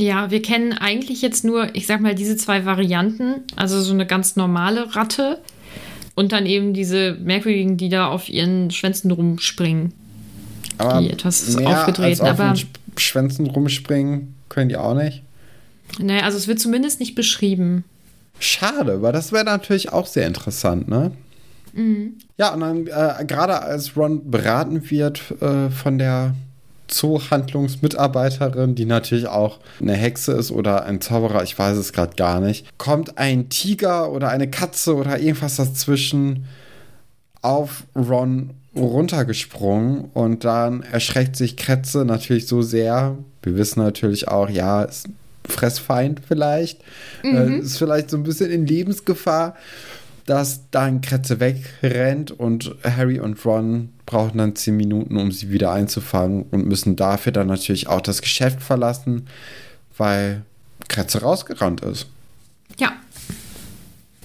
Ja, 0.00 0.30
wir 0.30 0.40
kennen 0.42 0.74
eigentlich 0.74 1.22
jetzt 1.22 1.44
nur, 1.44 1.74
ich 1.74 1.88
sag 1.88 2.00
mal, 2.00 2.14
diese 2.14 2.36
zwei 2.36 2.64
Varianten. 2.64 3.42
Also 3.56 3.80
so 3.80 3.92
eine 3.92 4.06
ganz 4.06 4.36
normale 4.36 4.94
Ratte 4.94 5.40
und 6.14 6.30
dann 6.30 6.46
eben 6.46 6.72
diese 6.72 7.14
merkwürdigen, 7.20 7.76
die 7.76 7.88
da 7.88 8.06
auf 8.06 8.28
ihren 8.28 8.70
Schwänzen 8.70 9.10
rumspringen. 9.10 9.92
Aber 10.78 11.00
die 11.00 11.10
etwas 11.10 11.56
aufgedreht. 11.56 12.20
Als 12.20 12.20
auf 12.20 12.28
aber 12.28 12.54
Schwänzen 12.96 13.48
rumspringen 13.48 14.36
können 14.48 14.68
die 14.68 14.76
auch 14.76 14.94
nicht. 14.94 15.24
Naja, 15.98 16.22
also 16.22 16.38
es 16.38 16.46
wird 16.46 16.60
zumindest 16.60 17.00
nicht 17.00 17.16
beschrieben. 17.16 17.82
Schade, 18.38 19.02
weil 19.02 19.12
das 19.12 19.32
wäre 19.32 19.44
natürlich 19.44 19.92
auch 19.92 20.06
sehr 20.06 20.28
interessant, 20.28 20.86
ne? 20.86 21.10
Mhm. 21.72 22.18
Ja, 22.36 22.54
und 22.54 22.60
dann 22.60 22.86
äh, 22.86 23.24
gerade 23.24 23.62
als 23.62 23.96
Ron 23.96 24.30
beraten 24.30 24.88
wird 24.92 25.34
äh, 25.40 25.70
von 25.70 25.98
der 25.98 26.36
Zoohandlungsmitarbeiterin, 26.88 28.74
die 28.74 28.86
natürlich 28.86 29.28
auch 29.28 29.60
eine 29.80 29.94
Hexe 29.94 30.32
ist 30.32 30.50
oder 30.50 30.84
ein 30.84 31.00
Zauberer, 31.00 31.42
ich 31.42 31.58
weiß 31.58 31.76
es 31.76 31.92
gerade 31.92 32.16
gar 32.16 32.40
nicht, 32.40 32.66
kommt 32.78 33.18
ein 33.18 33.48
Tiger 33.48 34.10
oder 34.10 34.30
eine 34.30 34.50
Katze 34.50 34.96
oder 34.96 35.18
irgendwas 35.18 35.56
dazwischen 35.56 36.46
auf 37.42 37.84
Ron 37.94 38.50
runtergesprungen 38.74 40.06
und 40.14 40.44
dann 40.44 40.82
erschreckt 40.82 41.36
sich 41.36 41.56
Kretze 41.56 42.04
natürlich 42.04 42.46
so 42.46 42.62
sehr. 42.62 43.16
Wir 43.42 43.56
wissen 43.56 43.80
natürlich 43.80 44.28
auch, 44.28 44.48
ja, 44.48 44.82
ist 44.82 45.08
Fressfeind 45.46 46.20
vielleicht, 46.26 46.80
mhm. 47.22 47.36
äh, 47.36 47.58
ist 47.58 47.78
vielleicht 47.78 48.10
so 48.10 48.16
ein 48.16 48.22
bisschen 48.22 48.50
in 48.50 48.66
Lebensgefahr 48.66 49.56
dass 50.28 50.70
dann 50.70 51.00
Kretze 51.00 51.40
wegrennt 51.40 52.30
und 52.30 52.74
Harry 52.84 53.18
und 53.18 53.42
Ron 53.46 53.88
brauchen 54.04 54.36
dann 54.36 54.54
zehn 54.54 54.76
Minuten, 54.76 55.16
um 55.16 55.32
sie 55.32 55.50
wieder 55.50 55.72
einzufangen 55.72 56.42
und 56.50 56.66
müssen 56.66 56.96
dafür 56.96 57.32
dann 57.32 57.46
natürlich 57.46 57.88
auch 57.88 58.02
das 58.02 58.20
Geschäft 58.20 58.62
verlassen, 58.62 59.26
weil 59.96 60.42
Kretze 60.88 61.22
rausgerannt 61.22 61.80
ist. 61.80 62.08
Ja. 62.78 62.92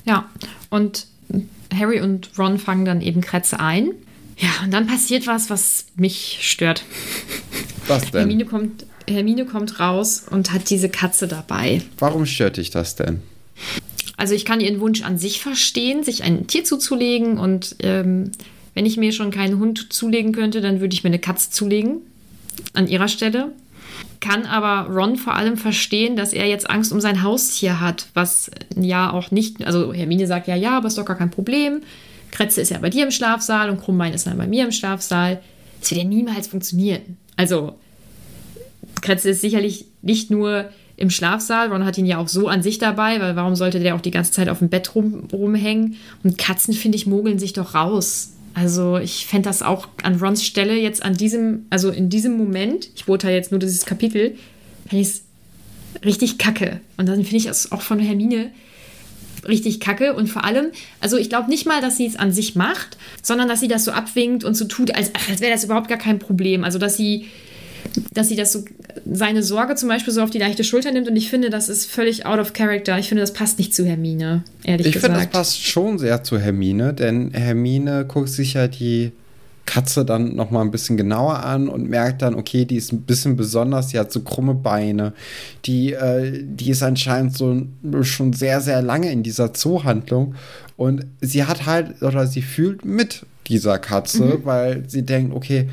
Ja. 0.03 0.29
Und 0.69 1.07
Harry 1.73 2.01
und 2.01 2.37
Ron 2.37 2.59
fangen 2.59 2.83
dann 2.83 2.99
eben 2.99 3.21
Kretze 3.21 3.61
ein. 3.61 3.91
Ja, 4.37 4.49
und 4.65 4.71
dann 4.71 4.87
passiert 4.87 5.25
was, 5.25 5.49
was 5.49 5.85
mich 5.95 6.39
stört. 6.41 6.83
Was 7.87 8.11
denn? 8.11 8.21
Hermine 8.21 8.43
kommt, 8.43 8.85
Hermine 9.07 9.45
kommt 9.45 9.79
raus 9.79 10.25
und 10.29 10.51
hat 10.51 10.69
diese 10.69 10.89
Katze 10.89 11.29
dabei. 11.29 11.81
Warum 11.97 12.25
stört 12.25 12.57
dich 12.57 12.71
das 12.71 12.95
denn? 12.95 13.21
Also 14.17 14.35
ich 14.35 14.45
kann 14.45 14.59
ihren 14.59 14.79
Wunsch 14.79 15.03
an 15.03 15.17
sich 15.17 15.41
verstehen, 15.41 16.03
sich 16.03 16.23
ein 16.23 16.47
Tier 16.47 16.63
zuzulegen. 16.63 17.37
Und 17.37 17.75
ähm, 17.79 18.31
wenn 18.73 18.85
ich 18.85 18.97
mir 18.97 19.11
schon 19.11 19.31
keinen 19.31 19.59
Hund 19.59 19.91
zulegen 19.91 20.31
könnte, 20.31 20.61
dann 20.61 20.79
würde 20.79 20.93
ich 20.93 21.03
mir 21.03 21.09
eine 21.09 21.19
Katze 21.19 21.51
zulegen. 21.51 22.01
An 22.73 22.87
ihrer 22.87 23.07
Stelle. 23.07 23.51
Kann 24.19 24.45
aber 24.45 24.89
Ron 24.93 25.17
vor 25.17 25.35
allem 25.35 25.57
verstehen, 25.57 26.15
dass 26.15 26.33
er 26.33 26.47
jetzt 26.47 26.69
Angst 26.69 26.91
um 26.91 27.01
sein 27.01 27.23
Haustier 27.23 27.81
hat, 27.81 28.07
was 28.13 28.51
ja 28.75 29.11
auch 29.11 29.31
nicht, 29.31 29.65
also 29.65 29.93
Hermine 29.93 30.27
sagt 30.27 30.47
ja, 30.47 30.55
ja, 30.55 30.77
aber 30.77 30.87
ist 30.87 30.97
doch 30.97 31.05
gar 31.05 31.17
kein 31.17 31.31
Problem. 31.31 31.81
Kretze 32.31 32.61
ist 32.61 32.69
ja 32.69 32.79
bei 32.79 32.89
dir 32.89 33.03
im 33.03 33.11
Schlafsaal 33.11 33.69
und 33.69 33.81
Krummbein 33.81 34.13
ist 34.13 34.25
dann 34.25 34.37
bei 34.37 34.47
mir 34.47 34.65
im 34.65 34.71
Schlafsaal. 34.71 35.41
Das 35.81 35.91
wird 35.91 36.01
ja 36.01 36.07
niemals 36.07 36.47
funktionieren. 36.47 37.17
Also, 37.35 37.75
Kretze 39.01 39.31
ist 39.31 39.41
sicherlich 39.41 39.85
nicht 40.01 40.31
nur 40.31 40.69
im 40.97 41.09
Schlafsaal. 41.09 41.69
Ron 41.69 41.85
hat 41.85 41.97
ihn 41.97 42.05
ja 42.05 42.17
auch 42.17 42.27
so 42.27 42.47
an 42.47 42.63
sich 42.63 42.77
dabei, 42.77 43.19
weil 43.19 43.35
warum 43.35 43.55
sollte 43.55 43.79
der 43.79 43.95
auch 43.95 44.01
die 44.01 44.11
ganze 44.11 44.31
Zeit 44.31 44.49
auf 44.49 44.59
dem 44.59 44.69
Bett 44.69 44.95
rum, 44.95 45.27
rumhängen? 45.31 45.97
Und 46.23 46.37
Katzen, 46.37 46.73
finde 46.73 46.97
ich, 46.97 47.07
mogeln 47.07 47.39
sich 47.39 47.53
doch 47.53 47.73
raus. 47.73 48.33
Also 48.53 48.97
ich 48.97 49.25
fände 49.25 49.49
das 49.49 49.63
auch 49.63 49.87
an 50.03 50.19
Rons 50.19 50.43
Stelle 50.43 50.77
jetzt 50.77 51.03
an 51.03 51.15
diesem, 51.15 51.65
also 51.69 51.89
in 51.89 52.09
diesem 52.09 52.37
Moment, 52.37 52.89
ich 52.95 53.05
beurteile 53.05 53.35
jetzt 53.35 53.51
nur 53.51 53.59
dieses 53.59 53.85
Kapitel, 53.85 54.35
fände 54.87 55.01
ich 55.01 55.07
es 55.07 55.23
richtig 56.05 56.37
kacke. 56.37 56.79
Und 56.97 57.07
dann 57.07 57.23
finde 57.23 57.37
ich 57.37 57.45
es 57.47 57.71
auch 57.71 57.81
von 57.81 57.99
Hermine 57.99 58.51
richtig 59.47 59.79
kacke. 59.79 60.13
Und 60.13 60.27
vor 60.27 60.43
allem, 60.45 60.67
also 60.99 61.17
ich 61.17 61.29
glaube 61.29 61.49
nicht 61.49 61.65
mal, 61.65 61.81
dass 61.81 61.97
sie 61.97 62.05
es 62.05 62.15
an 62.15 62.31
sich 62.31 62.55
macht, 62.55 62.97
sondern 63.21 63.47
dass 63.47 63.59
sie 63.59 63.67
das 63.67 63.85
so 63.85 63.91
abwinkt 63.91 64.43
und 64.43 64.55
so 64.55 64.65
tut, 64.65 64.95
als, 64.95 65.11
als 65.29 65.41
wäre 65.41 65.51
das 65.51 65.63
überhaupt 65.63 65.87
gar 65.87 65.97
kein 65.97 66.19
Problem. 66.19 66.63
Also 66.63 66.77
dass 66.77 66.95
sie 66.95 67.25
dass 68.13 68.29
sie 68.29 68.35
das 68.35 68.51
so, 68.51 68.63
seine 69.11 69.43
Sorge 69.43 69.75
zum 69.75 69.89
Beispiel 69.89 70.13
so 70.13 70.21
auf 70.21 70.29
die 70.29 70.39
leichte 70.39 70.63
Schulter 70.63 70.91
nimmt 70.91 71.07
und 71.07 71.15
ich 71.15 71.29
finde, 71.29 71.49
das 71.49 71.69
ist 71.69 71.89
völlig 71.89 72.25
out 72.25 72.39
of 72.39 72.53
character. 72.53 72.97
Ich 72.97 73.09
finde, 73.09 73.21
das 73.21 73.33
passt 73.33 73.59
nicht 73.59 73.73
zu 73.73 73.85
Hermine, 73.85 74.43
ehrlich 74.63 74.87
ich 74.87 74.93
gesagt. 74.93 75.13
Ich 75.13 75.19
finde, 75.19 75.31
das 75.31 75.39
passt 75.39 75.65
schon 75.65 75.99
sehr 75.99 76.23
zu 76.23 76.39
Hermine, 76.39 76.93
denn 76.93 77.31
Hermine 77.31 78.05
guckt 78.05 78.29
sich 78.29 78.53
ja 78.53 78.67
die 78.67 79.11
Katze 79.65 80.03
dann 80.03 80.35
noch 80.35 80.51
mal 80.51 80.61
ein 80.61 80.71
bisschen 80.71 80.97
genauer 80.97 81.43
an 81.43 81.69
und 81.69 81.89
merkt 81.89 82.21
dann, 82.21 82.35
okay, 82.35 82.65
die 82.65 82.75
ist 82.75 82.91
ein 82.91 83.03
bisschen 83.03 83.37
besonders, 83.37 83.87
die 83.87 83.99
hat 83.99 84.11
so 84.11 84.21
krumme 84.21 84.53
Beine, 84.53 85.13
die, 85.65 85.93
äh, 85.93 86.43
die 86.43 86.71
ist 86.71 86.83
anscheinend 86.83 87.37
so 87.37 87.63
schon 88.01 88.33
sehr, 88.33 88.59
sehr 88.59 88.81
lange 88.81 89.11
in 89.11 89.23
dieser 89.23 89.53
Zoohandlung 89.53 90.35
und 90.75 91.05
sie 91.21 91.45
hat 91.45 91.65
halt, 91.65 92.01
oder 92.01 92.27
sie 92.27 92.41
fühlt 92.41 92.83
mit 92.83 93.25
dieser 93.47 93.79
Katze, 93.79 94.23
mhm. 94.23 94.45
weil 94.45 94.83
sie 94.87 95.03
denkt, 95.03 95.33
okay, 95.33 95.69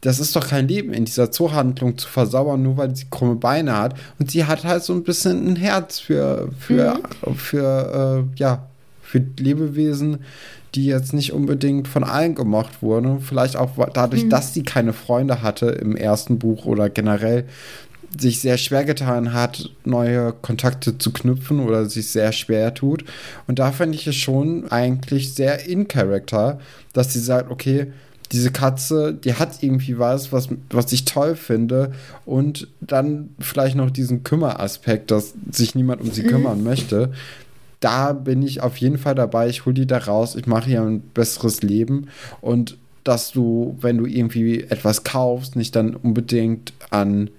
das 0.00 0.20
ist 0.20 0.36
doch 0.36 0.48
kein 0.48 0.68
Leben, 0.68 0.92
in 0.92 1.04
dieser 1.04 1.30
Zoohandlung 1.30 1.98
zu 1.98 2.08
versauern, 2.08 2.62
nur 2.62 2.76
weil 2.76 2.94
sie 2.94 3.06
krumme 3.10 3.36
Beine 3.36 3.76
hat. 3.76 3.94
Und 4.18 4.30
sie 4.30 4.44
hat 4.44 4.64
halt 4.64 4.82
so 4.82 4.92
ein 4.92 5.04
bisschen 5.04 5.46
ein 5.46 5.56
Herz 5.56 5.98
für, 5.98 6.50
für, 6.58 7.00
mhm. 7.24 7.34
für, 7.34 8.26
äh, 8.34 8.38
ja, 8.38 8.66
für 9.02 9.24
Lebewesen, 9.38 10.18
die 10.74 10.86
jetzt 10.86 11.14
nicht 11.14 11.32
unbedingt 11.32 11.88
von 11.88 12.04
allen 12.04 12.34
gemocht 12.34 12.82
wurden. 12.82 13.20
Vielleicht 13.20 13.56
auch 13.56 13.70
dadurch, 13.92 14.24
mhm. 14.24 14.30
dass 14.30 14.52
sie 14.52 14.62
keine 14.62 14.92
Freunde 14.92 15.42
hatte 15.42 15.66
im 15.66 15.96
ersten 15.96 16.38
Buch 16.38 16.66
oder 16.66 16.90
generell 16.90 17.46
sich 18.18 18.40
sehr 18.40 18.56
schwer 18.56 18.84
getan 18.84 19.32
hat, 19.32 19.70
neue 19.84 20.32
Kontakte 20.32 20.98
zu 20.98 21.12
knüpfen 21.12 21.60
oder 21.60 21.86
sich 21.86 22.08
sehr 22.08 22.32
schwer 22.32 22.72
tut. 22.74 23.04
Und 23.46 23.58
da 23.58 23.72
fände 23.72 23.96
ich 23.96 24.06
es 24.06 24.16
schon 24.16 24.70
eigentlich 24.70 25.34
sehr 25.34 25.66
in 25.66 25.88
Character, 25.88 26.58
dass 26.92 27.12
sie 27.12 27.20
sagt, 27.20 27.50
okay, 27.50 27.92
diese 28.32 28.50
Katze, 28.50 29.14
die 29.14 29.34
hat 29.34 29.62
irgendwie 29.62 29.98
was, 29.98 30.32
was, 30.32 30.48
was 30.70 30.92
ich 30.92 31.04
toll 31.04 31.36
finde. 31.36 31.92
Und 32.24 32.68
dann 32.80 33.30
vielleicht 33.38 33.76
noch 33.76 33.90
diesen 33.90 34.24
Kümmeraspekt, 34.24 35.10
dass 35.10 35.34
sich 35.50 35.74
niemand 35.74 36.00
um 36.00 36.10
sie 36.10 36.22
mhm. 36.22 36.28
kümmern 36.28 36.62
möchte. 36.62 37.12
Da 37.80 38.12
bin 38.12 38.42
ich 38.42 38.62
auf 38.62 38.76
jeden 38.78 38.98
Fall 38.98 39.14
dabei. 39.14 39.48
Ich 39.48 39.66
hole 39.66 39.74
die 39.74 39.86
da 39.86 39.98
raus. 39.98 40.34
Ich 40.34 40.46
mache 40.46 40.70
ihr 40.70 40.82
ein 40.82 41.00
besseres 41.00 41.62
Leben. 41.62 42.08
Und 42.40 42.76
dass 43.04 43.30
du, 43.30 43.76
wenn 43.80 43.98
du 43.98 44.06
irgendwie 44.06 44.62
etwas 44.62 45.04
kaufst, 45.04 45.54
nicht 45.54 45.76
dann 45.76 45.94
unbedingt 45.94 46.72
an 46.90 47.30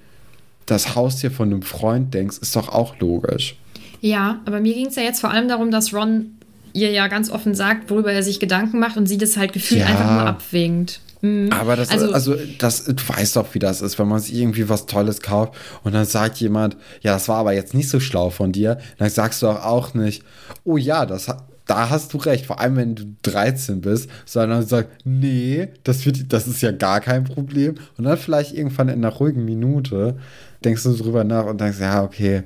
das 0.65 0.95
Haustier 0.95 1.32
von 1.32 1.50
einem 1.50 1.62
Freund 1.62 2.13
denkst, 2.13 2.38
ist 2.39 2.56
doch 2.56 2.69
auch 2.69 3.00
logisch. 3.00 3.58
Ja, 4.02 4.41
aber 4.45 4.60
mir 4.60 4.73
ging 4.73 4.88
es 4.88 4.95
ja 4.95 5.04
jetzt 5.04 5.21
vor 5.21 5.32
allem 5.32 5.47
darum, 5.47 5.71
dass 5.71 5.93
Ron 5.93 6.37
ihr 6.78 6.92
ja 6.92 7.08
ganz 7.08 7.30
offen 7.30 7.56
sagt, 7.56 7.90
worüber 7.90 8.12
er 8.12 8.24
sich 8.24 8.40
Gedanken 8.40 8.80
macht 8.80 8.98
und 8.98 9.08
sie 9.08 9.18
das 9.18 9.38
halt 9.38 9.54
gefühlt 9.54 9.82
ja. 9.82 9.88
einfach 9.88 10.12
nur 10.12 10.26
abwinkt. 10.28 11.02
Mhm. 11.22 11.50
Aber 11.52 11.76
das, 11.76 11.90
also, 11.90 12.12
also 12.12 12.36
das, 12.60 12.86
du 12.86 12.94
weißt 12.96 13.36
doch, 13.36 13.54
wie 13.54 13.60
das 13.60 13.82
ist, 13.82 13.98
wenn 13.98 14.08
man 14.08 14.20
sich 14.20 14.36
irgendwie 14.36 14.70
was 14.70 14.86
Tolles 14.86 15.22
kauft 15.22 15.54
und 15.84 15.94
dann 15.94 16.06
sagt 16.06 16.38
jemand, 16.38 16.78
ja, 17.02 17.13
das 17.13 17.28
war 17.28 17.38
aber 17.38 17.54
jetzt 17.54 17.74
nicht 17.74 17.90
so 17.90 18.00
schlau 18.00 18.30
von 18.30 18.52
dir, 18.52 18.78
dann 19.00 19.10
sagst 19.10 19.42
du 19.42 19.48
doch 19.48 19.63
auch 19.63 19.94
nicht, 19.94 20.24
oh 20.63 20.78
ja, 20.78 21.06
das 21.06 21.28
da 21.68 21.90
hast 21.90 22.13
du 22.13 22.18
recht, 22.18 22.46
vor 22.46 22.60
allem 22.60 22.78
wenn 22.78 22.96
du 22.96 23.04
13 23.24 23.82
bist, 23.82 24.10
sondern 24.26 24.66
sagst, 24.66 24.90
nee, 25.04 25.68
das, 25.84 26.06
wird, 26.06 26.32
das 26.32 26.48
ist 26.48 26.62
ja 26.62 26.72
gar 26.72 27.02
kein 27.02 27.26
Problem. 27.26 27.76
Und 27.98 28.06
dann 28.06 28.18
vielleicht 28.18 28.54
irgendwann 28.54 28.88
in 28.88 29.04
einer 29.04 29.13
ruhigen 29.13 29.44
Minute 29.44 30.18
denkst 30.63 30.84
du 30.84 30.96
drüber 30.96 31.26
nach 31.26 31.46
und 31.46 31.60
denkst, 31.60 31.80
ja, 31.80 32.04
okay, 32.04 32.44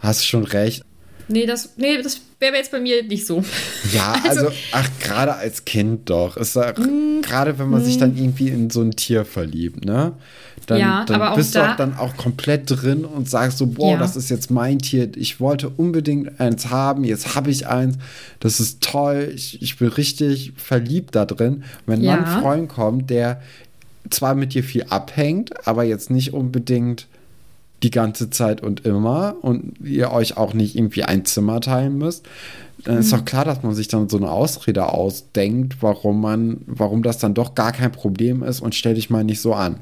hast 0.00 0.26
schon 0.26 0.44
recht. 0.44 0.84
Nee, 1.30 1.46
das, 1.46 1.70
nee, 1.76 2.02
das 2.02 2.20
wäre 2.40 2.56
jetzt 2.56 2.72
bei 2.72 2.80
mir 2.80 3.04
nicht 3.04 3.26
so. 3.26 3.44
Ja, 3.92 4.14
also, 4.28 4.46
also 4.46 4.58
ach, 4.72 4.88
gerade 5.00 5.34
als 5.36 5.64
Kind 5.64 6.10
doch. 6.10 6.36
Ist 6.36 6.56
mm, 6.56 7.22
gerade 7.22 7.58
wenn 7.58 7.68
man 7.68 7.82
mm. 7.82 7.84
sich 7.84 7.98
dann 7.98 8.16
irgendwie 8.16 8.48
in 8.48 8.70
so 8.70 8.82
ein 8.82 8.90
Tier 8.92 9.24
verliebt, 9.24 9.84
ne? 9.84 10.12
Dann, 10.66 10.78
ja, 10.78 11.04
dann 11.04 11.20
aber 11.20 11.36
bist 11.36 11.54
da, 11.54 11.64
du 11.64 11.72
auch 11.72 11.76
dann 11.76 11.96
auch 11.96 12.16
komplett 12.16 12.64
drin 12.66 13.04
und 13.04 13.28
sagst 13.28 13.58
so, 13.58 13.66
boah, 13.66 13.92
ja. 13.92 13.98
das 13.98 14.16
ist 14.16 14.28
jetzt 14.28 14.50
mein 14.50 14.78
Tier. 14.78 15.10
Ich 15.16 15.40
wollte 15.40 15.68
unbedingt 15.68 16.38
eins 16.40 16.70
haben, 16.70 17.04
jetzt 17.04 17.34
habe 17.34 17.50
ich 17.50 17.66
eins. 17.66 17.96
Das 18.40 18.60
ist 18.60 18.80
toll. 18.82 19.32
Ich, 19.34 19.62
ich 19.62 19.78
bin 19.78 19.88
richtig 19.88 20.52
verliebt 20.56 21.14
da 21.14 21.24
drin. 21.24 21.64
Wenn 21.86 22.02
ja. 22.02 22.16
dann 22.16 22.24
ein 22.24 22.40
Freund 22.40 22.68
kommt, 22.68 23.10
der 23.10 23.40
zwar 24.10 24.34
mit 24.34 24.54
dir 24.54 24.64
viel 24.64 24.84
abhängt, 24.84 25.66
aber 25.66 25.84
jetzt 25.84 26.10
nicht 26.10 26.34
unbedingt 26.34 27.06
die 27.82 27.90
ganze 27.90 28.30
Zeit 28.30 28.62
und 28.62 28.84
immer 28.84 29.36
und 29.42 29.80
ihr 29.82 30.12
euch 30.12 30.36
auch 30.36 30.54
nicht 30.54 30.76
irgendwie 30.76 31.04
ein 31.04 31.24
Zimmer 31.24 31.60
teilen 31.60 31.98
müsst, 31.98 32.26
dann 32.84 32.94
mhm. 32.94 33.00
ist 33.00 33.12
doch 33.12 33.24
klar, 33.24 33.44
dass 33.44 33.62
man 33.62 33.74
sich 33.74 33.88
dann 33.88 34.08
so 34.08 34.16
eine 34.16 34.30
Ausrede 34.30 34.86
ausdenkt, 34.86 35.76
warum 35.80 36.20
man, 36.20 36.62
warum 36.66 37.02
das 37.02 37.18
dann 37.18 37.34
doch 37.34 37.54
gar 37.54 37.72
kein 37.72 37.92
Problem 37.92 38.42
ist 38.42 38.60
und 38.60 38.74
stell 38.74 38.94
dich 38.94 39.10
mal 39.10 39.24
nicht 39.24 39.40
so 39.40 39.54
an. 39.54 39.76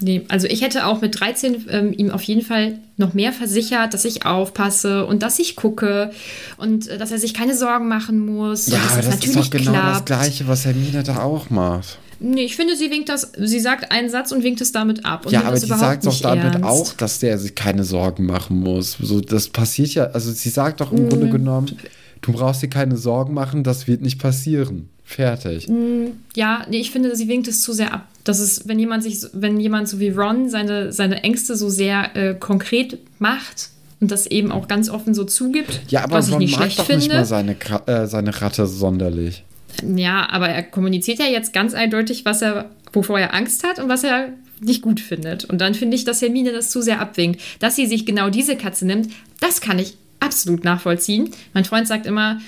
Nee, 0.00 0.22
also 0.28 0.46
ich 0.46 0.62
hätte 0.62 0.86
auch 0.86 1.00
mit 1.00 1.18
13 1.18 1.66
ähm, 1.70 1.92
ihm 1.92 2.10
auf 2.10 2.22
jeden 2.22 2.42
Fall 2.42 2.78
noch 2.96 3.14
mehr 3.14 3.32
versichert, 3.32 3.94
dass 3.94 4.04
ich 4.04 4.26
aufpasse 4.26 5.06
und 5.06 5.22
dass 5.22 5.38
ich 5.38 5.56
gucke 5.56 6.10
und 6.58 6.88
äh, 6.88 6.98
dass 6.98 7.10
er 7.10 7.18
sich 7.18 7.32
keine 7.32 7.56
Sorgen 7.56 7.88
machen 7.88 8.18
muss. 8.18 8.68
Ja, 8.68 8.78
aber 8.92 9.02
das, 9.02 9.20
das 9.20 9.26
ist 9.26 9.36
doch 9.36 9.50
genau 9.50 9.72
klappt. 9.72 9.94
das 9.94 10.04
Gleiche, 10.04 10.46
was 10.46 10.64
Hermine 10.66 11.02
da 11.02 11.22
auch 11.22 11.48
macht. 11.50 11.98
Nee, 12.24 12.44
ich 12.44 12.56
finde, 12.56 12.74
sie 12.74 12.90
winkt 12.90 13.10
das, 13.10 13.32
sie 13.38 13.60
sagt 13.60 13.92
einen 13.92 14.08
Satz 14.08 14.32
und 14.32 14.42
winkt 14.42 14.60
es 14.62 14.72
damit 14.72 15.04
ab. 15.04 15.26
ja, 15.30 15.42
aber 15.42 15.58
sie 15.58 15.66
sagt 15.66 16.06
doch 16.06 16.20
damit 16.20 16.54
ernst. 16.54 16.64
auch, 16.64 16.92
dass 16.94 17.18
der 17.18 17.38
sich 17.38 17.54
keine 17.54 17.84
Sorgen 17.84 18.24
machen 18.24 18.60
muss. 18.60 18.96
So, 18.98 19.20
das 19.20 19.48
passiert 19.48 19.90
ja, 19.90 20.04
also 20.06 20.32
sie 20.32 20.48
sagt 20.48 20.80
doch 20.80 20.90
im 20.90 21.04
mm. 21.04 21.08
Grunde 21.10 21.28
genommen, 21.28 21.76
du 22.22 22.32
brauchst 22.32 22.62
dir 22.62 22.68
keine 22.68 22.96
Sorgen 22.96 23.34
machen, 23.34 23.62
das 23.62 23.86
wird 23.86 24.00
nicht 24.00 24.18
passieren. 24.18 24.88
Fertig. 25.04 25.68
Mm, 25.68 26.12
ja, 26.34 26.64
nee, 26.70 26.78
ich 26.78 26.90
finde, 26.90 27.14
sie 27.14 27.28
winkt 27.28 27.46
es 27.46 27.60
zu 27.60 27.74
sehr 27.74 27.92
ab. 27.92 28.08
Das 28.24 28.40
ist, 28.40 28.66
wenn 28.66 28.78
jemand 28.78 29.02
sich, 29.02 29.18
wenn 29.34 29.60
jemand 29.60 29.86
so 29.86 30.00
wie 30.00 30.08
Ron 30.08 30.48
seine, 30.48 30.92
seine 30.92 31.22
Ängste 31.22 31.56
so 31.56 31.68
sehr 31.68 32.16
äh, 32.16 32.34
konkret 32.34 32.98
macht 33.18 33.68
und 34.00 34.10
das 34.10 34.26
eben 34.26 34.50
auch 34.50 34.66
ganz 34.66 34.88
offen 34.88 35.12
so 35.12 35.24
zugibt, 35.24 35.82
ja, 35.88 36.04
aber 36.04 36.16
was 36.16 36.32
Ron 36.32 36.40
ich 36.40 36.48
nicht 36.48 36.58
mag 36.58 36.62
schlecht 36.62 36.78
doch 36.78 36.86
finde. 36.86 37.04
nicht 37.04 37.14
mal 37.14 37.24
seine, 37.26 37.56
äh, 37.86 38.06
seine 38.06 38.40
Ratte 38.40 38.66
sonderlich. 38.66 39.44
Ja, 39.82 40.28
aber 40.30 40.48
er 40.48 40.62
kommuniziert 40.62 41.18
ja 41.18 41.26
jetzt 41.26 41.52
ganz 41.52 41.74
eindeutig, 41.74 42.24
was 42.24 42.42
er, 42.42 42.70
wovor 42.92 43.18
er 43.18 43.34
Angst 43.34 43.64
hat 43.64 43.78
und 43.78 43.88
was 43.88 44.04
er 44.04 44.32
nicht 44.60 44.82
gut 44.82 45.00
findet. 45.00 45.44
Und 45.44 45.60
dann 45.60 45.74
finde 45.74 45.96
ich, 45.96 46.04
dass 46.04 46.22
Hermine 46.22 46.52
das 46.52 46.70
zu 46.70 46.80
sehr 46.82 47.00
abwinkt. 47.00 47.40
Dass 47.58 47.76
sie 47.76 47.86
sich 47.86 48.06
genau 48.06 48.30
diese 48.30 48.56
Katze 48.56 48.86
nimmt, 48.86 49.12
das 49.40 49.60
kann 49.60 49.78
ich 49.78 49.96
absolut 50.20 50.64
nachvollziehen. 50.64 51.30
Mein 51.52 51.64
Freund 51.64 51.86
sagt 51.86 52.06
immer, 52.06 52.40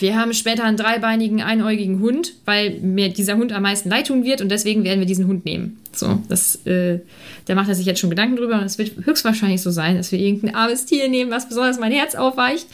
wir 0.00 0.16
haben 0.16 0.32
später 0.32 0.64
einen 0.64 0.76
dreibeinigen, 0.76 1.42
einäugigen 1.42 2.00
Hund, 2.00 2.34
weil 2.44 2.78
mir 2.80 3.10
dieser 3.10 3.36
Hund 3.36 3.52
am 3.52 3.62
meisten 3.62 3.88
leid 3.90 4.06
tun 4.06 4.24
wird 4.24 4.40
und 4.40 4.48
deswegen 4.48 4.84
werden 4.84 5.00
wir 5.00 5.06
diesen 5.06 5.26
Hund 5.26 5.44
nehmen. 5.44 5.78
So, 5.92 6.22
das, 6.28 6.64
äh, 6.66 7.00
da 7.46 7.54
macht 7.54 7.68
er 7.68 7.74
sich 7.74 7.84
jetzt 7.84 8.00
schon 8.00 8.10
Gedanken 8.10 8.36
drüber 8.36 8.54
und 8.54 8.64
es 8.64 8.78
wird 8.78 8.92
höchstwahrscheinlich 9.04 9.60
so 9.60 9.70
sein, 9.70 9.96
dass 9.96 10.12
wir 10.12 10.18
irgendein 10.18 10.54
armes 10.54 10.86
Tier 10.86 11.08
nehmen, 11.08 11.30
was 11.30 11.48
besonders 11.48 11.78
mein 11.78 11.92
Herz 11.92 12.14
aufweicht. 12.14 12.66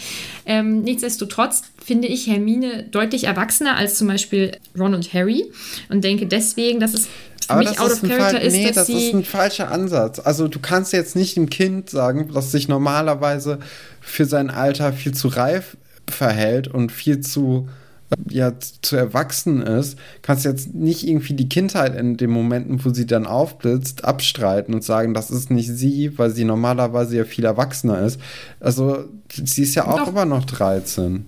Ähm, 0.47 0.83
nichtsdestotrotz 0.83 1.63
finde 1.85 2.09
ich 2.09 2.27
Hermine 2.27 2.85
deutlich 2.85 3.25
erwachsener 3.25 3.77
als 3.77 3.97
zum 3.97 4.09
Beispiel 4.09 4.53
Ron 4.79 4.95
und 4.95 5.13
Harry 5.13 5.47
und 5.89 6.05
denke 6.05 6.27
deswegen, 6.27 6.81
dass 6.81 6.95
es 6.95 7.07
für 7.07 7.51
Aber 7.51 7.59
mich 7.61 7.71
das 7.71 7.79
out 7.79 7.91
ist 7.91 7.97
of 7.97 8.03
ein 8.05 8.09
character 8.11 8.39
Fall, 8.39 8.47
ist, 8.47 8.53
nee, 8.55 8.67
dass 8.67 8.75
das 8.75 8.89
ist 8.89 9.15
ein 9.15 9.25
falscher 9.25 9.71
Ansatz. 9.71 10.19
Also 10.19 10.49
du 10.49 10.61
kannst 10.61 10.93
jetzt 10.93 11.17
nicht 11.17 11.37
dem 11.37 11.51
Kind 11.51 11.91
sagen, 11.91 12.31
das 12.33 12.53
sich 12.53 12.69
normalerweise 12.69 13.59
für 14.01 14.25
sein 14.25 14.51
Alter 14.51 14.93
viel 14.93 15.13
zu 15.13 15.29
reif 15.29 15.77
verhält 16.09 16.69
und 16.69 16.93
viel 16.93 17.21
zu 17.21 17.69
äh, 18.11 18.35
ja 18.35 18.53
zu 18.59 18.97
erwachsen 18.97 19.63
ist, 19.63 19.99
kannst 20.23 20.45
jetzt 20.45 20.75
nicht 20.75 21.07
irgendwie 21.07 21.35
die 21.35 21.49
Kindheit 21.49 21.97
in 21.97 22.17
den 22.17 22.31
Momenten, 22.31 22.85
wo 22.85 22.91
sie 22.91 23.07
dann 23.07 23.27
aufblitzt, 23.27 24.05
abstreiten 24.05 24.75
und 24.75 24.85
sagen, 24.85 25.15
das 25.15 25.31
ist 25.31 25.51
nicht 25.51 25.69
sie, 25.69 26.19
weil 26.19 26.31
sie 26.31 26.45
normalerweise 26.45 27.17
ja 27.17 27.25
viel 27.25 27.45
erwachsener 27.45 28.01
ist. 28.03 28.21
Also 28.61 29.05
sie 29.33 29.63
ist 29.63 29.75
ja 29.75 29.87
auch 29.87 30.01
Doch. 30.01 30.09
immer 30.09 30.25
noch 30.25 30.45
13. 30.45 31.27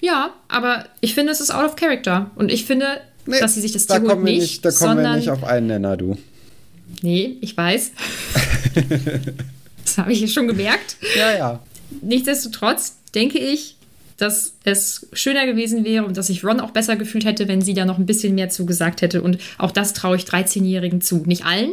Ja, 0.00 0.30
aber 0.48 0.86
ich 1.00 1.14
finde, 1.14 1.32
es 1.32 1.40
ist 1.40 1.54
out 1.54 1.64
of 1.64 1.76
character. 1.76 2.30
Und 2.34 2.50
ich 2.50 2.64
finde, 2.64 2.86
Nee, 3.26 3.40
dass 3.40 3.54
sie 3.54 3.60
sich 3.60 3.72
das 3.72 3.86
da 3.86 3.98
Tier 3.98 4.08
holt 4.08 4.24
nicht, 4.24 4.40
nicht, 4.40 4.64
da 4.64 4.70
kommen 4.70 4.96
sondern... 4.96 5.12
wir 5.12 5.16
nicht 5.16 5.30
auf 5.30 5.44
einen 5.44 5.68
Nenner, 5.68 5.96
du. 5.96 6.18
Nee, 7.02 7.36
ich 7.40 7.56
weiß. 7.56 7.92
das 9.84 9.98
habe 9.98 10.12
ich 10.12 10.20
ja 10.20 10.26
schon 10.26 10.48
gemerkt. 10.48 10.96
Ja, 11.16 11.36
ja. 11.36 11.60
Nichtsdestotrotz 12.00 12.96
denke 13.14 13.38
ich, 13.38 13.76
dass 14.16 14.54
es 14.64 15.08
schöner 15.12 15.46
gewesen 15.46 15.84
wäre 15.84 16.04
und 16.04 16.16
dass 16.16 16.28
sich 16.28 16.44
Ron 16.44 16.60
auch 16.60 16.70
besser 16.70 16.96
gefühlt 16.96 17.24
hätte, 17.24 17.48
wenn 17.48 17.60
sie 17.60 17.74
da 17.74 17.84
noch 17.84 17.98
ein 17.98 18.06
bisschen 18.06 18.34
mehr 18.34 18.48
zugesagt 18.48 19.02
hätte. 19.02 19.22
Und 19.22 19.38
auch 19.58 19.70
das 19.70 19.92
traue 19.92 20.16
ich 20.16 20.24
13-Jährigen 20.24 21.00
zu. 21.00 21.22
Nicht 21.26 21.44
allen, 21.44 21.72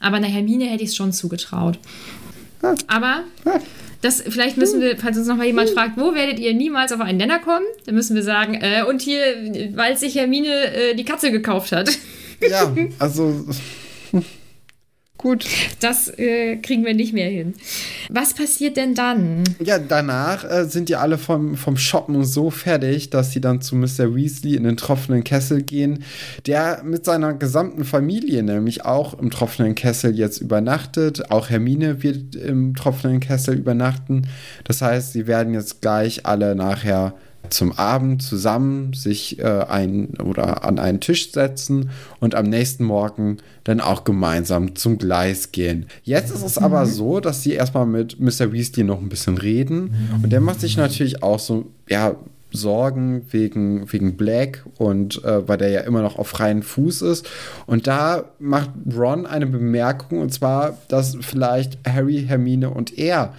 aber 0.00 0.16
einer 0.16 0.26
Hermine 0.26 0.66
hätte 0.66 0.82
ich 0.82 0.90
es 0.90 0.96
schon 0.96 1.12
zugetraut. 1.12 1.78
Aber 2.86 3.24
das, 4.02 4.22
vielleicht 4.22 4.56
müssen 4.56 4.80
wir, 4.80 4.96
falls 4.98 5.16
uns 5.16 5.26
noch 5.26 5.36
mal 5.36 5.46
jemand 5.46 5.70
fragt, 5.70 5.96
wo 5.96 6.14
werdet 6.14 6.38
ihr 6.38 6.54
niemals 6.54 6.92
auf 6.92 7.00
einen 7.00 7.18
Nenner 7.18 7.38
kommen, 7.38 7.64
dann 7.86 7.94
müssen 7.94 8.14
wir 8.14 8.22
sagen, 8.22 8.54
äh, 8.54 8.84
und 8.88 9.00
hier, 9.02 9.20
weil 9.74 9.96
sich 9.96 10.14
Hermine 10.14 10.48
äh, 10.48 10.94
die 10.94 11.04
Katze 11.04 11.30
gekauft 11.30 11.72
hat. 11.72 11.90
Ja, 12.40 12.74
also 12.98 13.46
gut. 15.18 15.46
Das 15.80 16.08
äh, 16.18 16.56
kriegen 16.56 16.84
wir 16.84 16.94
nicht 16.94 17.12
mehr 17.12 17.28
hin. 17.28 17.54
Was 18.08 18.34
passiert 18.34 18.76
denn 18.76 18.94
dann? 18.94 19.44
Ja, 19.58 19.78
danach 19.78 20.44
äh, 20.44 20.64
sind 20.64 20.88
die 20.88 20.96
alle 20.96 21.18
vom, 21.18 21.56
vom 21.56 21.76
Shoppen 21.76 22.24
so 22.24 22.50
fertig, 22.50 23.10
dass 23.10 23.32
sie 23.32 23.40
dann 23.40 23.60
zu 23.60 23.76
Mr. 23.76 24.14
Weasley 24.14 24.56
in 24.56 24.64
den 24.64 24.76
tropfenden 24.76 25.24
Kessel 25.24 25.62
gehen, 25.62 26.04
der 26.46 26.82
mit 26.84 27.04
seiner 27.04 27.34
gesamten 27.34 27.84
Familie 27.84 28.42
nämlich 28.42 28.84
auch 28.84 29.18
im 29.18 29.30
tropfenden 29.30 29.74
Kessel 29.74 30.16
jetzt 30.16 30.40
übernachtet. 30.40 31.30
Auch 31.30 31.50
Hermine 31.50 32.02
wird 32.02 32.34
im 32.36 32.74
tropfenden 32.74 33.20
Kessel 33.20 33.56
übernachten. 33.56 34.26
Das 34.64 34.82
heißt, 34.82 35.12
sie 35.12 35.26
werden 35.26 35.54
jetzt 35.54 35.80
gleich 35.82 36.26
alle 36.26 36.54
nachher 36.54 37.14
zum 37.50 37.72
Abend 37.72 38.22
zusammen 38.22 38.92
sich 38.92 39.38
äh, 39.38 39.44
ein 39.68 40.14
oder 40.20 40.64
an 40.64 40.78
einen 40.78 41.00
Tisch 41.00 41.32
setzen 41.32 41.90
und 42.20 42.34
am 42.34 42.46
nächsten 42.46 42.84
Morgen 42.84 43.38
dann 43.64 43.80
auch 43.80 44.04
gemeinsam 44.04 44.74
zum 44.76 44.98
Gleis 44.98 45.52
gehen. 45.52 45.86
Jetzt 46.02 46.32
ist 46.34 46.44
es 46.44 46.58
aber 46.58 46.86
so, 46.86 47.20
dass 47.20 47.42
sie 47.42 47.52
erstmal 47.52 47.86
mit 47.86 48.20
Mr. 48.20 48.52
Weasley 48.52 48.84
noch 48.84 49.00
ein 49.00 49.08
bisschen 49.08 49.38
reden 49.38 49.94
und 50.22 50.30
der 50.30 50.40
macht 50.40 50.60
sich 50.60 50.76
natürlich 50.76 51.22
auch 51.22 51.38
so, 51.38 51.66
ja, 51.88 52.16
Sorgen 52.52 53.26
wegen, 53.30 53.92
wegen 53.92 54.16
Black 54.16 54.64
und 54.78 55.22
äh, 55.24 55.46
weil 55.46 55.58
der 55.58 55.70
ja 55.70 55.80
immer 55.80 56.02
noch 56.02 56.18
auf 56.18 56.28
freien 56.28 56.62
Fuß 56.62 57.02
ist. 57.02 57.28
Und 57.66 57.86
da 57.86 58.24
macht 58.38 58.70
Ron 58.96 59.26
eine 59.26 59.46
Bemerkung 59.46 60.20
und 60.20 60.32
zwar, 60.32 60.78
dass 60.88 61.16
vielleicht 61.20 61.78
Harry, 61.86 62.24
Hermine 62.26 62.70
und 62.70 62.96
er 62.98 63.34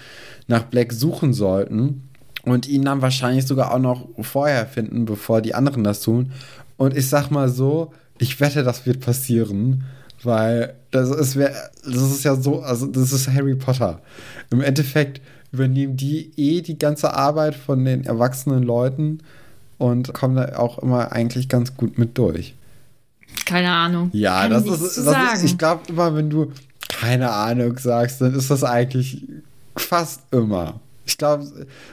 nach 0.47 0.63
Black 0.63 0.93
suchen 0.93 1.33
sollten 1.33 2.06
und 2.47 2.67
ihn 2.67 2.83
dann 2.83 3.01
wahrscheinlich 3.01 3.45
sogar 3.45 3.73
auch 3.73 3.79
noch 3.79 4.07
vorher 4.21 4.65
finden, 4.65 5.05
bevor 5.05 5.41
die 5.41 5.53
anderen 5.53 5.83
das 5.83 6.01
tun. 6.01 6.31
Und 6.77 6.95
ich 6.95 7.09
sag 7.09 7.29
mal 7.29 7.49
so, 7.49 7.91
ich 8.19 8.39
wette, 8.39 8.63
das 8.63 8.85
wird 8.85 9.01
passieren, 9.01 9.83
weil 10.23 10.73
das 10.91 11.09
ist, 11.09 11.35
das 11.35 12.01
ist 12.01 12.23
ja 12.23 12.35
so, 12.35 12.61
also 12.61 12.87
das 12.87 13.11
ist 13.11 13.27
Harry 13.27 13.55
Potter. 13.55 14.01
Im 14.49 14.61
Endeffekt 14.61 15.21
übernehmen 15.51 15.97
die 15.97 16.31
eh 16.37 16.61
die 16.61 16.79
ganze 16.79 17.13
Arbeit 17.13 17.55
von 17.55 17.83
den 17.83 18.05
erwachsenen 18.05 18.63
Leuten 18.63 19.19
und 19.77 20.13
kommen 20.13 20.35
da 20.35 20.57
auch 20.57 20.79
immer 20.79 21.11
eigentlich 21.11 21.49
ganz 21.49 21.75
gut 21.75 21.97
mit 21.97 22.17
durch. 22.17 22.55
Keine 23.45 23.71
Ahnung. 23.71 24.09
Ja, 24.13 24.43
Kann 24.43 24.51
das 24.51 24.65
ist, 24.65 25.05
das 25.05 25.33
ist 25.33 25.43
ich 25.43 25.57
glaube 25.57 25.81
immer, 25.89 26.15
wenn 26.15 26.29
du 26.29 26.51
keine 26.87 27.29
Ahnung 27.29 27.77
sagst, 27.77 28.21
dann 28.21 28.33
ist 28.33 28.49
das 28.49 28.63
eigentlich 28.63 29.25
fast 29.75 30.21
immer. 30.31 30.79
Ich 31.07 31.17
glaube, 31.17 31.47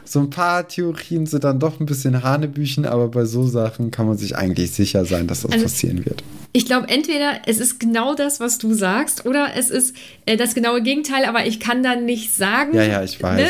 so 0.04 0.20
ein 0.20 0.28
paar 0.30 0.66
Theorien 0.68 1.26
sind 1.26 1.44
dann 1.44 1.60
doch 1.60 1.78
ein 1.80 1.86
bisschen 1.86 2.22
Hanebüchen, 2.22 2.84
aber 2.84 3.08
bei 3.08 3.24
so 3.24 3.46
Sachen 3.46 3.90
kann 3.90 4.06
man 4.06 4.18
sich 4.18 4.36
eigentlich 4.36 4.72
sicher 4.72 5.04
sein, 5.04 5.26
dass 5.28 5.42
das 5.42 5.52
Also- 5.52 5.64
passieren 5.64 6.04
wird. 6.04 6.22
Ich 6.52 6.66
glaube, 6.66 6.88
entweder 6.88 7.42
es 7.46 7.58
ist 7.58 7.80
genau 7.80 8.14
das, 8.14 8.38
was 8.40 8.58
du 8.58 8.74
sagst, 8.74 9.24
oder 9.26 9.48
es 9.56 9.70
ist 9.70 9.94
äh, 10.26 10.36
das 10.36 10.54
genaue 10.54 10.82
Gegenteil, 10.82 11.24
aber 11.24 11.46
ich 11.46 11.58
kann 11.60 11.82
dann 11.82 12.04
nicht 12.04 12.34
sagen. 12.34 12.74
Ja, 12.74 12.82
ja, 12.84 13.02
ich 13.02 13.22
weiß. 13.22 13.48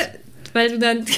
Weil 0.53 0.71
du 0.71 0.79
dann. 0.79 1.05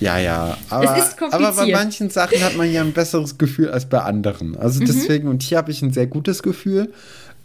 Ja, 0.00 0.16
ja. 0.16 0.56
Aber, 0.70 0.96
aber 1.32 1.52
bei 1.54 1.66
manchen 1.72 2.08
Sachen 2.08 2.40
hat 2.40 2.56
man 2.56 2.72
ja 2.72 2.82
ein 2.82 2.92
besseres 2.92 3.36
Gefühl 3.36 3.68
als 3.70 3.86
bei 3.86 4.00
anderen. 4.00 4.50
Mhm. 4.50 4.58
Also 4.58 4.78
deswegen, 4.78 5.26
und 5.26 5.42
hier 5.42 5.58
habe 5.58 5.72
ich 5.72 5.82
ein 5.82 5.92
sehr 5.92 6.06
gutes 6.06 6.40
Gefühl, 6.44 6.92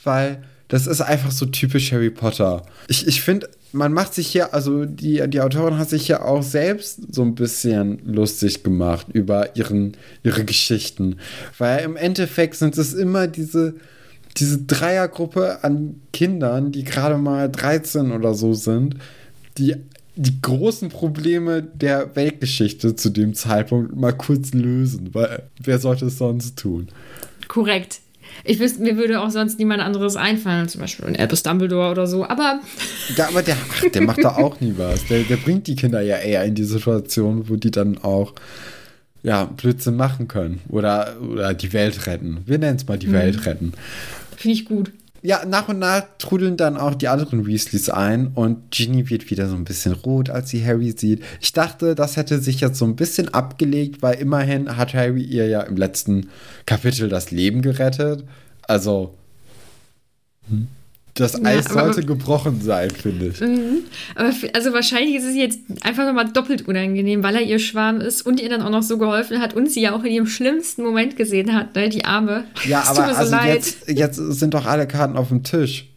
weil 0.03 0.43
das 0.67 0.85
ist 0.85 1.01
einfach 1.01 1.31
so 1.31 1.47
typisch 1.47 1.91
Harry 1.91 2.11
Potter. 2.11 2.61
Ich, 2.87 3.07
ich 3.07 3.21
finde, 3.21 3.49
man 3.73 3.91
macht 3.91 4.13
sich 4.13 4.27
hier, 4.27 4.53
also 4.53 4.85
die, 4.85 5.27
die 5.27 5.41
Autorin 5.41 5.77
hat 5.77 5.89
sich 5.89 6.07
ja 6.07 6.21
auch 6.21 6.43
selbst 6.43 7.13
so 7.13 7.23
ein 7.23 7.35
bisschen 7.35 7.99
lustig 8.05 8.63
gemacht 8.63 9.07
über 9.11 9.55
ihren, 9.55 9.97
ihre 10.23 10.45
Geschichten. 10.45 11.17
Weil 11.57 11.83
im 11.83 11.95
Endeffekt 11.95 12.55
sind 12.55 12.77
es 12.77 12.93
immer 12.93 13.27
diese, 13.27 13.75
diese 14.37 14.59
Dreiergruppe 14.59 15.63
an 15.63 16.01
Kindern, 16.13 16.71
die 16.71 16.83
gerade 16.83 17.17
mal 17.17 17.49
13 17.49 18.11
oder 18.11 18.35
so 18.35 18.53
sind, 18.53 18.95
die 19.57 19.75
die 20.15 20.41
großen 20.41 20.89
Probleme 20.89 21.63
der 21.63 22.15
Weltgeschichte 22.15 22.95
zu 22.95 23.09
dem 23.09 23.33
Zeitpunkt 23.33 23.95
mal 23.95 24.13
kurz 24.13 24.53
lösen, 24.53 25.09
weil 25.13 25.49
wer 25.59 25.79
sollte 25.79 26.05
es 26.05 26.19
sonst 26.19 26.59
tun? 26.59 26.89
Korrekt. 27.47 28.01
Ich 28.43 28.59
wüsste, 28.59 28.81
mir 28.81 28.97
würde 28.97 29.21
auch 29.21 29.29
sonst 29.29 29.59
niemand 29.59 29.81
anderes 29.81 30.15
einfallen, 30.15 30.67
zum 30.67 30.81
Beispiel 30.81 31.05
ein 31.05 31.15
Albus 31.15 31.43
Dumbledore 31.43 31.91
oder 31.91 32.07
so. 32.07 32.25
Aber 32.25 32.59
Ja, 33.15 33.29
aber 33.29 33.41
der, 33.41 33.57
ach, 33.71 33.89
der 33.89 34.01
macht 34.01 34.23
da 34.23 34.35
auch 34.35 34.59
nie 34.59 34.73
was. 34.77 35.05
Der, 35.07 35.23
der 35.23 35.37
bringt 35.37 35.67
die 35.67 35.75
Kinder 35.75 36.01
ja 36.01 36.17
eher 36.17 36.43
in 36.43 36.55
die 36.55 36.63
Situation, 36.63 37.49
wo 37.49 37.55
die 37.55 37.71
dann 37.71 37.97
auch 37.99 38.33
ja, 39.23 39.45
Blödsinn 39.45 39.95
machen 39.95 40.27
können. 40.27 40.59
Oder, 40.67 41.15
oder 41.21 41.53
die 41.53 41.71
Welt 41.73 42.07
retten. 42.07 42.39
Wir 42.45 42.59
nennen 42.59 42.77
es 42.77 42.87
mal 42.87 42.97
die 42.97 43.11
Welt 43.11 43.45
retten. 43.45 43.73
finde 44.35 44.53
ich 44.53 44.65
gut. 44.65 44.91
Ja, 45.25 45.45
nach 45.45 45.69
und 45.69 45.79
nach 45.79 46.03
trudeln 46.17 46.57
dann 46.57 46.75
auch 46.75 46.95
die 46.95 47.07
anderen 47.07 47.45
Weasleys 47.45 47.89
ein 47.89 48.27
und 48.35 48.71
Ginny 48.71 49.09
wird 49.09 49.31
wieder 49.31 49.47
so 49.47 49.55
ein 49.55 49.63
bisschen 49.63 49.93
rot, 49.93 50.29
als 50.29 50.49
sie 50.49 50.65
Harry 50.65 50.91
sieht. 50.91 51.23
Ich 51.39 51.53
dachte, 51.53 51.95
das 51.95 52.17
hätte 52.17 52.39
sich 52.39 52.59
jetzt 52.59 52.77
so 52.77 52.83
ein 52.83 52.97
bisschen 52.97 53.33
abgelegt, 53.33 54.01
weil 54.01 54.15
immerhin 54.15 54.75
hat 54.75 54.93
Harry 54.93 55.23
ihr 55.23 55.47
ja 55.47 55.61
im 55.61 55.77
letzten 55.77 56.29
Kapitel 56.65 57.07
das 57.07 57.31
Leben 57.31 57.61
gerettet. 57.61 58.25
Also, 58.63 59.15
hm, 60.49 60.67
das 61.15 61.33
Ja, 61.33 61.39
Eis 61.43 61.67
aber- 61.69 61.85
sollte 61.93 62.03
gebrochen 62.07 62.59
sein, 62.61 62.89
finde 62.89 63.27
ich. 63.27 63.41
Aber 64.15 64.29
f- 64.29 64.49
also 64.53 64.73
wahrscheinlich 64.73 65.15
ist 65.15 65.25
es 65.25 65.35
jetzt 65.35 65.59
einfach 65.83 66.05
nochmal 66.05 66.29
doppelt 66.31 66.67
unangenehm, 66.67 67.21
weil 67.23 67.35
er 67.35 67.41
ihr 67.43 67.59
Schwarm 67.59 68.01
ist 68.01 68.23
und 68.23 68.39
ihr 68.39 68.49
dann 68.49 68.61
auch 68.63 68.69
noch 68.71 68.81
so 68.83 68.97
geholfen 68.97 69.39
hat 69.39 69.53
und 69.53 69.69
sie 69.69 69.81
ja 69.81 69.95
auch 69.95 70.03
in 70.03 70.11
ihrem 70.11 70.25
schlimmsten 70.27 70.83
Moment 70.83 71.15
gesehen 71.15 71.53
hat, 71.53 71.75
ne, 71.75 71.89
die 71.89 72.03
Arme. 72.05 72.45
Ja, 72.67 72.81
tut 72.81 72.97
aber 72.99 73.13
so 73.13 73.19
also 73.19 73.31
leid. 73.35 73.53
jetzt, 73.55 73.87
jetzt 73.89 74.15
sind 74.15 74.53
doch 74.55 74.65
alle 74.65 74.87
Karten 74.87 75.15
auf 75.17 75.27
dem 75.29 75.43
Tisch. 75.43 75.87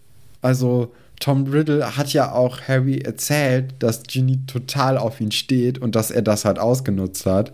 Also 0.43 0.93
Tom 1.19 1.45
Riddle 1.47 1.97
hat 1.97 2.13
ja 2.13 2.33
auch 2.33 2.61
Harry 2.69 2.99
erzählt, 2.99 3.73
dass 3.79 4.03
Ginny 4.03 4.41
total 4.47 4.99
auf 4.99 5.19
ihn 5.21 5.33
steht 5.33 5.79
und 5.79 5.95
dass 5.95 6.11
er 6.11 6.21
das 6.21 6.45
halt 6.45 6.59
ausgenutzt 6.59 7.25
hat. 7.25 7.53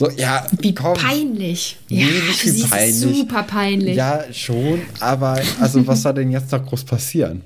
So, 0.00 0.08
ja, 0.08 0.46
Wie 0.62 0.74
komm. 0.74 0.94
peinlich. 0.94 1.76
Nee, 1.90 2.00
ja, 2.00 2.06
nicht 2.06 2.46
wie 2.46 2.62
peinlich. 2.62 3.18
super 3.18 3.42
peinlich. 3.42 3.96
Ja, 3.96 4.24
schon, 4.32 4.80
aber 4.98 5.38
also 5.60 5.86
was 5.86 6.00
soll 6.00 6.14
denn 6.14 6.30
jetzt 6.30 6.50
noch 6.52 6.64
groß 6.64 6.84
passieren? 6.84 7.42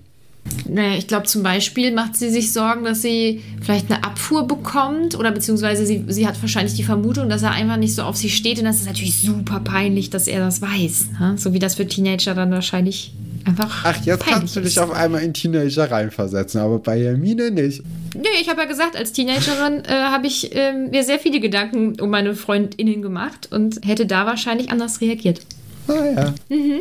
Naja, 0.68 0.96
ich 0.96 1.08
glaube 1.08 1.26
zum 1.26 1.42
Beispiel 1.42 1.90
macht 1.90 2.14
sie 2.14 2.30
sich 2.30 2.52
Sorgen, 2.52 2.84
dass 2.84 3.02
sie 3.02 3.42
vielleicht 3.60 3.90
eine 3.90 4.04
Abfuhr 4.04 4.46
bekommt 4.46 5.18
oder 5.18 5.32
beziehungsweise 5.32 5.84
sie, 5.84 6.04
sie 6.06 6.28
hat 6.28 6.40
wahrscheinlich 6.42 6.74
die 6.74 6.84
Vermutung, 6.84 7.28
dass 7.28 7.42
er 7.42 7.50
einfach 7.50 7.76
nicht 7.76 7.96
so 7.96 8.02
auf 8.02 8.16
sie 8.16 8.30
steht 8.30 8.60
und 8.60 8.66
das 8.66 8.76
ist 8.76 8.86
natürlich 8.86 9.18
super 9.18 9.58
peinlich, 9.58 10.10
dass 10.10 10.28
er 10.28 10.38
das 10.38 10.62
weiß. 10.62 11.06
Ne? 11.18 11.34
So 11.36 11.54
wie 11.54 11.58
das 11.58 11.74
für 11.74 11.88
Teenager 11.88 12.36
dann 12.36 12.52
wahrscheinlich 12.52 13.12
einfach. 13.44 13.84
Ach, 13.84 14.04
jetzt 14.04 14.26
kannst 14.26 14.56
du 14.56 14.60
dich 14.60 14.78
auf 14.78 14.90
einmal 14.90 15.22
in 15.22 15.34
Teenager 15.34 15.90
reinversetzen, 15.90 16.60
aber 16.60 16.78
bei 16.78 17.00
Hermine 17.00 17.50
nicht. 17.50 17.82
Nee, 18.14 18.26
ich 18.40 18.48
habe 18.48 18.62
ja 18.62 18.66
gesagt, 18.66 18.96
als 18.96 19.12
Teenagerin 19.12 19.84
äh, 19.84 19.92
habe 19.92 20.26
ich 20.26 20.54
äh, 20.54 20.72
mir 20.72 21.04
sehr 21.04 21.18
viele 21.18 21.40
Gedanken 21.40 22.00
um 22.00 22.10
meine 22.10 22.34
FreundInnen 22.34 23.02
gemacht 23.02 23.48
und 23.50 23.80
hätte 23.84 24.06
da 24.06 24.26
wahrscheinlich 24.26 24.70
anders 24.70 25.00
reagiert. 25.00 25.40
Ah 25.88 26.04
ja. 26.04 26.34
Mhm. 26.48 26.80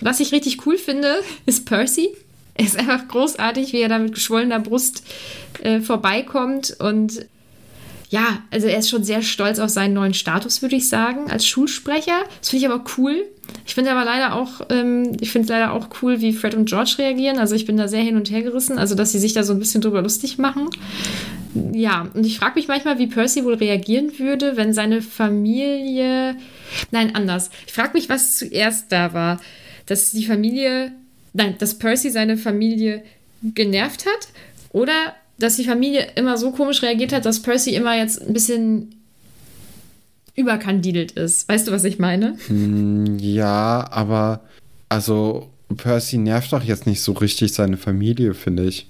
Was 0.00 0.20
ich 0.20 0.32
richtig 0.32 0.66
cool 0.66 0.76
finde, 0.76 1.14
ist 1.46 1.64
Percy. 1.64 2.10
Er 2.54 2.64
ist 2.64 2.78
einfach 2.78 3.08
großartig, 3.08 3.72
wie 3.72 3.80
er 3.80 3.88
da 3.88 3.98
mit 3.98 4.14
geschwollener 4.14 4.60
Brust 4.60 5.04
äh, 5.62 5.80
vorbeikommt. 5.80 6.76
Und 6.78 7.26
ja, 8.10 8.42
also 8.50 8.66
er 8.66 8.78
ist 8.78 8.90
schon 8.90 9.04
sehr 9.04 9.22
stolz 9.22 9.58
auf 9.58 9.70
seinen 9.70 9.94
neuen 9.94 10.12
Status, 10.12 10.60
würde 10.60 10.76
ich 10.76 10.88
sagen, 10.88 11.30
als 11.30 11.46
Schulsprecher. 11.46 12.24
Das 12.40 12.50
finde 12.50 12.66
ich 12.66 12.70
aber 12.70 12.84
cool. 12.98 13.24
Ich 13.66 13.74
finde 13.74 13.92
aber 13.92 14.04
leider 14.04 14.34
auch, 14.34 14.62
ähm, 14.70 15.16
ich 15.20 15.30
finde 15.30 15.48
leider 15.48 15.72
auch 15.72 15.88
cool, 16.02 16.20
wie 16.20 16.32
Fred 16.32 16.54
und 16.54 16.68
George 16.68 16.96
reagieren. 16.98 17.38
Also 17.38 17.54
ich 17.54 17.66
bin 17.66 17.76
da 17.76 17.88
sehr 17.88 18.02
hin 18.02 18.16
und 18.16 18.30
her 18.30 18.42
gerissen, 18.42 18.78
also 18.78 18.94
dass 18.94 19.12
sie 19.12 19.18
sich 19.18 19.32
da 19.32 19.42
so 19.44 19.52
ein 19.52 19.58
bisschen 19.58 19.80
drüber 19.80 20.02
lustig 20.02 20.38
machen. 20.38 20.68
Ja, 21.72 22.08
und 22.14 22.26
ich 22.26 22.38
frage 22.38 22.54
mich 22.56 22.68
manchmal, 22.68 22.98
wie 22.98 23.06
Percy 23.06 23.44
wohl 23.44 23.54
reagieren 23.54 24.18
würde, 24.18 24.56
wenn 24.56 24.72
seine 24.72 25.02
Familie. 25.02 26.36
Nein, 26.90 27.14
anders. 27.14 27.50
Ich 27.66 27.72
frage 27.72 27.92
mich, 27.92 28.08
was 28.08 28.36
zuerst 28.38 28.90
da 28.90 29.12
war. 29.12 29.40
Dass 29.86 30.12
die 30.12 30.24
Familie 30.24 30.92
nein, 31.32 31.56
dass 31.58 31.78
Percy 31.78 32.10
seine 32.10 32.36
Familie 32.36 33.02
genervt 33.42 34.06
hat 34.06 34.28
oder 34.72 35.14
dass 35.38 35.56
die 35.56 35.64
Familie 35.64 36.08
immer 36.14 36.36
so 36.36 36.52
komisch 36.52 36.82
reagiert 36.82 37.12
hat, 37.12 37.24
dass 37.24 37.42
Percy 37.42 37.74
immer 37.74 37.96
jetzt 37.96 38.22
ein 38.22 38.32
bisschen 38.32 39.01
überkandidelt 40.34 41.12
ist. 41.12 41.48
Weißt 41.48 41.68
du, 41.68 41.72
was 41.72 41.84
ich 41.84 41.98
meine? 41.98 42.36
Hm, 42.46 43.18
ja, 43.18 43.86
aber 43.90 44.40
also 44.88 45.50
Percy 45.76 46.18
nervt 46.18 46.52
doch 46.52 46.62
jetzt 46.62 46.86
nicht 46.86 47.02
so 47.02 47.12
richtig 47.12 47.52
seine 47.52 47.76
Familie, 47.76 48.34
finde 48.34 48.64
ich. 48.64 48.88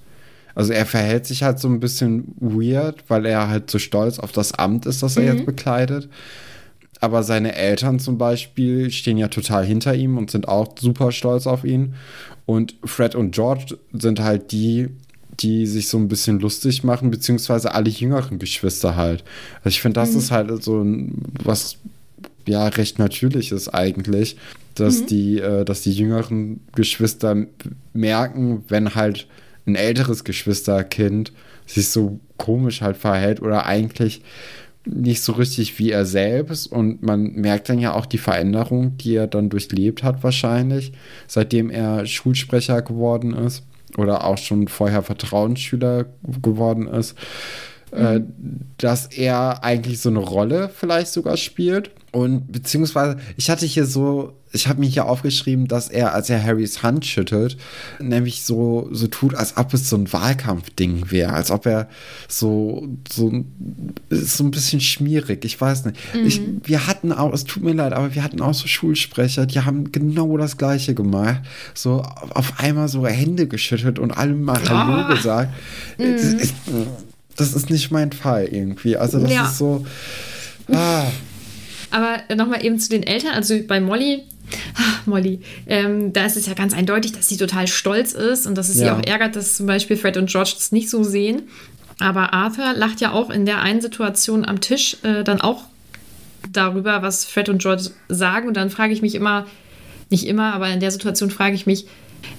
Also 0.54 0.72
er 0.72 0.86
verhält 0.86 1.26
sich 1.26 1.42
halt 1.42 1.58
so 1.58 1.68
ein 1.68 1.80
bisschen 1.80 2.34
weird, 2.38 3.04
weil 3.08 3.24
er 3.24 3.48
halt 3.48 3.70
so 3.70 3.78
stolz 3.78 4.18
auf 4.18 4.32
das 4.32 4.52
Amt 4.52 4.86
ist, 4.86 5.02
das 5.02 5.16
er 5.16 5.22
mhm. 5.22 5.38
jetzt 5.38 5.46
bekleidet. 5.46 6.08
Aber 7.00 7.22
seine 7.22 7.56
Eltern 7.56 7.98
zum 7.98 8.18
Beispiel 8.18 8.90
stehen 8.90 9.16
ja 9.16 9.28
total 9.28 9.64
hinter 9.64 9.94
ihm 9.94 10.18
und 10.18 10.30
sind 10.30 10.46
auch 10.46 10.74
super 10.78 11.10
stolz 11.10 11.46
auf 11.46 11.64
ihn. 11.64 11.94
Und 12.46 12.76
Fred 12.84 13.14
und 13.14 13.34
George 13.34 13.78
sind 13.92 14.20
halt 14.20 14.52
die, 14.52 14.88
die 15.40 15.66
sich 15.66 15.88
so 15.88 15.98
ein 15.98 16.08
bisschen 16.08 16.40
lustig 16.40 16.84
machen, 16.84 17.10
beziehungsweise 17.10 17.74
alle 17.74 17.88
jüngeren 17.88 18.38
Geschwister 18.38 18.96
halt. 18.96 19.24
Also 19.58 19.70
ich 19.70 19.82
finde, 19.82 20.00
das 20.00 20.12
mhm. 20.12 20.18
ist 20.18 20.30
halt 20.30 20.62
so 20.62 20.82
ein, 20.82 21.14
was 21.42 21.78
ja 22.46 22.66
recht 22.68 22.98
natürlich 22.98 23.52
ist 23.52 23.68
eigentlich, 23.68 24.36
dass 24.74 25.00
mhm. 25.00 25.06
die, 25.06 25.38
äh, 25.38 25.64
dass 25.64 25.82
die 25.82 25.92
jüngeren 25.92 26.60
Geschwister 26.74 27.46
merken, 27.92 28.64
wenn 28.68 28.94
halt 28.94 29.26
ein 29.66 29.74
älteres 29.74 30.24
Geschwisterkind 30.24 31.32
sich 31.66 31.88
so 31.88 32.18
komisch 32.36 32.82
halt 32.82 32.96
verhält 32.96 33.40
oder 33.40 33.66
eigentlich 33.66 34.22
nicht 34.84 35.22
so 35.22 35.32
richtig 35.32 35.78
wie 35.78 35.92
er 35.92 36.04
selbst 36.04 36.66
und 36.66 37.02
man 37.02 37.32
merkt 37.34 37.68
dann 37.68 37.78
ja 37.78 37.94
auch 37.94 38.04
die 38.04 38.18
Veränderung, 38.18 38.96
die 38.96 39.14
er 39.14 39.28
dann 39.28 39.48
durchlebt 39.48 40.02
hat 40.02 40.24
wahrscheinlich, 40.24 40.92
seitdem 41.28 41.70
er 41.70 42.04
Schulsprecher 42.04 42.82
geworden 42.82 43.32
ist 43.32 43.62
oder 43.98 44.24
auch 44.24 44.38
schon 44.38 44.68
vorher 44.68 45.02
Vertrauensschüler 45.02 46.06
geworden 46.42 46.86
ist, 46.86 47.16
mhm. 47.92 48.26
dass 48.78 49.06
er 49.06 49.62
eigentlich 49.64 50.00
so 50.00 50.08
eine 50.08 50.20
Rolle 50.20 50.70
vielleicht 50.74 51.12
sogar 51.12 51.36
spielt 51.36 51.90
und 52.12 52.52
beziehungsweise 52.52 53.16
ich 53.36 53.50
hatte 53.50 53.66
hier 53.66 53.86
so 53.86 54.34
ich 54.52 54.68
habe 54.68 54.80
mir 54.80 54.86
hier 54.86 55.06
aufgeschrieben, 55.06 55.66
dass 55.66 55.88
er, 55.88 56.14
als 56.14 56.28
er 56.28 56.42
Harrys 56.42 56.82
Hand 56.82 57.06
schüttelt, 57.06 57.56
nämlich 57.98 58.44
so, 58.44 58.88
so 58.92 59.06
tut, 59.06 59.34
als 59.34 59.56
ob 59.56 59.72
es 59.72 59.88
so 59.88 59.96
ein 59.96 60.12
Wahlkampfding 60.12 61.10
wäre, 61.10 61.32
als 61.32 61.50
ob 61.50 61.66
er 61.66 61.88
so, 62.28 62.86
so, 63.10 63.32
so 64.10 64.44
ein 64.44 64.50
bisschen 64.50 64.80
schmierig, 64.80 65.44
ich 65.44 65.58
weiß 65.60 65.86
nicht. 65.86 65.96
Mhm. 66.14 66.26
Ich, 66.26 66.40
wir 66.64 66.86
hatten 66.86 67.12
auch, 67.12 67.32
es 67.32 67.44
tut 67.44 67.62
mir 67.62 67.72
leid, 67.72 67.92
aber 67.94 68.14
wir 68.14 68.22
hatten 68.22 68.40
auch 68.42 68.54
so 68.54 68.68
Schulsprecher, 68.68 69.46
die 69.46 69.60
haben 69.60 69.90
genau 69.90 70.36
das 70.36 70.58
Gleiche 70.58 70.94
gemacht. 70.94 71.40
So 71.74 72.02
auf 72.34 72.60
einmal 72.60 72.88
so 72.88 73.06
Hände 73.06 73.48
geschüttelt 73.48 73.98
und 73.98 74.10
allem 74.10 74.42
mal 74.42 74.60
Hallo 74.68 75.06
oh. 75.06 75.14
gesagt. 75.14 75.52
Mhm. 75.98 76.12
Das, 76.12 76.24
ist, 76.24 76.54
das, 77.36 77.54
ist, 77.54 77.70
nicht 77.70 77.90
mein 77.90 78.12
Fall 78.12 78.48
irgendwie. 78.50 78.96
Also 78.96 79.18
das 79.18 79.32
ja. 79.32 79.46
ist 79.46 79.58
so. 79.58 79.86
Ah. 80.70 81.04
Aber 81.90 82.18
nochmal 82.34 82.64
eben 82.64 82.78
zu 82.78 82.88
den 82.88 83.02
Eltern. 83.02 83.32
Also 83.32 83.58
bei 83.66 83.80
Molly 83.80 84.22
Ach, 84.74 85.06
Molly, 85.06 85.40
ähm, 85.66 86.12
da 86.12 86.26
ist 86.26 86.36
es 86.36 86.46
ja 86.46 86.54
ganz 86.54 86.74
eindeutig, 86.74 87.12
dass 87.12 87.28
sie 87.28 87.36
total 87.36 87.66
stolz 87.66 88.12
ist 88.12 88.46
und 88.46 88.56
dass 88.56 88.68
es 88.68 88.78
ja. 88.78 88.84
sie 88.84 88.90
auch 88.90 89.06
ärgert, 89.06 89.36
dass 89.36 89.56
zum 89.56 89.66
Beispiel 89.66 89.96
Fred 89.96 90.16
und 90.16 90.30
George 90.30 90.52
das 90.54 90.72
nicht 90.72 90.90
so 90.90 91.02
sehen. 91.02 91.42
Aber 91.98 92.32
Arthur 92.32 92.72
lacht 92.74 93.00
ja 93.00 93.12
auch 93.12 93.30
in 93.30 93.46
der 93.46 93.60
einen 93.60 93.80
Situation 93.80 94.44
am 94.44 94.60
Tisch 94.60 94.96
äh, 95.02 95.24
dann 95.24 95.40
auch 95.40 95.64
darüber, 96.50 97.02
was 97.02 97.24
Fred 97.24 97.48
und 97.48 97.62
George 97.62 97.90
sagen. 98.08 98.48
Und 98.48 98.56
dann 98.56 98.70
frage 98.70 98.92
ich 98.92 99.02
mich 99.02 99.14
immer, 99.14 99.46
nicht 100.10 100.26
immer, 100.26 100.52
aber 100.54 100.68
in 100.68 100.80
der 100.80 100.90
Situation 100.90 101.30
frage 101.30 101.54
ich 101.54 101.66
mich, 101.66 101.86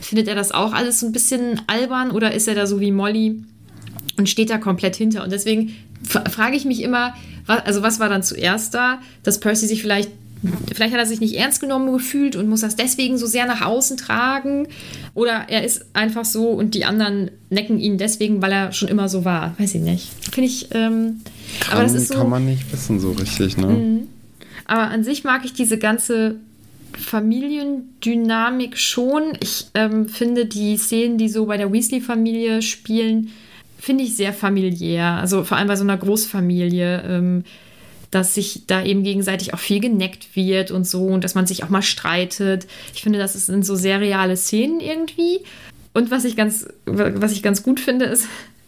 findet 0.01 0.27
er 0.27 0.35
das 0.35 0.51
auch 0.51 0.73
alles 0.73 0.99
so 0.99 1.05
ein 1.05 1.11
bisschen 1.11 1.61
albern 1.67 2.11
oder 2.11 2.33
ist 2.33 2.47
er 2.47 2.55
da 2.55 2.67
so 2.67 2.79
wie 2.79 2.91
Molly 2.91 3.43
und 4.17 4.29
steht 4.29 4.49
da 4.49 4.57
komplett 4.57 4.95
hinter? 4.95 5.23
Und 5.23 5.31
deswegen 5.31 5.75
frage 6.03 6.55
ich 6.55 6.65
mich 6.65 6.81
immer, 6.81 7.13
was, 7.45 7.65
also 7.65 7.81
was 7.81 7.99
war 7.99 8.09
dann 8.09 8.23
zuerst 8.23 8.73
da, 8.73 9.01
dass 9.23 9.39
Percy 9.39 9.67
sich 9.67 9.81
vielleicht 9.81 10.09
Vielleicht 10.73 10.93
hat 10.93 10.99
er 10.99 11.05
sich 11.05 11.21
nicht 11.21 11.35
ernst 11.35 11.61
genommen 11.61 11.93
gefühlt 11.93 12.35
und 12.35 12.49
muss 12.49 12.61
das 12.61 12.75
deswegen 12.75 13.17
so 13.17 13.25
sehr 13.25 13.45
nach 13.45 13.61
außen 13.61 13.95
tragen. 13.95 14.67
Oder 15.13 15.45
er 15.47 15.63
ist 15.63 15.85
einfach 15.93 16.25
so 16.25 16.49
und 16.49 16.75
die 16.75 16.83
anderen 16.83 17.31
necken 17.49 17.79
ihn 17.79 17.97
deswegen, 17.97 18.41
weil 18.41 18.51
er 18.51 18.71
schon 18.73 18.89
immer 18.89 19.07
so 19.07 19.23
war. 19.23 19.55
Weiß 19.57 19.73
ich 19.75 19.81
nicht. 19.81 20.09
Finde 20.31 20.49
ich. 20.49 20.67
Ähm, 20.71 21.21
kann, 21.61 21.77
aber 21.77 21.83
das 21.83 21.93
ist 21.93 22.09
so, 22.09 22.15
kann 22.15 22.29
man 22.29 22.45
nicht 22.45 22.71
wissen, 22.73 22.99
so 22.99 23.11
richtig, 23.11 23.57
ne? 23.57 23.67
Mhm. 23.67 24.07
Aber 24.65 24.89
an 24.89 25.03
sich 25.03 25.23
mag 25.23 25.45
ich 25.45 25.53
diese 25.53 25.77
ganze 25.77 26.35
Familiendynamik 26.93 28.77
schon. 28.77 29.37
Ich 29.39 29.67
ähm, 29.73 30.09
finde 30.09 30.45
die 30.45 30.77
Szenen, 30.77 31.17
die 31.17 31.29
so 31.29 31.45
bei 31.45 31.57
der 31.57 31.71
Weasley-Familie 31.71 32.61
spielen, 32.61 33.29
finde 33.83 34.05
ich 34.05 34.15
sehr 34.15 34.31
familiär. 34.31 35.17
Also 35.19 35.43
vor 35.43 35.57
allem 35.57 35.67
bei 35.67 35.75
so 35.75 35.83
einer 35.83 35.97
Großfamilie. 35.97 37.03
Ähm, 37.05 37.43
dass 38.11 38.35
sich 38.35 38.67
da 38.67 38.83
eben 38.83 39.01
gegenseitig 39.01 39.55
auch 39.55 39.59
viel 39.59 39.79
geneckt 39.79 40.35
wird 40.35 40.69
und 40.69 40.85
so 40.85 41.07
und 41.07 41.23
dass 41.23 41.33
man 41.33 41.47
sich 41.47 41.63
auch 41.63 41.69
mal 41.69 41.81
streitet. 41.81 42.67
Ich 42.93 43.01
finde, 43.01 43.17
das 43.17 43.33
sind 43.33 43.65
so 43.65 43.73
sehr 43.73 44.01
reale 44.01 44.37
Szenen 44.37 44.79
irgendwie. 44.81 45.39
Und 45.95 46.11
was 46.11 46.23
ich 46.23 46.35
ganz, 46.35 46.67
was 46.85 47.31
ich 47.31 47.41
ganz 47.41 47.63
gut 47.63 47.79
finde, 47.79 48.05
ist, 48.05 48.27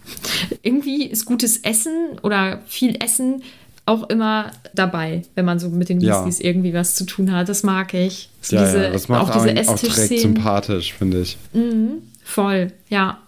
irgendwie 0.63 1.05
ist 1.05 1.25
gutes 1.25 1.57
Essen 1.57 2.17
oder 2.23 2.63
viel 2.65 2.97
Essen 2.99 3.43
auch 3.85 4.09
immer 4.09 4.51
dabei, 4.73 5.21
wenn 5.35 5.45
man 5.45 5.59
so 5.59 5.69
mit 5.69 5.89
den 5.89 6.01
Weasleys 6.01 6.39
ja. 6.39 6.45
irgendwie 6.45 6.73
was 6.73 6.95
zu 6.95 7.05
tun 7.05 7.31
hat. 7.31 7.47
Das 7.47 7.61
mag 7.61 7.93
ich. 7.93 8.29
Ja, 8.49 8.65
diese, 8.65 8.83
ja, 8.83 8.89
das 8.89 9.07
macht 9.09 9.35
auch 9.35 9.45
diese 9.45 9.69
auch 9.69 9.77
direkt 9.77 10.21
sympathisch, 10.21 10.93
finde 10.93 11.21
ich. 11.21 11.37
Mhm, 11.53 12.01
voll, 12.23 12.71
ja. 12.89 13.19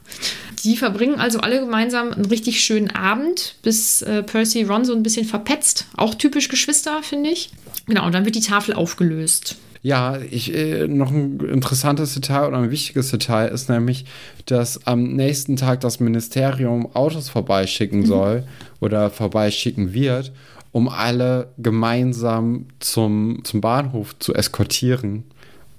Die 0.68 0.76
verbringen 0.76 1.16
also 1.16 1.40
alle 1.40 1.62
gemeinsam 1.62 2.12
einen 2.12 2.26
richtig 2.26 2.60
schönen 2.60 2.92
Abend, 2.92 3.56
bis 3.62 4.02
äh, 4.02 4.22
Percy 4.22 4.64
Ron 4.64 4.84
so 4.84 4.94
ein 4.94 5.02
bisschen 5.02 5.26
verpetzt. 5.26 5.86
Auch 5.96 6.14
typisch 6.14 6.50
Geschwister, 6.50 7.02
finde 7.04 7.30
ich. 7.30 7.52
Genau, 7.86 8.06
und 8.06 8.14
dann 8.14 8.26
wird 8.26 8.36
die 8.36 8.42
Tafel 8.42 8.74
aufgelöst. 8.74 9.56
Ja, 9.82 10.18
ich, 10.30 10.54
äh, 10.54 10.90
noch 10.90 11.10
ein 11.10 11.40
interessantes 11.40 12.16
Detail 12.16 12.50
oder 12.50 12.58
ein 12.58 12.70
wichtiges 12.70 13.12
Detail 13.12 13.48
ist 13.48 13.70
nämlich, 13.70 14.04
dass 14.46 14.86
am 14.86 15.14
nächsten 15.16 15.56
Tag 15.56 15.80
das 15.80 16.02
Ministerium 16.02 16.94
Autos 16.94 17.30
vorbeischicken 17.30 18.02
mhm. 18.02 18.06
soll 18.06 18.44
oder 18.82 19.10
vorbeischicken 19.10 19.94
wird, 19.94 20.34
um 20.74 20.90
alle 20.90 21.54
gemeinsam 21.58 22.66
zum, 22.80 23.40
zum 23.46 23.62
Bahnhof 23.62 24.20
zu 24.20 24.34
eskortieren. 24.34 25.24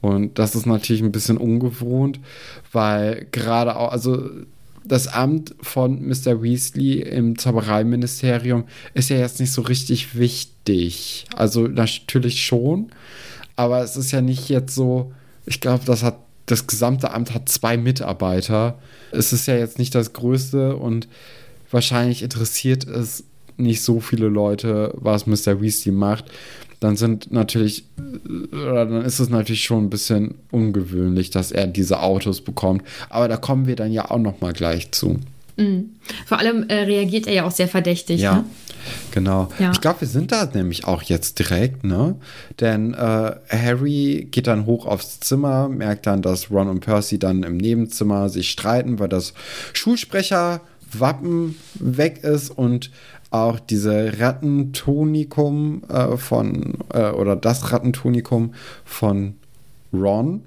Und 0.01 0.39
das 0.39 0.55
ist 0.55 0.65
natürlich 0.65 1.03
ein 1.03 1.13
bisschen 1.13 1.37
ungewohnt, 1.37 2.21
weil 2.73 3.27
gerade 3.33 3.77
auch, 3.77 3.93
also 3.93 4.31
das 4.89 5.07
Amt 5.09 5.55
von 5.61 6.07
Mr. 6.07 6.43
Weasley 6.43 7.01
im 7.01 7.39
Zaubereiministerium 7.39 8.65
ist 8.95 9.11
ja 9.11 9.19
jetzt 9.19 9.41
nicht 9.41 9.53
so 9.53 9.63
richtig 9.63 10.19
wichtig. 10.19 11.27
Also 11.37 11.69
natürlich 11.69 12.45
schon, 12.45 12.91
aber 13.57 13.83
es 13.83 13.97
ist 13.97 14.11
ja 14.13 14.21
nicht 14.21 14.49
jetzt 14.49 14.75
so, 14.75 15.13
ich 15.47 15.61
glaube, 15.61 15.85
das 15.85 16.03
hat 16.03 16.19
das 16.47 16.67
gesamte 16.67 17.13
Amt 17.13 17.35
hat 17.35 17.49
zwei 17.49 17.77
Mitarbeiter. 17.77 18.79
Es 19.13 19.33
ist 19.33 19.47
ja 19.47 19.57
jetzt 19.57 19.79
nicht 19.79 19.95
das 19.95 20.15
größte 20.15 20.77
und 20.77 21.07
wahrscheinlich 21.71 22.23
interessiert 22.23 22.87
es 22.87 23.25
nicht 23.59 23.83
so 23.83 24.01
viele 24.01 24.29
Leute, 24.29 24.93
was 24.95 25.27
Mr. 25.27 25.61
Weasley 25.61 25.93
macht. 25.93 26.27
Dann 26.81 26.97
sind 26.97 27.33
natürlich, 27.33 27.85
oder 28.53 28.87
dann 28.87 29.05
ist 29.05 29.19
es 29.19 29.29
natürlich 29.29 29.65
schon 29.65 29.85
ein 29.85 29.91
bisschen 29.91 30.35
ungewöhnlich, 30.51 31.31
dass 31.31 31.53
er 31.53 31.67
diese 31.67 32.01
Autos 32.01 32.41
bekommt. 32.41 32.83
Aber 33.09 33.29
da 33.29 33.37
kommen 33.37 33.67
wir 33.67 33.77
dann 33.77 33.93
ja 33.93 34.11
auch 34.11 34.19
noch 34.19 34.41
mal 34.41 34.53
gleich 34.53 34.93
zu. 34.93 35.19
Mhm. 35.59 35.91
Vor 36.25 36.39
allem 36.39 36.69
äh, 36.69 36.83
reagiert 36.83 37.27
er 37.27 37.35
ja 37.35 37.45
auch 37.45 37.51
sehr 37.51 37.67
verdächtig. 37.67 38.21
Ja, 38.21 38.37
ne? 38.37 38.45
genau. 39.11 39.49
Ja. 39.59 39.73
Ich 39.73 39.81
glaube, 39.81 40.03
wir 40.03 40.09
sind 40.09 40.31
da 40.31 40.49
nämlich 40.53 40.85
auch 40.85 41.03
jetzt 41.03 41.41
direkt, 41.41 41.83
ne? 41.83 42.15
Denn 42.61 42.95
äh, 42.95 43.35
Harry 43.49 44.29
geht 44.31 44.47
dann 44.47 44.67
hoch 44.67 44.87
aufs 44.87 45.19
Zimmer, 45.19 45.69
merkt 45.69 46.07
dann, 46.07 46.23
dass 46.23 46.51
Ron 46.53 46.69
und 46.69 46.81
Percy 46.81 47.19
dann 47.19 47.43
im 47.43 47.57
Nebenzimmer 47.57 48.29
sich 48.29 48.51
streiten, 48.51 49.01
weil 49.01 49.09
das 49.09 49.35
Schulsprecherwappen 49.73 51.57
weg 51.75 52.23
ist 52.23 52.51
und 52.51 52.93
auch 53.31 53.61
diese 53.61 54.21
Rattentonikum 54.21 55.83
äh, 55.89 56.17
von, 56.17 56.79
äh, 56.93 57.11
oder 57.11 57.37
das 57.37 57.73
Rattentonikum 57.73 58.55
von 58.85 59.35
Ron. 59.93 60.45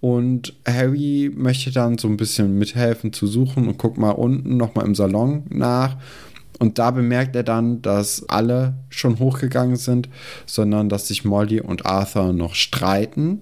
Und 0.00 0.54
Harry 0.66 1.32
möchte 1.34 1.72
dann 1.72 1.96
so 1.96 2.08
ein 2.08 2.18
bisschen 2.18 2.58
mithelfen 2.58 3.12
zu 3.12 3.26
suchen 3.26 3.68
und 3.68 3.78
guckt 3.78 3.96
mal 3.96 4.10
unten 4.10 4.56
nochmal 4.56 4.84
im 4.84 4.94
Salon 4.94 5.44
nach. 5.48 5.96
Und 6.58 6.78
da 6.78 6.90
bemerkt 6.90 7.34
er 7.36 7.42
dann, 7.42 7.82
dass 7.82 8.28
alle 8.28 8.74
schon 8.90 9.18
hochgegangen 9.18 9.76
sind, 9.76 10.08
sondern 10.46 10.88
dass 10.88 11.08
sich 11.08 11.24
Molly 11.24 11.60
und 11.60 11.86
Arthur 11.86 12.32
noch 12.32 12.54
streiten. 12.54 13.40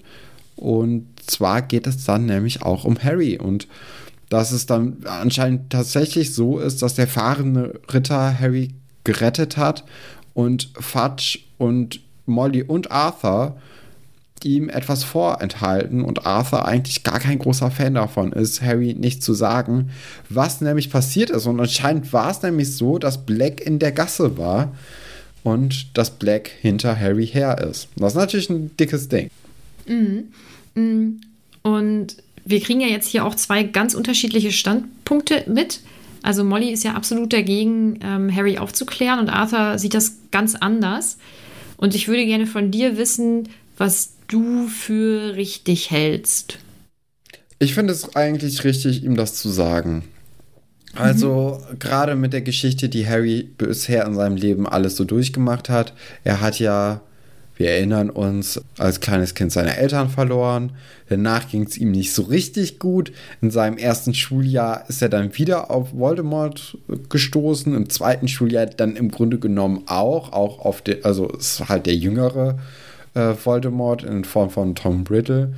Und 0.56 1.08
zwar 1.26 1.62
geht 1.62 1.86
es 1.86 2.04
dann 2.04 2.26
nämlich 2.26 2.62
auch 2.62 2.84
um 2.84 2.96
Harry. 3.02 3.38
Und 3.38 3.66
dass 4.32 4.50
es 4.50 4.64
dann 4.64 4.96
anscheinend 5.04 5.68
tatsächlich 5.68 6.34
so 6.34 6.58
ist, 6.58 6.80
dass 6.80 6.94
der 6.94 7.06
fahrende 7.06 7.78
Ritter 7.92 8.38
Harry 8.40 8.70
gerettet 9.04 9.58
hat 9.58 9.84
und 10.32 10.70
Fudge 10.80 11.40
und 11.58 12.00
Molly 12.24 12.62
und 12.62 12.90
Arthur 12.90 13.60
ihm 14.42 14.70
etwas 14.70 15.04
vorenthalten 15.04 16.00
und 16.00 16.24
Arthur 16.24 16.64
eigentlich 16.64 17.04
gar 17.04 17.20
kein 17.20 17.38
großer 17.38 17.70
Fan 17.70 17.92
davon 17.92 18.32
ist, 18.32 18.62
Harry 18.62 18.94
nicht 18.94 19.22
zu 19.22 19.34
sagen, 19.34 19.90
was 20.30 20.62
nämlich 20.62 20.88
passiert 20.88 21.28
ist. 21.28 21.44
Und 21.46 21.60
anscheinend 21.60 22.10
war 22.14 22.30
es 22.30 22.40
nämlich 22.40 22.74
so, 22.74 22.98
dass 22.98 23.26
Black 23.26 23.60
in 23.60 23.78
der 23.80 23.92
Gasse 23.92 24.38
war 24.38 24.74
und 25.42 25.98
dass 25.98 26.10
Black 26.10 26.48
hinter 26.48 26.98
Harry 26.98 27.26
her 27.26 27.58
ist. 27.58 27.88
Das 27.96 28.14
ist 28.14 28.18
natürlich 28.18 28.48
ein 28.48 28.74
dickes 28.78 29.10
Ding. 29.10 29.30
Und 31.62 32.16
wir 32.44 32.60
kriegen 32.60 32.80
ja 32.80 32.88
jetzt 32.88 33.08
hier 33.08 33.24
auch 33.24 33.34
zwei 33.34 33.62
ganz 33.62 33.94
unterschiedliche 33.94 34.52
Standpunkte 34.52 35.44
mit. 35.46 35.80
Also 36.22 36.44
Molly 36.44 36.70
ist 36.70 36.84
ja 36.84 36.94
absolut 36.94 37.32
dagegen, 37.32 37.98
ähm, 38.02 38.34
Harry 38.34 38.58
aufzuklären 38.58 39.18
und 39.18 39.28
Arthur 39.28 39.78
sieht 39.78 39.94
das 39.94 40.18
ganz 40.30 40.54
anders. 40.54 41.18
Und 41.76 41.94
ich 41.94 42.06
würde 42.06 42.24
gerne 42.24 42.46
von 42.46 42.70
dir 42.70 42.96
wissen, 42.96 43.48
was 43.76 44.14
du 44.28 44.68
für 44.68 45.34
richtig 45.34 45.90
hältst. 45.90 46.58
Ich 47.58 47.74
finde 47.74 47.92
es 47.92 48.14
eigentlich 48.16 48.64
richtig, 48.64 49.04
ihm 49.04 49.16
das 49.16 49.34
zu 49.34 49.48
sagen. 49.48 50.04
Also 50.94 51.60
gerade 51.78 52.16
mit 52.16 52.32
der 52.32 52.42
Geschichte, 52.42 52.88
die 52.88 53.06
Harry 53.06 53.48
bisher 53.56 54.04
in 54.06 54.14
seinem 54.14 54.36
Leben 54.36 54.66
alles 54.66 54.96
so 54.96 55.04
durchgemacht 55.04 55.68
hat. 55.68 55.94
Er 56.22 56.40
hat 56.40 56.58
ja, 56.58 57.00
wir 57.56 57.70
erinnern 57.70 58.10
uns, 58.10 58.60
als 58.78 59.00
kleines 59.00 59.34
Kind 59.34 59.52
seine 59.52 59.76
Eltern 59.76 60.08
verloren. 60.08 60.72
Danach 61.08 61.48
ging 61.48 61.64
es 61.64 61.76
ihm 61.76 61.90
nicht 61.90 62.12
so 62.12 62.22
richtig 62.22 62.78
gut. 62.78 63.12
In 63.40 63.50
seinem 63.50 63.76
ersten 63.76 64.14
Schuljahr 64.14 64.84
ist 64.88 65.02
er 65.02 65.08
dann 65.08 65.36
wieder 65.36 65.70
auf 65.70 65.92
Voldemort 65.92 66.78
gestoßen. 67.08 67.74
Im 67.74 67.90
zweiten 67.90 68.28
Schuljahr 68.28 68.66
dann 68.66 68.96
im 68.96 69.10
Grunde 69.10 69.38
genommen 69.38 69.82
auch, 69.86 70.32
auch 70.32 70.60
auf 70.60 70.82
der, 70.82 71.04
also 71.04 71.28
ist 71.28 71.68
halt 71.68 71.86
der 71.86 71.94
jüngere 71.94 72.58
äh, 73.14 73.34
Voldemort 73.42 74.02
in 74.02 74.24
Form 74.24 74.50
von 74.50 74.74
Tom 74.74 75.04
Riddle. 75.08 75.54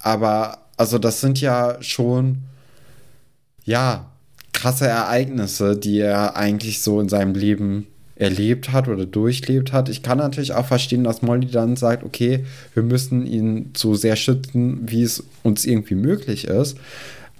Aber 0.00 0.58
also 0.76 0.98
das 0.98 1.20
sind 1.20 1.40
ja 1.40 1.78
schon 1.80 2.38
ja, 3.64 4.10
krasse 4.52 4.86
Ereignisse, 4.86 5.76
die 5.76 6.00
er 6.00 6.36
eigentlich 6.36 6.82
so 6.82 7.00
in 7.00 7.08
seinem 7.08 7.34
Leben 7.34 7.86
erlebt 8.20 8.70
hat 8.72 8.86
oder 8.86 9.06
durchlebt 9.06 9.72
hat. 9.72 9.88
Ich 9.88 10.02
kann 10.02 10.18
natürlich 10.18 10.52
auch 10.52 10.66
verstehen, 10.66 11.04
dass 11.04 11.22
Molly 11.22 11.46
dann 11.46 11.76
sagt, 11.76 12.04
okay, 12.04 12.44
wir 12.74 12.82
müssen 12.82 13.26
ihn 13.26 13.70
so 13.74 13.94
sehr 13.94 14.14
schützen, 14.16 14.80
wie 14.82 15.02
es 15.02 15.24
uns 15.42 15.64
irgendwie 15.64 15.94
möglich 15.94 16.46
ist. 16.46 16.76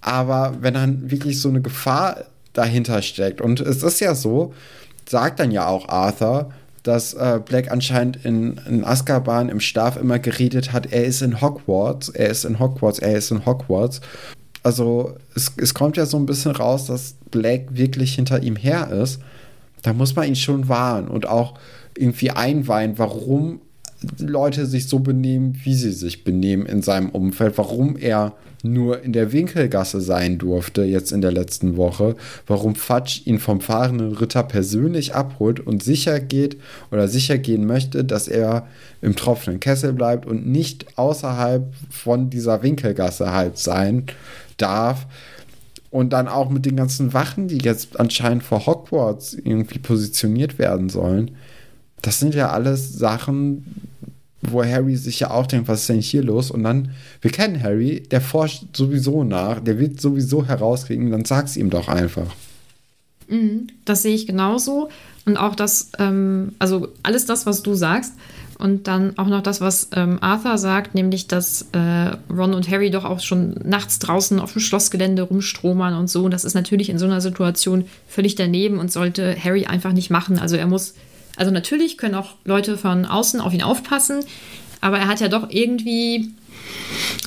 Aber 0.00 0.56
wenn 0.60 0.74
dann 0.74 1.10
wirklich 1.10 1.40
so 1.40 1.50
eine 1.50 1.60
Gefahr 1.60 2.24
dahinter 2.54 3.02
steckt, 3.02 3.42
und 3.42 3.60
es 3.60 3.82
ist 3.82 4.00
ja 4.00 4.14
so, 4.14 4.54
sagt 5.06 5.38
dann 5.38 5.50
ja 5.50 5.66
auch 5.66 5.88
Arthur, 5.88 6.50
dass 6.82 7.12
äh, 7.12 7.40
Black 7.44 7.70
anscheinend 7.70 8.24
in, 8.24 8.58
in 8.66 8.82
Azkaban 8.82 9.50
im 9.50 9.60
Schlaf 9.60 9.98
immer 9.98 10.18
geredet 10.18 10.72
hat, 10.72 10.90
er 10.92 11.04
ist 11.04 11.20
in 11.20 11.42
Hogwarts, 11.42 12.08
er 12.08 12.30
ist 12.30 12.46
in 12.46 12.58
Hogwarts, 12.58 13.00
er 13.00 13.18
ist 13.18 13.30
in 13.30 13.44
Hogwarts. 13.44 14.00
Also 14.62 15.16
es, 15.34 15.52
es 15.58 15.74
kommt 15.74 15.98
ja 15.98 16.06
so 16.06 16.16
ein 16.16 16.24
bisschen 16.24 16.52
raus, 16.52 16.86
dass 16.86 17.16
Black 17.30 17.66
wirklich 17.70 18.14
hinter 18.14 18.42
ihm 18.42 18.56
her 18.56 18.90
ist. 18.90 19.20
Da 19.82 19.92
muss 19.92 20.16
man 20.16 20.28
ihn 20.28 20.36
schon 20.36 20.68
warnen 20.68 21.08
und 21.08 21.26
auch 21.26 21.54
irgendwie 21.96 22.30
einweihen, 22.30 22.98
warum 22.98 23.60
Leute 24.18 24.64
sich 24.66 24.88
so 24.88 25.00
benehmen, 25.00 25.58
wie 25.64 25.74
sie 25.74 25.92
sich 25.92 26.24
benehmen 26.24 26.64
in 26.66 26.82
seinem 26.82 27.10
Umfeld, 27.10 27.58
warum 27.58 27.96
er 27.96 28.34
nur 28.62 29.02
in 29.02 29.12
der 29.12 29.32
Winkelgasse 29.32 30.00
sein 30.00 30.38
durfte, 30.38 30.84
jetzt 30.84 31.12
in 31.12 31.20
der 31.20 31.32
letzten 31.32 31.76
Woche, 31.76 32.16
warum 32.46 32.74
Fatsch 32.74 33.26
ihn 33.26 33.38
vom 33.38 33.60
fahrenden 33.60 34.12
Ritter 34.12 34.42
persönlich 34.42 35.14
abholt 35.14 35.60
und 35.60 35.82
sicher 35.82 36.20
geht 36.20 36.58
oder 36.90 37.08
sicher 37.08 37.38
gehen 37.38 37.66
möchte, 37.66 38.04
dass 38.04 38.28
er 38.28 38.66
im 39.00 39.16
tropfenden 39.16 39.60
Kessel 39.60 39.92
bleibt 39.92 40.26
und 40.26 40.46
nicht 40.46 40.98
außerhalb 40.98 41.72
von 41.90 42.30
dieser 42.30 42.62
Winkelgasse 42.62 43.32
halt 43.32 43.58
sein 43.58 44.04
darf. 44.56 45.06
Und 45.90 46.12
dann 46.12 46.28
auch 46.28 46.50
mit 46.50 46.66
den 46.66 46.76
ganzen 46.76 47.12
Wachen, 47.12 47.48
die 47.48 47.58
jetzt 47.58 47.98
anscheinend 47.98 48.44
vor 48.44 48.66
Hogwarts 48.66 49.34
irgendwie 49.34 49.80
positioniert 49.80 50.58
werden 50.58 50.88
sollen. 50.88 51.32
Das 52.00 52.20
sind 52.20 52.34
ja 52.34 52.50
alles 52.50 52.92
Sachen, 52.92 53.64
wo 54.42 54.64
Harry 54.64 54.96
sich 54.96 55.20
ja 55.20 55.30
auch 55.30 55.46
denkt, 55.46 55.68
was 55.68 55.80
ist 55.80 55.88
denn 55.88 56.00
hier 56.00 56.22
los? 56.22 56.50
Und 56.50 56.62
dann, 56.64 56.90
wir 57.20 57.30
kennen 57.30 57.62
Harry, 57.62 58.02
der 58.10 58.20
forscht 58.20 58.64
sowieso 58.74 59.24
nach, 59.24 59.60
der 59.60 59.78
wird 59.78 60.00
sowieso 60.00 60.46
herauskriegen, 60.46 61.10
dann 61.10 61.24
sag's 61.24 61.56
ihm 61.56 61.70
doch 61.70 61.88
einfach. 61.88 62.34
Das 63.84 64.02
sehe 64.02 64.14
ich 64.14 64.26
genauso. 64.26 64.88
Und 65.26 65.36
auch 65.36 65.54
das, 65.54 65.90
ähm, 65.98 66.52
also 66.58 66.88
alles 67.02 67.26
das, 67.26 67.46
was 67.46 67.62
du 67.62 67.74
sagst. 67.74 68.14
Und 68.60 68.86
dann 68.86 69.18
auch 69.18 69.26
noch 69.26 69.42
das, 69.42 69.60
was 69.60 69.88
ähm, 69.94 70.18
Arthur 70.20 70.58
sagt, 70.58 70.94
nämlich, 70.94 71.26
dass 71.26 71.66
äh, 71.72 72.16
Ron 72.32 72.54
und 72.54 72.70
Harry 72.70 72.90
doch 72.90 73.04
auch 73.04 73.20
schon 73.20 73.54
nachts 73.64 73.98
draußen 73.98 74.38
auf 74.38 74.52
dem 74.52 74.60
Schlossgelände 74.60 75.22
rumstromern 75.22 75.94
und 75.94 76.08
so. 76.08 76.24
Und 76.24 76.32
das 76.32 76.44
ist 76.44 76.54
natürlich 76.54 76.90
in 76.90 76.98
so 76.98 77.06
einer 77.06 77.20
Situation 77.20 77.84
völlig 78.06 78.34
daneben 78.34 78.78
und 78.78 78.92
sollte 78.92 79.36
Harry 79.42 79.66
einfach 79.66 79.92
nicht 79.92 80.10
machen. 80.10 80.38
Also 80.38 80.56
er 80.56 80.66
muss, 80.66 80.94
also 81.36 81.50
natürlich 81.50 81.98
können 81.98 82.14
auch 82.14 82.34
Leute 82.44 82.76
von 82.76 83.06
außen 83.06 83.40
auf 83.40 83.52
ihn 83.52 83.62
aufpassen, 83.62 84.20
aber 84.80 84.98
er 84.98 85.08
hat 85.08 85.20
ja 85.20 85.28
doch 85.28 85.48
irgendwie 85.50 86.30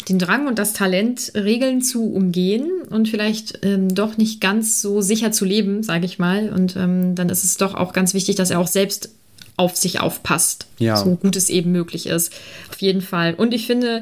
den 0.09 0.19
Drang 0.19 0.47
und 0.47 0.59
das 0.59 0.73
Talent, 0.73 1.31
Regeln 1.35 1.81
zu 1.81 2.11
umgehen 2.11 2.69
und 2.89 3.09
vielleicht 3.09 3.59
ähm, 3.63 3.93
doch 3.93 4.17
nicht 4.17 4.41
ganz 4.41 4.81
so 4.81 5.01
sicher 5.01 5.31
zu 5.31 5.45
leben, 5.45 5.83
sage 5.83 6.05
ich 6.05 6.19
mal. 6.19 6.49
Und 6.49 6.75
ähm, 6.75 7.15
dann 7.15 7.29
ist 7.29 7.43
es 7.43 7.57
doch 7.57 7.73
auch 7.75 7.93
ganz 7.93 8.13
wichtig, 8.13 8.35
dass 8.35 8.49
er 8.49 8.59
auch 8.59 8.67
selbst 8.67 9.09
auf 9.57 9.75
sich 9.75 9.99
aufpasst, 9.99 10.67
Ja. 10.79 10.97
so 10.97 11.15
gut 11.15 11.35
es 11.35 11.49
eben 11.49 11.71
möglich 11.71 12.07
ist. 12.07 12.33
Auf 12.71 12.81
jeden 12.81 13.01
Fall. 13.01 13.35
Und 13.35 13.53
ich 13.53 13.67
finde, 13.67 14.01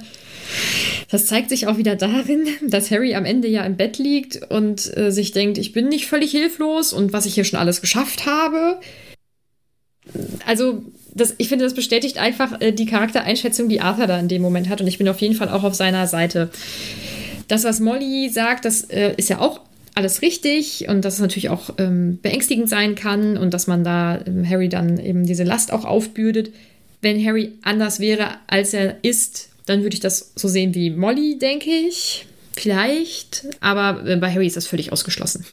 das 1.10 1.26
zeigt 1.28 1.50
sich 1.50 1.68
auch 1.68 1.78
wieder 1.78 1.96
darin, 1.96 2.48
dass 2.68 2.90
Harry 2.92 3.16
am 3.16 3.26
Ende 3.26 3.48
ja 3.48 3.64
im 3.64 3.76
Bett 3.78 3.98
liegt 3.98 4.50
und 4.52 4.96
äh, 4.98 5.12
sich 5.12 5.32
denkt, 5.32 5.58
ich 5.58 5.74
bin 5.74 5.90
nicht 5.90 6.08
völlig 6.08 6.32
hilflos 6.32 6.94
und 6.94 7.14
was 7.14 7.26
ich 7.26 7.34
hier 7.34 7.44
schon 7.44 7.60
alles 7.60 7.82
geschafft 7.82 8.26
habe. 8.26 8.80
Also, 10.46 10.84
das, 11.14 11.36
ich 11.38 11.50
finde, 11.50 11.66
das 11.66 11.74
bestätigt 11.74 12.18
einfach 12.18 12.60
äh, 12.62 12.72
die 12.72 12.86
Charaktereinschätzung, 12.86 13.70
die 13.70 13.82
Arthur 13.82 14.08
da 14.08 14.20
in 14.20 14.28
dem 14.30 14.42
Moment 14.42 14.70
hat. 14.70 14.82
Und 14.82 14.88
ich 14.88 14.98
bin 14.98 15.08
auf 15.10 15.20
jeden 15.20 15.36
Fall 15.36 15.50
auch 15.50 15.64
auf 15.64 15.76
seiner 15.76 16.08
Seite. 16.08 16.50
Das, 17.48 17.64
was 17.66 17.80
Molly 17.80 18.30
sagt, 18.30 18.66
das 18.66 18.84
äh, 18.90 19.14
ist 19.18 19.30
ja 19.30 19.40
auch 19.40 19.60
alles 19.96 20.22
richtig 20.22 20.88
und 20.88 21.04
dass 21.04 21.16
es 21.16 21.20
natürlich 21.20 21.50
auch 21.50 21.72
ähm, 21.78 22.20
beängstigend 22.22 22.70
sein 22.70 22.96
kann 22.96 23.38
und 23.38 23.54
dass 23.54 23.68
man 23.68 23.84
da 23.84 24.20
ähm, 24.26 24.48
Harry 24.48 24.70
dann 24.70 24.98
eben 24.98 25.26
diese 25.26 25.44
Last 25.44 25.72
auch 25.74 25.86
aufbürdet. 25.86 26.52
Wenn 27.02 27.24
Harry 27.26 27.54
anders 27.64 28.00
wäre, 28.00 28.30
als 28.48 28.74
er 28.74 29.04
ist, 29.04 29.50
dann 29.66 29.82
würde 29.84 29.96
ich 29.96 30.00
das 30.00 30.34
so 30.36 30.48
sehen 30.48 30.76
wie 30.76 30.90
Molly, 30.90 31.38
denke 31.40 31.70
ich. 31.70 32.28
Vielleicht. 32.54 33.48
Aber 33.60 34.06
äh, 34.08 34.18
bei 34.18 34.32
Harry 34.32 34.48
ist 34.48 34.58
das 34.58 34.68
völlig 34.68 34.92
ausgeschlossen. 34.92 35.46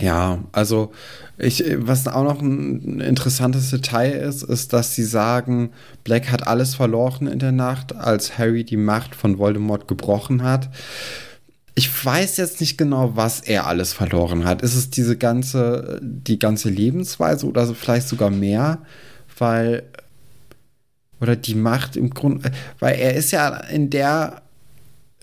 Ja, 0.00 0.42
also 0.52 0.92
ich, 1.36 1.64
was 1.76 2.08
auch 2.08 2.24
noch 2.24 2.40
ein 2.40 3.00
interessantes 3.00 3.70
Detail 3.70 4.12
ist, 4.12 4.42
ist, 4.42 4.72
dass 4.72 4.94
sie 4.94 5.04
sagen, 5.04 5.70
Black 6.02 6.30
hat 6.30 6.46
alles 6.46 6.74
verloren 6.74 7.26
in 7.26 7.38
der 7.38 7.52
Nacht, 7.52 7.94
als 7.94 8.38
Harry 8.38 8.64
die 8.64 8.78
Macht 8.78 9.14
von 9.14 9.38
Voldemort 9.38 9.88
gebrochen 9.88 10.42
hat. 10.42 10.70
Ich 11.74 12.04
weiß 12.04 12.36
jetzt 12.36 12.60
nicht 12.60 12.76
genau, 12.76 13.16
was 13.16 13.40
er 13.40 13.66
alles 13.66 13.92
verloren 13.92 14.44
hat. 14.44 14.62
Ist 14.62 14.74
es 14.74 14.90
diese 14.90 15.16
ganze, 15.16 16.00
die 16.02 16.38
ganze 16.38 16.68
Lebensweise 16.68 17.46
oder 17.46 17.66
vielleicht 17.74 18.08
sogar 18.08 18.30
mehr? 18.30 18.78
Weil 19.38 19.84
oder 21.20 21.36
die 21.36 21.54
Macht 21.54 21.96
im 21.96 22.10
Grunde, 22.10 22.50
weil 22.80 22.96
er 22.96 23.14
ist 23.14 23.30
ja 23.30 23.56
in 23.56 23.90
der 23.90 24.42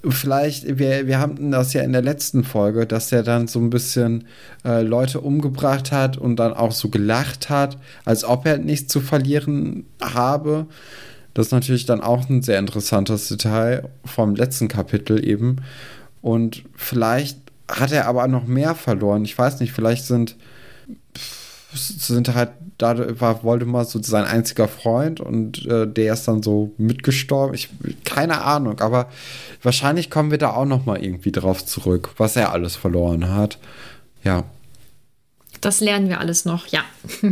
vielleicht, 0.07 0.79
wir, 0.79 1.07
wir 1.07 1.19
haben 1.19 1.51
das 1.51 1.73
ja 1.73 1.81
in 1.81 1.91
der 1.91 2.01
letzten 2.01 2.45
Folge, 2.45 2.87
dass 2.87 3.11
er 3.11 3.21
dann 3.21 3.47
so 3.47 3.59
ein 3.59 3.69
bisschen 3.69 4.25
äh, 4.63 4.81
Leute 4.81 5.19
umgebracht 5.19 5.91
hat 5.91 6.17
und 6.17 6.37
dann 6.37 6.53
auch 6.53 6.71
so 6.71 6.87
gelacht 6.87 7.49
hat, 7.49 7.77
als 8.05 8.23
ob 8.23 8.45
er 8.45 8.57
nichts 8.57 8.91
zu 8.91 9.01
verlieren 9.01 9.85
habe. 10.01 10.67
Das 11.33 11.47
ist 11.47 11.51
natürlich 11.51 11.85
dann 11.85 12.01
auch 12.01 12.29
ein 12.29 12.41
sehr 12.41 12.59
interessantes 12.59 13.27
Detail 13.27 13.89
vom 14.05 14.35
letzten 14.35 14.69
Kapitel 14.69 15.25
eben. 15.27 15.57
Und 16.21 16.63
vielleicht 16.75 17.39
hat 17.67 17.91
er 17.91 18.07
aber 18.07 18.27
noch 18.27 18.45
mehr 18.45 18.75
verloren. 18.75 19.23
Ich 19.25 19.37
weiß 19.37 19.59
nicht, 19.59 19.71
vielleicht 19.71 20.05
sind, 20.05 20.35
sind 21.73 22.33
halt, 22.33 22.51
da 22.77 23.19
war 23.19 23.43
Voldemort 23.43 23.89
so 23.89 24.01
sein 24.01 24.25
einziger 24.25 24.67
Freund 24.67 25.19
und 25.19 25.65
äh, 25.67 25.85
der 25.85 26.13
ist 26.13 26.27
dann 26.27 26.41
so 26.41 26.71
mitgestorben. 26.77 27.53
Ich, 27.53 27.69
keine 28.03 28.41
Ahnung, 28.41 28.79
aber 28.79 29.09
wahrscheinlich 29.61 30.09
kommen 30.09 30.31
wir 30.31 30.37
da 30.37 30.51
auch 30.51 30.65
noch 30.65 30.85
mal 30.85 31.03
irgendwie 31.03 31.31
drauf 31.31 31.65
zurück, 31.65 32.11
was 32.17 32.35
er 32.35 32.51
alles 32.51 32.75
verloren 32.75 33.29
hat. 33.29 33.59
Ja. 34.23 34.45
Das 35.61 35.81
lernen 35.81 36.09
wir 36.09 36.19
alles 36.19 36.45
noch, 36.45 36.67
ja. 36.67 36.81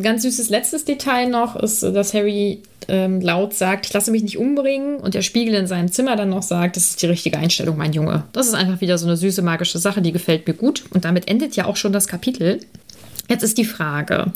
Ganz 0.00 0.22
süßes 0.22 0.50
letztes 0.50 0.84
Detail 0.84 1.28
noch 1.28 1.56
ist, 1.56 1.82
dass 1.82 2.14
Harry 2.14 2.62
ähm, 2.88 3.20
laut 3.20 3.54
sagt, 3.54 3.86
ich 3.86 3.92
lasse 3.92 4.10
mich 4.10 4.22
nicht 4.22 4.38
umbringen 4.38 4.96
und 4.96 5.14
der 5.14 5.22
Spiegel 5.22 5.54
in 5.54 5.66
seinem 5.66 5.90
Zimmer 5.90 6.16
dann 6.16 6.30
noch 6.30 6.42
sagt, 6.42 6.76
das 6.76 6.90
ist 6.90 7.02
die 7.02 7.06
richtige 7.06 7.38
Einstellung, 7.38 7.76
mein 7.76 7.92
Junge. 7.92 8.24
Das 8.32 8.46
ist 8.46 8.54
einfach 8.54 8.80
wieder 8.80 8.98
so 8.98 9.06
eine 9.06 9.16
süße 9.16 9.42
magische 9.42 9.78
Sache, 9.78 10.02
die 10.02 10.12
gefällt 10.12 10.46
mir 10.46 10.54
gut. 10.54 10.84
Und 10.90 11.04
damit 11.04 11.28
endet 11.28 11.56
ja 11.56 11.66
auch 11.66 11.76
schon 11.76 11.92
das 11.92 12.08
Kapitel. 12.08 12.60
Jetzt 13.28 13.42
ist 13.42 13.58
die 13.58 13.64
Frage. 13.64 14.32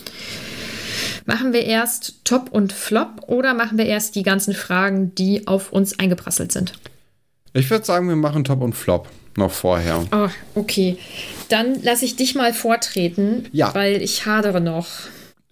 Machen 1.26 1.52
wir 1.52 1.64
erst 1.64 2.24
Top 2.24 2.50
und 2.52 2.72
Flop 2.72 3.24
oder 3.26 3.52
machen 3.52 3.76
wir 3.76 3.86
erst 3.86 4.14
die 4.14 4.22
ganzen 4.22 4.54
Fragen, 4.54 5.14
die 5.14 5.46
auf 5.46 5.72
uns 5.72 5.98
eingeprasselt 5.98 6.52
sind? 6.52 6.72
Ich 7.52 7.68
würde 7.70 7.84
sagen, 7.84 8.08
wir 8.08 8.16
machen 8.16 8.44
Top 8.44 8.62
und 8.62 8.74
Flop 8.74 9.08
noch 9.36 9.50
vorher. 9.50 10.06
Oh, 10.10 10.28
okay. 10.54 10.96
Dann 11.48 11.82
lasse 11.82 12.04
ich 12.04 12.16
dich 12.16 12.34
mal 12.34 12.52
vortreten, 12.52 13.46
ja. 13.52 13.74
weil 13.74 14.00
ich 14.02 14.26
hadere 14.26 14.60
noch. 14.60 14.86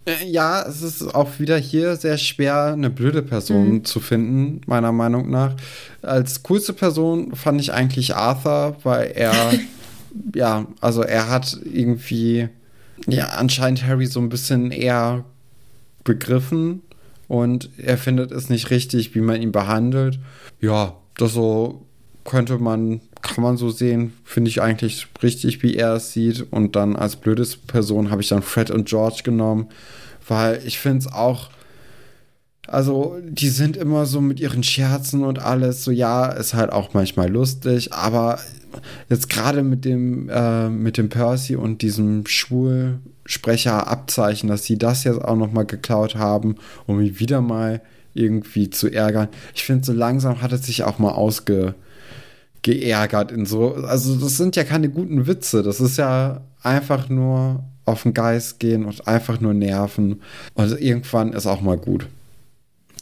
Äh, 0.06 0.24
ja, 0.24 0.62
es 0.62 0.82
ist 0.82 1.14
auch 1.14 1.38
wieder 1.38 1.58
hier 1.58 1.96
sehr 1.96 2.16
schwer, 2.16 2.72
eine 2.72 2.90
blöde 2.90 3.22
Person 3.22 3.68
mhm. 3.68 3.84
zu 3.84 4.00
finden, 4.00 4.60
meiner 4.66 4.92
Meinung 4.92 5.30
nach. 5.30 5.56
Als 6.00 6.42
coolste 6.44 6.72
Person 6.72 7.34
fand 7.34 7.60
ich 7.60 7.72
eigentlich 7.72 8.14
Arthur, 8.14 8.76
weil 8.84 9.12
er, 9.14 9.52
ja, 10.34 10.66
also 10.80 11.02
er 11.02 11.28
hat 11.28 11.58
irgendwie, 11.64 12.48
ja, 13.08 13.26
anscheinend 13.30 13.84
Harry 13.84 14.06
so 14.06 14.20
ein 14.20 14.28
bisschen 14.28 14.70
eher 14.70 15.24
begriffen 16.04 16.82
und 17.26 17.70
er 17.76 17.98
findet 17.98 18.30
es 18.30 18.48
nicht 18.48 18.70
richtig, 18.70 19.14
wie 19.16 19.20
man 19.20 19.42
ihn 19.42 19.50
behandelt. 19.50 20.20
Ja, 20.60 20.94
das 21.16 21.32
so 21.32 21.84
könnte 22.24 22.58
man, 22.58 23.00
kann 23.22 23.42
man 23.42 23.56
so 23.56 23.70
sehen, 23.70 24.12
finde 24.24 24.50
ich 24.50 24.62
eigentlich 24.62 25.08
richtig, 25.22 25.62
wie 25.62 25.74
er 25.74 25.94
es 25.94 26.12
sieht. 26.12 26.52
Und 26.52 26.76
dann 26.76 26.96
als 26.96 27.16
blödes 27.16 27.56
Person 27.56 28.10
habe 28.10 28.22
ich 28.22 28.28
dann 28.28 28.42
Fred 28.42 28.70
und 28.70 28.88
George 28.88 29.22
genommen, 29.24 29.68
weil 30.28 30.60
ich 30.64 30.78
finde 30.78 30.98
es 30.98 31.12
auch, 31.12 31.50
also 32.66 33.16
die 33.22 33.48
sind 33.48 33.76
immer 33.76 34.06
so 34.06 34.20
mit 34.20 34.40
ihren 34.40 34.62
Scherzen 34.62 35.24
und 35.24 35.38
alles, 35.38 35.84
so 35.84 35.90
ja, 35.90 36.26
ist 36.26 36.54
halt 36.54 36.72
auch 36.72 36.94
manchmal 36.94 37.30
lustig, 37.30 37.92
aber 37.92 38.38
jetzt 39.08 39.30
gerade 39.30 39.62
mit 39.62 39.84
dem, 39.84 40.28
äh, 40.28 40.68
mit 40.68 40.98
dem 40.98 41.08
Percy 41.08 41.54
und 41.56 41.82
diesem 41.82 42.26
Schulsprecher-Abzeichen, 42.26 44.48
dass 44.48 44.64
sie 44.64 44.78
das 44.78 45.04
jetzt 45.04 45.22
auch 45.22 45.36
nochmal 45.36 45.66
geklaut 45.66 46.16
haben, 46.16 46.56
um 46.86 47.00
ihn 47.00 47.20
wieder 47.20 47.40
mal 47.40 47.80
irgendwie 48.14 48.70
zu 48.70 48.88
ärgern. 48.88 49.28
Ich 49.54 49.62
finde, 49.64 49.84
so 49.84 49.92
langsam 49.92 50.42
hat 50.42 50.52
es 50.52 50.66
sich 50.66 50.82
auch 50.84 50.98
mal 50.98 51.12
ausge 51.12 51.74
geärgert 52.66 53.30
in 53.30 53.46
so. 53.46 53.74
Also, 53.74 54.16
das 54.16 54.36
sind 54.36 54.56
ja 54.56 54.64
keine 54.64 54.88
guten 54.88 55.28
Witze. 55.28 55.62
Das 55.62 55.80
ist 55.80 55.98
ja 55.98 56.40
einfach 56.62 57.08
nur 57.08 57.62
auf 57.84 58.02
den 58.02 58.12
Geist 58.12 58.58
gehen 58.58 58.84
und 58.84 59.06
einfach 59.06 59.40
nur 59.40 59.54
nerven. 59.54 60.20
Und 60.54 60.80
irgendwann 60.80 61.32
ist 61.32 61.46
auch 61.46 61.60
mal 61.60 61.78
gut. 61.78 62.08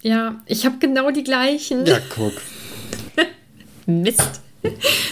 Ja, 0.03 0.43
ich 0.45 0.67
habe 0.67 0.77
genau 0.79 1.11
die 1.11 1.25
gleichen. 1.25 1.87
Ja, 1.87 1.97
guck. 2.15 2.35
Mist. 3.87 4.43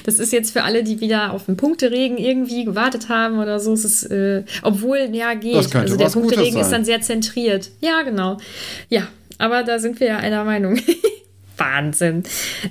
Das 0.05 0.19
ist 0.19 0.33
jetzt 0.33 0.53
für 0.53 0.65
alle, 0.65 0.83
die 0.83 1.01
wieder 1.01 1.33
auf 1.33 1.47
den 1.47 1.57
Punkteregen 1.57 2.19
irgendwie 2.19 2.65
gewartet 2.67 3.09
haben 3.09 3.39
oder 3.39 3.59
so. 3.59 3.73
Es 3.73 3.87
ist, 3.87 4.05
äh, 4.05 4.45
obwohl, 4.63 5.09
ja, 5.13 5.33
geht. 5.33 5.75
also 5.75 5.97
der 5.97 6.09
Punkteregen 6.09 6.61
ist 6.61 6.71
dann 6.71 6.85
sehr 6.85 7.01
zentriert. 7.01 7.71
Ja, 7.81 8.03
genau. 8.03 8.37
Ja, 8.91 9.09
aber 9.39 9.63
da 9.63 9.79
sind 9.79 9.99
wir 9.99 10.09
ja 10.09 10.17
einer 10.19 10.45
Meinung. 10.45 10.79
Wahnsinn. 11.63 12.25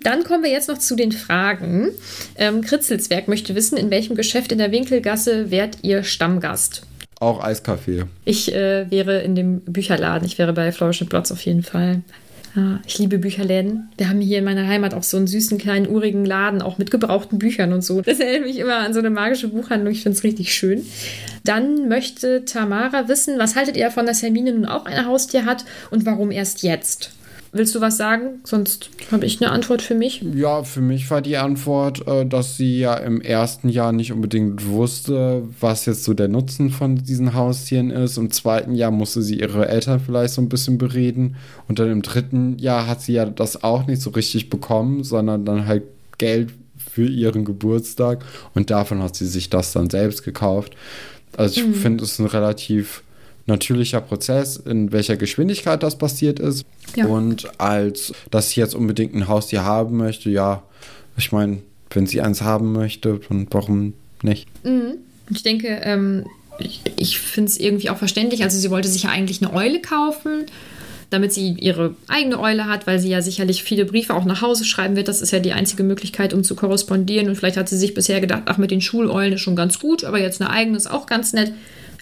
Dann 0.03 0.23
kommen 0.23 0.43
wir 0.43 0.51
jetzt 0.51 0.69
noch 0.69 0.77
zu 0.77 0.95
den 0.95 1.11
Fragen. 1.11 1.89
Ähm, 2.35 2.61
Kritzelswerk 2.61 3.27
möchte 3.27 3.55
wissen, 3.55 3.77
in 3.77 3.89
welchem 3.89 4.15
Geschäft 4.15 4.51
in 4.51 4.57
der 4.57 4.71
Winkelgasse 4.71 5.51
wärt 5.51 5.77
ihr 5.81 6.03
Stammgast? 6.03 6.83
Auch 7.19 7.43
Eiskaffee. 7.43 8.05
Ich 8.25 8.53
äh, 8.53 8.89
wäre 8.89 9.21
in 9.21 9.35
dem 9.35 9.61
Bücherladen. 9.61 10.27
Ich 10.27 10.37
wäre 10.37 10.53
bei 10.53 10.71
Flourish 10.71 11.03
Platz 11.05 11.31
auf 11.31 11.41
jeden 11.41 11.63
Fall. 11.63 12.01
Ja, 12.55 12.81
ich 12.85 12.97
liebe 12.97 13.17
Bücherläden. 13.17 13.89
Wir 13.97 14.09
haben 14.09 14.19
hier 14.19 14.39
in 14.39 14.43
meiner 14.43 14.67
Heimat 14.67 14.93
auch 14.93 15.03
so 15.03 15.15
einen 15.15 15.27
süßen 15.27 15.57
kleinen 15.57 15.87
urigen 15.87 16.25
Laden, 16.25 16.61
auch 16.61 16.77
mit 16.77 16.91
gebrauchten 16.91 17.39
Büchern 17.39 17.71
und 17.71 17.81
so. 17.81 18.01
Das 18.01 18.19
erinnert 18.19 18.47
mich 18.47 18.57
immer 18.57 18.77
an 18.77 18.93
so 18.93 18.99
eine 18.99 19.09
magische 19.09 19.47
Buchhandlung. 19.47 19.93
Ich 19.93 20.03
finde 20.03 20.17
es 20.17 20.23
richtig 20.25 20.53
schön. 20.53 20.85
Dann 21.45 21.87
möchte 21.87 22.43
Tamara 22.43 23.07
wissen, 23.07 23.39
was 23.39 23.55
haltet 23.55 23.77
ihr 23.77 23.85
davon, 23.85 24.05
dass 24.05 24.21
Hermine 24.21 24.51
nun 24.51 24.65
auch 24.65 24.85
ein 24.85 25.05
Haustier 25.05 25.45
hat 25.45 25.63
und 25.91 26.05
warum 26.05 26.29
erst 26.29 26.61
jetzt? 26.63 27.11
Willst 27.53 27.75
du 27.75 27.81
was 27.81 27.97
sagen? 27.97 28.39
Sonst 28.45 28.89
habe 29.11 29.25
ich 29.25 29.41
eine 29.41 29.51
Antwort 29.51 29.81
für 29.81 29.93
mich. 29.93 30.23
Ja, 30.33 30.63
für 30.63 30.79
mich 30.79 31.11
war 31.11 31.21
die 31.21 31.35
Antwort, 31.35 32.07
äh, 32.07 32.25
dass 32.25 32.55
sie 32.55 32.79
ja 32.79 32.95
im 32.95 33.19
ersten 33.19 33.67
Jahr 33.67 33.91
nicht 33.91 34.13
unbedingt 34.13 34.67
wusste, 34.67 35.43
was 35.59 35.85
jetzt 35.85 36.05
so 36.05 36.13
der 36.13 36.29
Nutzen 36.29 36.69
von 36.69 36.95
diesen 36.95 37.33
Haustieren 37.33 37.91
ist. 37.91 38.15
Im 38.15 38.31
zweiten 38.31 38.73
Jahr 38.73 38.91
musste 38.91 39.21
sie 39.21 39.39
ihre 39.39 39.67
Eltern 39.67 39.99
vielleicht 39.99 40.33
so 40.33 40.41
ein 40.41 40.47
bisschen 40.47 40.77
bereden. 40.77 41.35
Und 41.67 41.79
dann 41.79 41.91
im 41.91 42.01
dritten 42.01 42.57
Jahr 42.57 42.87
hat 42.87 43.01
sie 43.01 43.13
ja 43.13 43.25
das 43.25 43.63
auch 43.63 43.85
nicht 43.85 44.01
so 44.01 44.11
richtig 44.11 44.49
bekommen, 44.49 45.03
sondern 45.03 45.43
dann 45.43 45.67
halt 45.67 45.83
Geld 46.17 46.51
für 46.77 47.05
ihren 47.05 47.43
Geburtstag. 47.43 48.23
Und 48.53 48.69
davon 48.69 49.03
hat 49.03 49.17
sie 49.17 49.27
sich 49.27 49.49
das 49.49 49.73
dann 49.73 49.89
selbst 49.89 50.23
gekauft. 50.23 50.77
Also 51.35 51.59
ich 51.59 51.67
mhm. 51.67 51.73
finde 51.73 52.03
es 52.05 52.17
ein 52.17 52.27
relativ 52.27 53.03
natürlicher 53.51 54.01
Prozess, 54.01 54.57
in 54.57 54.91
welcher 54.91 55.17
Geschwindigkeit 55.17 55.83
das 55.83 55.97
passiert 55.97 56.39
ist. 56.39 56.65
Ja. 56.95 57.05
Und 57.05 57.59
als 57.59 58.13
dass 58.31 58.51
sie 58.51 58.59
jetzt 58.59 58.75
unbedingt 58.75 59.13
ein 59.13 59.27
Haustier 59.27 59.63
haben 59.63 59.97
möchte, 59.97 60.29
ja, 60.29 60.63
ich 61.17 61.31
meine, 61.31 61.59
wenn 61.89 62.07
sie 62.07 62.21
eins 62.21 62.41
haben 62.41 62.71
möchte, 62.71 63.19
dann 63.29 63.47
warum 63.51 63.93
nicht? 64.23 64.47
Mhm. 64.63 64.95
Ich 65.29 65.43
denke, 65.43 65.81
ähm, 65.83 66.25
ich, 66.59 66.81
ich 66.97 67.19
finde 67.19 67.49
es 67.49 67.59
irgendwie 67.59 67.89
auch 67.89 67.97
verständlich. 67.97 68.43
Also 68.43 68.57
sie 68.57 68.69
wollte 68.69 68.87
sich 68.87 69.03
ja 69.03 69.09
eigentlich 69.09 69.41
eine 69.41 69.53
Eule 69.53 69.81
kaufen, 69.81 70.45
damit 71.09 71.33
sie 71.33 71.51
ihre 71.51 71.95
eigene 72.07 72.39
Eule 72.39 72.67
hat, 72.67 72.87
weil 72.87 72.99
sie 72.99 73.09
ja 73.09 73.21
sicherlich 73.21 73.63
viele 73.63 73.85
Briefe 73.85 74.13
auch 74.13 74.25
nach 74.25 74.41
Hause 74.41 74.65
schreiben 74.65 74.95
wird. 74.95 75.07
Das 75.07 75.21
ist 75.21 75.31
ja 75.31 75.39
die 75.39 75.53
einzige 75.53 75.83
Möglichkeit, 75.83 76.33
um 76.33 76.43
zu 76.43 76.55
korrespondieren. 76.55 77.27
Und 77.27 77.35
vielleicht 77.35 77.57
hat 77.57 77.69
sie 77.69 77.77
sich 77.77 77.93
bisher 77.93 78.21
gedacht, 78.21 78.43
ach, 78.45 78.57
mit 78.57 78.71
den 78.71 78.81
Schuleulen 78.81 79.33
ist 79.33 79.41
schon 79.41 79.55
ganz 79.55 79.79
gut, 79.79 80.03
aber 80.03 80.19
jetzt 80.19 80.41
eine 80.41 80.49
eigene 80.49 80.77
ist 80.77 80.89
auch 80.89 81.05
ganz 81.05 81.33
nett. 81.33 81.53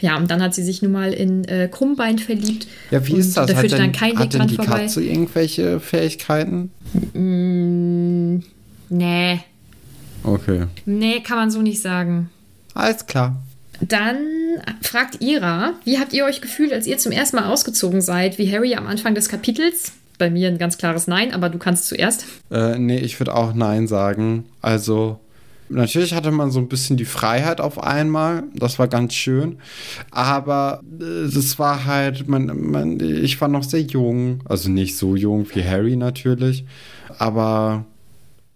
Ja, 0.02 0.18
und 0.18 0.32
dann 0.32 0.42
hat 0.42 0.54
sie 0.54 0.64
sich 0.64 0.82
nun 0.82 0.94
mal 0.94 1.14
in 1.14 1.44
äh, 1.46 1.68
Krummbein 1.70 2.20
verliebt. 2.20 2.68
Ja, 2.90 3.06
wie 3.06 3.16
ist 3.16 3.36
das? 3.36 3.48
Da 3.48 3.56
führte 3.56 3.78
dann 3.78 3.92
kein 3.92 4.18
Weg 4.18 4.30
dran 4.30 4.48
die 4.48 4.56
vorbei. 4.56 4.82
Katze 4.82 5.04
irgendwelche 5.04 5.80
Fähigkeiten? 5.80 6.72
Mm, 7.14 8.44
nee. 8.90 9.40
Okay. 10.24 10.66
Nee, 10.86 11.20
kann 11.22 11.38
man 11.38 11.52
so 11.52 11.62
nicht 11.62 11.82
sagen. 11.82 12.30
Alles 12.74 13.06
klar. 13.06 13.36
Dann 13.82 14.18
fragt 14.82 15.22
Ira, 15.22 15.74
wie 15.86 16.00
habt 16.00 16.14
ihr 16.14 16.26
euch 16.26 16.42
gefühlt, 16.42 16.74
als 16.74 16.88
ihr 16.88 16.98
zum 16.98 17.12
ersten 17.12 17.38
Mal 17.38 17.46
ausgezogen 17.46 18.02
seid, 18.02 18.38
wie 18.38 18.52
Harry 18.52 18.76
am 18.76 18.88
Anfang 18.88 19.16
des 19.16 19.30
Kapitels? 19.30 19.94
Bei 20.18 20.30
mir 20.30 20.50
ein 20.50 20.58
ganz 20.58 20.78
klares 20.78 21.08
Nein, 21.08 21.34
aber 21.34 21.50
du 21.50 21.58
kannst 21.58 21.88
zuerst. 21.88 22.26
Äh, 22.52 22.78
nee, 22.78 22.98
ich 22.98 23.18
würde 23.20 23.34
auch 23.34 23.54
Nein 23.54 23.88
sagen. 23.88 24.46
Also, 24.62 25.20
Natürlich 25.70 26.14
hatte 26.14 26.32
man 26.32 26.50
so 26.50 26.60
ein 26.60 26.68
bisschen 26.68 26.98
die 26.98 27.06
Freiheit 27.06 27.62
auf 27.62 27.82
einmal, 27.82 28.44
das 28.56 28.80
war 28.80 28.88
ganz 28.88 29.14
schön, 29.14 29.60
aber 30.10 30.82
es 31.00 31.56
äh, 31.56 31.60
war 31.60 31.86
halt, 31.86 32.28
man, 32.28 32.72
man, 32.72 33.00
ich 33.00 33.40
war 33.40 33.48
noch 33.48 33.64
sehr 33.64 33.82
jung, 33.82 34.42
also 34.46 34.70
nicht 34.70 34.98
so 34.98 35.16
jung 35.16 35.46
wie 35.54 35.64
Harry 35.64 35.96
natürlich, 35.96 36.66
aber 37.20 37.86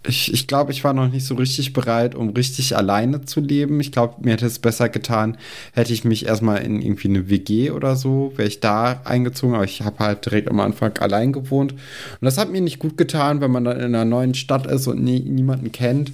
ich, 0.05 0.33
ich 0.33 0.47
glaube, 0.47 0.71
ich 0.71 0.83
war 0.83 0.93
noch 0.93 1.09
nicht 1.09 1.25
so 1.25 1.35
richtig 1.35 1.73
bereit, 1.73 2.15
um 2.15 2.29
richtig 2.29 2.75
alleine 2.75 3.23
zu 3.23 3.39
leben. 3.39 3.79
Ich 3.79 3.91
glaube, 3.91 4.15
mir 4.21 4.33
hätte 4.33 4.45
es 4.45 4.59
besser 4.59 4.89
getan, 4.89 5.37
hätte 5.73 5.93
ich 5.93 6.03
mich 6.03 6.25
erstmal 6.25 6.61
in 6.61 6.81
irgendwie 6.81 7.07
eine 7.07 7.29
WG 7.29 7.71
oder 7.71 7.95
so, 7.95 8.33
wäre 8.35 8.47
ich 8.47 8.59
da 8.59 9.01
eingezogen, 9.05 9.55
aber 9.55 9.63
ich 9.63 9.81
habe 9.81 9.99
halt 9.99 10.25
direkt 10.25 10.49
am 10.49 10.59
Anfang 10.59 10.97
allein 10.97 11.31
gewohnt. 11.31 11.71
Und 11.71 11.79
das 12.21 12.37
hat 12.37 12.51
mir 12.51 12.61
nicht 12.61 12.79
gut 12.79 12.97
getan, 12.97 13.39
wenn 13.39 13.51
man 13.51 13.63
dann 13.63 13.77
in 13.77 13.85
einer 13.85 14.05
neuen 14.05 14.33
Stadt 14.33 14.67
ist 14.67 14.87
und 14.87 15.01
nie, 15.01 15.21
niemanden 15.21 15.71
kennt. 15.71 16.11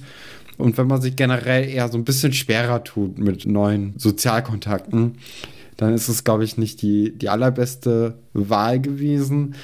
Und 0.60 0.78
wenn 0.78 0.86
man 0.86 1.00
sich 1.00 1.16
generell 1.16 1.68
eher 1.68 1.88
so 1.88 1.98
ein 1.98 2.04
bisschen 2.04 2.32
schwerer 2.32 2.84
tut 2.84 3.18
mit 3.18 3.46
neuen 3.46 3.94
Sozialkontakten, 3.96 5.18
dann 5.76 5.94
ist 5.94 6.08
es, 6.08 6.24
glaube 6.24 6.44
ich, 6.44 6.58
nicht 6.58 6.82
die, 6.82 7.12
die 7.16 7.28
allerbeste 7.28 8.18
Wahl 8.34 8.80
gewesen. 8.80 9.54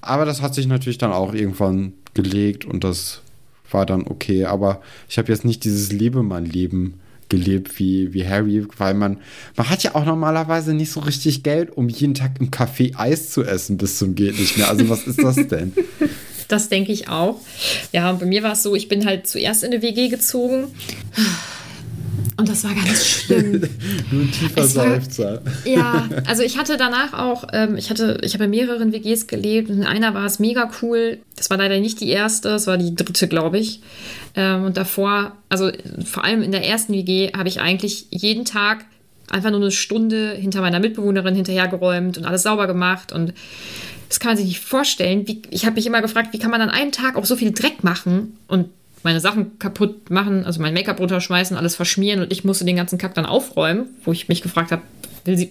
Aber 0.00 0.24
das 0.24 0.40
hat 0.40 0.54
sich 0.54 0.66
natürlich 0.66 0.98
dann 0.98 1.12
auch 1.12 1.34
irgendwann 1.34 1.92
gelegt 2.14 2.64
und 2.64 2.82
das 2.82 3.22
war 3.70 3.84
dann 3.86 4.06
okay. 4.06 4.46
Aber 4.46 4.80
ich 5.08 5.18
habe 5.18 5.30
jetzt 5.30 5.44
nicht 5.44 5.64
dieses 5.64 5.92
Lebemann-Leben 5.92 6.94
gelebt 7.28 7.78
wie, 7.78 8.12
wie 8.12 8.26
Harry, 8.26 8.66
weil 8.76 8.94
man, 8.94 9.18
man 9.56 9.68
hat 9.68 9.82
ja 9.82 9.94
auch 9.94 10.04
normalerweise 10.04 10.74
nicht 10.74 10.90
so 10.90 11.00
richtig 11.00 11.42
Geld, 11.42 11.76
um 11.76 11.88
jeden 11.88 12.14
Tag 12.14 12.32
im 12.40 12.50
Café 12.50 12.96
Eis 12.96 13.30
zu 13.30 13.44
essen 13.44 13.76
bis 13.76 13.98
zum 13.98 14.14
geht 14.14 14.38
nicht 14.38 14.56
mehr. 14.56 14.68
Also 14.68 14.88
was 14.88 15.06
ist 15.06 15.22
das 15.22 15.36
denn? 15.48 15.72
Das 16.48 16.68
denke 16.68 16.92
ich 16.92 17.08
auch. 17.08 17.40
Ja, 17.92 18.12
bei 18.12 18.26
mir 18.26 18.42
war 18.44 18.52
es 18.52 18.62
so, 18.62 18.76
ich 18.76 18.86
bin 18.86 19.04
halt 19.04 19.26
zuerst 19.26 19.64
in 19.64 19.72
eine 19.72 19.82
WG 19.82 20.08
gezogen. 20.08 20.68
Und 22.38 22.48
das 22.48 22.64
war 22.64 22.74
ganz 22.74 23.04
schlimm. 23.06 23.52
Nur 24.10 24.22
ein 24.22 24.30
tiefer 24.30 24.60
Es 24.62 24.74
war- 24.76 24.88
Seufzer. 24.90 25.42
Ja, 25.64 26.06
also 26.26 26.42
ich 26.42 26.58
hatte 26.58 26.76
danach 26.76 27.14
auch, 27.14 27.44
ähm, 27.52 27.76
ich 27.76 27.88
hatte, 27.88 28.18
ich 28.22 28.34
habe 28.34 28.44
in 28.44 28.50
mehreren 28.50 28.92
WGs 28.92 29.26
gelebt 29.26 29.70
und 29.70 29.78
in 29.78 29.84
einer 29.84 30.12
war 30.12 30.26
es 30.26 30.38
mega 30.38 30.70
cool. 30.82 31.18
Das 31.36 31.48
war 31.50 31.56
leider 31.56 31.80
nicht 31.80 32.00
die 32.00 32.08
erste, 32.10 32.50
es 32.50 32.66
war 32.66 32.76
die 32.76 32.94
dritte, 32.94 33.26
glaube 33.28 33.58
ich. 33.58 33.80
Ähm, 34.34 34.64
und 34.64 34.76
davor, 34.76 35.32
also 35.48 35.70
vor 36.04 36.24
allem 36.24 36.42
in 36.42 36.52
der 36.52 36.64
ersten 36.66 36.92
WG, 36.92 37.32
habe 37.34 37.48
ich 37.48 37.60
eigentlich 37.60 38.06
jeden 38.10 38.44
Tag 38.44 38.84
einfach 39.30 39.50
nur 39.50 39.60
eine 39.60 39.70
Stunde 39.72 40.34
hinter 40.34 40.60
meiner 40.60 40.78
Mitbewohnerin 40.78 41.34
hinterhergeräumt 41.34 42.18
und 42.18 42.26
alles 42.26 42.42
sauber 42.42 42.66
gemacht 42.66 43.12
und 43.12 43.32
das 44.08 44.20
kann 44.20 44.30
man 44.30 44.36
sich 44.36 44.46
nicht 44.46 44.60
vorstellen. 44.60 45.26
Wie, 45.26 45.42
ich 45.50 45.64
habe 45.66 45.74
mich 45.76 45.86
immer 45.86 46.00
gefragt, 46.00 46.28
wie 46.32 46.38
kann 46.38 46.52
man 46.52 46.60
an 46.60 46.70
einem 46.70 46.92
Tag 46.92 47.16
auch 47.16 47.24
so 47.24 47.34
viel 47.34 47.50
Dreck 47.50 47.82
machen 47.82 48.36
und 48.46 48.68
meine 49.06 49.20
Sachen 49.20 49.58
kaputt 49.60 50.10
machen, 50.10 50.44
also 50.44 50.60
mein 50.60 50.74
Make-up 50.74 50.98
runterschmeißen, 50.98 51.56
alles 51.56 51.76
verschmieren 51.76 52.20
und 52.20 52.32
ich 52.32 52.42
musste 52.42 52.64
den 52.64 52.74
ganzen 52.74 52.98
Kack 52.98 53.14
dann 53.14 53.24
aufräumen, 53.24 53.86
wo 54.04 54.10
ich 54.10 54.28
mich 54.28 54.42
gefragt 54.42 54.72
habe, 54.72 54.82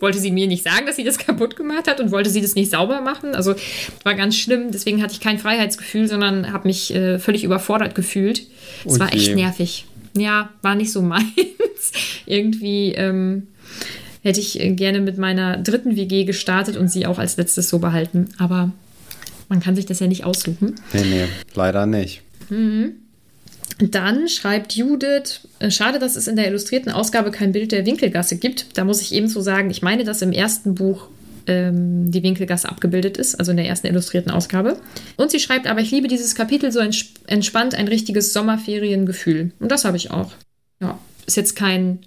wollte 0.01 0.19
sie 0.19 0.31
mir 0.31 0.47
nicht 0.47 0.63
sagen, 0.63 0.85
dass 0.85 0.97
sie 0.97 1.05
das 1.05 1.17
kaputt 1.25 1.55
gemacht 1.55 1.87
hat 1.87 2.01
und 2.01 2.11
wollte 2.11 2.29
sie 2.29 2.41
das 2.41 2.55
nicht 2.55 2.69
sauber 2.69 2.99
machen? 2.99 3.33
Also 3.33 3.55
war 4.03 4.13
ganz 4.13 4.35
schlimm, 4.35 4.71
deswegen 4.71 5.01
hatte 5.01 5.13
ich 5.13 5.21
kein 5.21 5.39
Freiheitsgefühl, 5.39 6.09
sondern 6.09 6.51
habe 6.51 6.67
mich 6.67 6.93
äh, 6.93 7.17
völlig 7.17 7.45
überfordert 7.45 7.95
gefühlt. 7.95 8.39
Es 8.85 8.95
Oh 8.95 8.99
war 8.99 9.13
echt 9.13 9.33
nervig. 9.33 9.85
Ja, 10.17 10.49
war 10.61 10.75
nicht 10.75 10.91
so 10.91 11.01
meins. 11.13 11.23
Irgendwie 12.25 12.91
ähm, 12.93 13.47
hätte 14.21 14.41
ich 14.41 14.59
äh, 14.59 14.71
gerne 14.71 14.99
mit 14.99 15.17
meiner 15.17 15.55
dritten 15.55 15.95
WG 15.95 16.25
gestartet 16.25 16.75
und 16.75 16.89
sie 16.89 17.05
auch 17.05 17.19
als 17.19 17.37
letztes 17.37 17.69
so 17.69 17.79
behalten, 17.79 18.29
aber 18.37 18.71
man 19.47 19.61
kann 19.61 19.77
sich 19.77 19.85
das 19.85 20.01
ja 20.01 20.07
nicht 20.07 20.25
aussuchen. 20.25 20.75
Nee, 20.91 21.05
nee, 21.05 21.25
leider 21.53 21.85
nicht. 21.85 22.21
Dann 23.79 24.29
schreibt 24.29 24.73
Judith, 24.73 25.41
äh, 25.59 25.69
schade, 25.69 25.99
dass 25.99 26.15
es 26.15 26.27
in 26.27 26.35
der 26.35 26.47
illustrierten 26.47 26.91
Ausgabe 26.91 27.31
kein 27.31 27.51
Bild 27.51 27.71
der 27.71 27.85
Winkelgasse 27.85 28.37
gibt. 28.37 28.77
Da 28.77 28.85
muss 28.85 29.01
ich 29.01 29.13
ebenso 29.13 29.41
sagen, 29.41 29.69
ich 29.69 29.81
meine, 29.81 30.03
dass 30.03 30.21
im 30.21 30.31
ersten 30.31 30.75
Buch 30.75 31.09
ähm, 31.47 32.11
die 32.11 32.23
Winkelgasse 32.23 32.69
abgebildet 32.69 33.17
ist, 33.17 33.35
also 33.35 33.51
in 33.51 33.57
der 33.57 33.67
ersten 33.67 33.87
illustrierten 33.87 34.31
Ausgabe. 34.31 34.77
Und 35.17 35.31
sie 35.31 35.39
schreibt, 35.39 35.67
aber 35.67 35.81
ich 35.81 35.91
liebe 35.91 36.07
dieses 36.07 36.35
Kapitel 36.35 36.71
so 36.71 36.79
ents 36.79 37.05
entspannt, 37.27 37.75
ein 37.75 37.87
richtiges 37.87 38.33
Sommerferiengefühl. 38.33 39.51
Und 39.59 39.71
das 39.71 39.85
habe 39.85 39.97
ich 39.97 40.11
auch. 40.11 40.31
Ja, 40.79 40.97
ist 41.25 41.37
jetzt 41.37 41.55
kein 41.55 41.99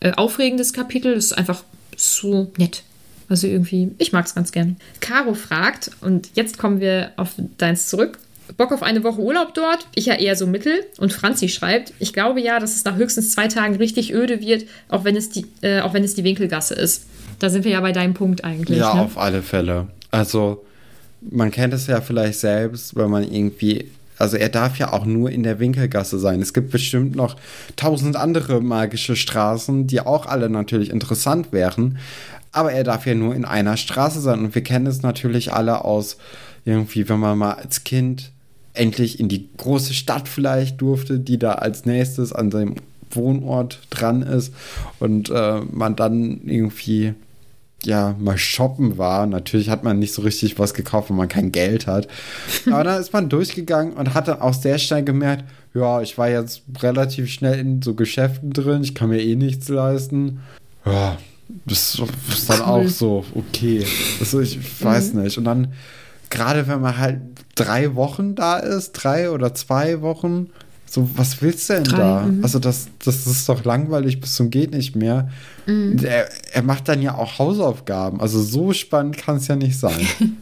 äh, 0.00 0.12
aufregendes 0.12 0.72
Kapitel, 0.72 1.12
ist 1.12 1.32
einfach 1.32 1.64
so 1.96 2.52
nett. 2.56 2.82
Also 3.28 3.46
irgendwie, 3.46 3.90
ich 3.98 4.12
mag 4.12 4.26
es 4.26 4.34
ganz 4.34 4.52
gern. 4.52 4.76
Caro 5.00 5.34
fragt, 5.34 5.90
und 6.00 6.30
jetzt 6.34 6.58
kommen 6.58 6.80
wir 6.80 7.12
auf 7.16 7.32
deins 7.58 7.88
zurück. 7.88 8.18
Bock 8.56 8.72
auf 8.72 8.82
eine 8.82 9.04
Woche 9.04 9.20
Urlaub 9.20 9.54
dort? 9.54 9.86
Ich 9.94 10.06
ja 10.06 10.14
eher 10.14 10.36
so 10.36 10.46
mittel. 10.46 10.84
Und 10.98 11.12
Franzi 11.12 11.48
schreibt, 11.48 11.92
ich 11.98 12.12
glaube 12.12 12.40
ja, 12.40 12.58
dass 12.58 12.74
es 12.74 12.84
nach 12.84 12.96
höchstens 12.96 13.32
zwei 13.32 13.48
Tagen 13.48 13.76
richtig 13.76 14.12
öde 14.14 14.40
wird, 14.40 14.64
auch 14.88 15.04
wenn 15.04 15.16
es 15.16 15.30
die, 15.30 15.46
äh, 15.62 15.80
auch 15.80 15.94
wenn 15.94 16.04
es 16.04 16.14
die 16.14 16.24
Winkelgasse 16.24 16.74
ist. 16.74 17.06
Da 17.38 17.50
sind 17.50 17.64
wir 17.64 17.72
ja 17.72 17.80
bei 17.80 17.92
deinem 17.92 18.14
Punkt 18.14 18.44
eigentlich. 18.44 18.78
Ja, 18.78 18.94
ne? 18.94 19.02
auf 19.02 19.18
alle 19.18 19.42
Fälle. 19.42 19.88
Also, 20.10 20.64
man 21.20 21.50
kennt 21.50 21.74
es 21.74 21.86
ja 21.86 22.00
vielleicht 22.00 22.40
selbst, 22.40 22.96
wenn 22.96 23.10
man 23.10 23.24
irgendwie. 23.24 23.90
Also, 24.18 24.36
er 24.36 24.48
darf 24.48 24.78
ja 24.78 24.92
auch 24.92 25.04
nur 25.04 25.30
in 25.30 25.44
der 25.44 25.60
Winkelgasse 25.60 26.18
sein. 26.18 26.42
Es 26.42 26.52
gibt 26.52 26.70
bestimmt 26.70 27.14
noch 27.14 27.36
tausend 27.76 28.16
andere 28.16 28.60
magische 28.60 29.14
Straßen, 29.14 29.86
die 29.86 30.00
auch 30.00 30.26
alle 30.26 30.48
natürlich 30.48 30.90
interessant 30.90 31.52
wären. 31.52 31.98
Aber 32.50 32.72
er 32.72 32.82
darf 32.82 33.06
ja 33.06 33.14
nur 33.14 33.36
in 33.36 33.44
einer 33.44 33.76
Straße 33.76 34.20
sein. 34.20 34.40
Und 34.40 34.54
wir 34.54 34.62
kennen 34.62 34.86
es 34.86 35.02
natürlich 35.02 35.52
alle 35.52 35.84
aus 35.84 36.16
irgendwie, 36.64 37.08
wenn 37.08 37.20
man 37.20 37.38
mal 37.38 37.52
als 37.52 37.84
Kind 37.84 38.32
endlich 38.78 39.20
in 39.20 39.28
die 39.28 39.48
große 39.56 39.94
Stadt 39.94 40.28
vielleicht 40.28 40.80
durfte, 40.80 41.18
die 41.18 41.38
da 41.38 41.52
als 41.52 41.86
nächstes 41.86 42.32
an 42.32 42.50
seinem 42.50 42.76
Wohnort 43.10 43.80
dran 43.90 44.22
ist 44.22 44.52
und 44.98 45.30
äh, 45.30 45.60
man 45.70 45.96
dann 45.96 46.42
irgendwie 46.44 47.14
ja, 47.84 48.16
mal 48.18 48.38
shoppen 48.38 48.98
war. 48.98 49.26
Natürlich 49.26 49.70
hat 49.70 49.84
man 49.84 49.98
nicht 49.98 50.12
so 50.12 50.22
richtig 50.22 50.58
was 50.58 50.74
gekauft, 50.74 51.10
wenn 51.10 51.16
man 51.16 51.28
kein 51.28 51.52
Geld 51.52 51.86
hat. 51.86 52.08
Aber 52.66 52.84
dann 52.84 53.00
ist 53.00 53.12
man 53.12 53.28
durchgegangen 53.28 53.92
und 53.94 54.14
hat 54.14 54.28
dann 54.28 54.40
auch 54.40 54.54
sehr 54.54 54.78
schnell 54.78 55.04
gemerkt, 55.04 55.44
ja, 55.74 56.00
ich 56.00 56.18
war 56.18 56.28
jetzt 56.28 56.62
relativ 56.80 57.30
schnell 57.30 57.58
in 57.58 57.82
so 57.82 57.94
Geschäften 57.94 58.52
drin, 58.52 58.82
ich 58.82 58.94
kann 58.94 59.10
mir 59.10 59.22
eh 59.22 59.36
nichts 59.36 59.68
leisten. 59.68 60.40
Ja, 60.84 61.18
das 61.66 62.00
ist 62.30 62.50
dann 62.50 62.62
auch 62.62 62.88
so, 62.88 63.24
okay. 63.34 63.84
Also 64.20 64.40
ich 64.40 64.58
weiß 64.82 65.14
nicht. 65.14 65.38
Und 65.38 65.44
dann, 65.44 65.68
gerade 66.30 66.68
wenn 66.68 66.80
man 66.80 66.98
halt 66.98 67.20
drei 67.54 67.94
Wochen 67.94 68.34
da 68.34 68.58
ist, 68.58 68.92
drei 68.92 69.30
oder 69.30 69.54
zwei 69.54 70.00
Wochen, 70.00 70.50
so, 70.90 71.08
was 71.16 71.42
willst 71.42 71.68
du 71.68 71.74
denn 71.74 71.84
Drei, 71.84 71.98
da? 71.98 72.22
mhm. 72.22 72.42
Also 72.42 72.58
das, 72.58 72.88
das 73.04 73.26
ist 73.26 73.48
doch 73.48 73.64
langweilig 73.64 74.20
bis 74.20 74.34
zum 74.34 74.48
geht 74.50 74.72
nicht 74.72 74.96
mehr. 74.96 75.30
Mhm. 75.66 75.98
Er, 76.02 76.28
er 76.52 76.62
macht 76.62 76.88
dann 76.88 77.02
ja 77.02 77.14
auch 77.14 77.38
Hausaufgaben. 77.38 78.20
Also 78.22 78.42
so 78.42 78.72
spannend 78.72 79.18
kann 79.18 79.36
es 79.36 79.48
ja 79.48 79.56
nicht 79.56 79.78
sein. 79.78 80.06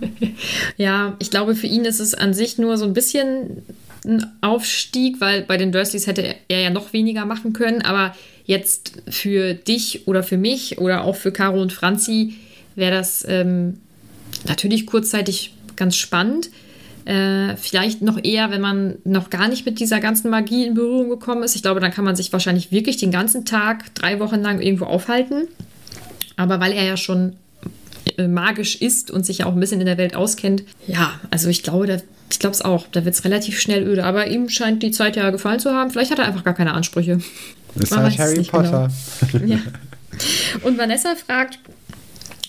Ja, 0.77 1.17
ich 1.19 1.31
glaube, 1.31 1.55
für 1.55 1.67
ihn 1.67 1.87
ist 1.87 1.99
es 1.99 2.15
an 2.15 2.35
sich 2.35 2.59
nur 2.59 2.77
so 2.77 2.85
ein 2.85 2.93
bisschen 2.93 3.63
ein 4.05 4.27
Aufstieg, 4.43 5.19
weil 5.21 5.43
bei 5.43 5.57
den 5.57 5.73
Dursleys 5.73 6.07
hätte 6.07 6.35
er 6.49 6.61
ja 6.61 6.69
noch 6.69 6.93
weniger 6.93 7.25
machen 7.25 7.55
können. 7.55 7.81
Aber 7.81 8.15
jetzt 8.45 8.93
für 9.09 9.55
dich 9.55 10.07
oder 10.07 10.23
für 10.23 10.37
mich 10.37 10.79
oder 10.79 11.05
auch 11.05 11.17
für 11.17 11.33
Caro 11.33 11.61
und 11.63 11.73
Franzi 11.73 12.35
wäre 12.75 12.93
das 12.93 13.25
ähm, 13.27 13.79
natürlich 14.47 14.87
kurzzeitig 14.87 15.55
ganz 15.77 15.97
spannend. 15.97 16.51
Äh, 17.05 17.57
vielleicht 17.57 18.03
noch 18.03 18.23
eher, 18.23 18.51
wenn 18.51 18.61
man 18.61 18.97
noch 19.05 19.31
gar 19.31 19.47
nicht 19.47 19.65
mit 19.65 19.79
dieser 19.79 20.01
ganzen 20.01 20.29
Magie 20.29 20.67
in 20.67 20.75
Berührung 20.75 21.09
gekommen 21.09 21.45
ist. 21.45 21.55
Ich 21.55 21.63
glaube, 21.63 21.79
dann 21.79 21.93
kann 21.93 22.05
man 22.05 22.17
sich 22.17 22.33
wahrscheinlich 22.33 22.73
wirklich 22.73 22.97
den 22.97 23.13
ganzen 23.13 23.45
Tag, 23.45 23.95
drei 23.95 24.19
Wochen 24.19 24.43
lang 24.43 24.61
irgendwo 24.61 24.87
aufhalten. 24.87 25.47
Aber 26.37 26.59
weil 26.59 26.73
er 26.73 26.85
ja 26.85 26.97
schon 26.97 27.37
äh, 28.19 28.27
magisch 28.27 28.77
ist 28.77 29.13
und 29.13 29.25
sich 29.25 29.39
ja 29.39 29.47
auch 29.47 29.53
ein 29.53 29.61
bisschen 29.61 29.81
in 29.81 29.87
der 29.87 29.99
Welt 29.99 30.17
auskennt, 30.17 30.65
ja, 30.87 31.13
also 31.31 31.49
ich 31.49 31.63
glaube, 31.63 31.87
da, 31.87 31.99
ich 32.29 32.41
glaube 32.41 32.55
es 32.55 32.63
auch, 32.63 32.87
da 32.91 33.05
wird 33.05 33.15
es 33.15 33.25
relativ 33.25 33.61
schnell 33.61 33.87
öde. 33.87 34.05
Aber 34.05 34.27
ihm 34.27 34.49
scheint 34.49 34.83
die 34.83 34.91
Zeit 34.91 35.15
ja 35.15 35.31
gefallen 35.31 35.61
zu 35.61 35.73
haben. 35.73 35.91
Vielleicht 35.93 36.11
hat 36.11 36.19
er 36.19 36.27
einfach 36.27 36.43
gar 36.43 36.55
keine 36.55 36.75
Ansprüche. 36.75 37.21
Ist 37.77 37.91
Man 37.93 38.03
halt 38.03 38.19
Harry 38.19 38.43
Potter. 38.43 38.91
Ja. 39.47 39.59
Und 40.63 40.79
Vanessa 40.79 41.15
fragt, 41.15 41.59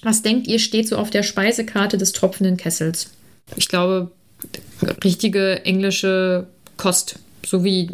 was 0.01 0.21
denkt 0.21 0.47
ihr, 0.47 0.57
steht 0.57 0.87
so 0.87 0.97
auf 0.97 1.09
der 1.09 1.21
Speisekarte 1.21 1.97
des 1.97 2.13
tropfenden 2.13 2.55
Kessels? 2.55 3.09
Ich 3.55 3.67
glaube, 3.69 4.11
richtige 5.03 5.63
englische 5.65 6.47
Kost, 6.77 7.19
so 7.45 7.63
wie 7.63 7.91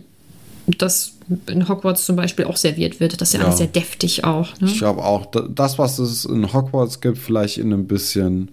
das 0.78 1.14
in 1.48 1.68
Hogwarts 1.70 2.06
zum 2.06 2.16
Beispiel 2.16 2.46
auch 2.46 2.58
serviert 2.58 3.00
wird. 3.00 3.20
Das 3.22 3.30
ist 3.30 3.34
ja, 3.36 3.40
Ja. 3.42 3.46
alles 3.48 3.58
sehr 3.60 3.68
deftig 3.68 4.24
auch. 4.24 4.60
Ne? 4.60 4.68
Ich 4.68 4.78
glaube 4.78 5.04
auch, 5.04 5.26
da- 5.28 5.48
das, 5.48 5.78
was 5.78 6.00
es 6.00 6.26
in 6.26 6.52
Hogwarts 6.54 7.00
gibt, 7.02 7.18
vielleicht 7.18 7.58
in 7.58 7.72
einem 7.74 7.88
bisschen 7.88 8.50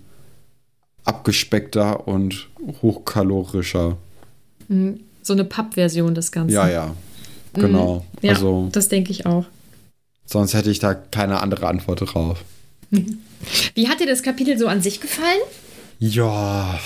abgespeckter 1.05 2.07
und 2.07 2.49
hochkalorischer. 2.83 3.97
So 5.23 5.33
eine 5.33 5.45
Pappversion 5.45 6.15
des 6.15 6.31
Ganzen. 6.33 6.55
Ja, 6.55 6.69
ja. 6.69 6.95
Genau. 7.55 8.05
Mhm. 8.23 8.27
Ja, 8.29 8.35
Also, 8.35 8.69
das 8.73 8.89
denke 8.89 9.11
ich 9.11 9.27
auch. 9.27 9.45
sonst 10.27 10.55
hätte 10.55 10.71
ich 10.71 10.79
da 10.79 10.95
keine 10.95 11.41
andere 11.43 11.67
Antwort 11.67 12.01
drauf. 12.15 12.45
Wie 13.75 13.89
hat 13.89 13.99
dir 14.01 14.07
das 14.07 14.23
Kapitel 14.23 14.57
so 14.59 14.69
an 14.69 14.81
sich 14.83 15.01
gefallen? 15.01 15.41
Ja, 16.03 16.81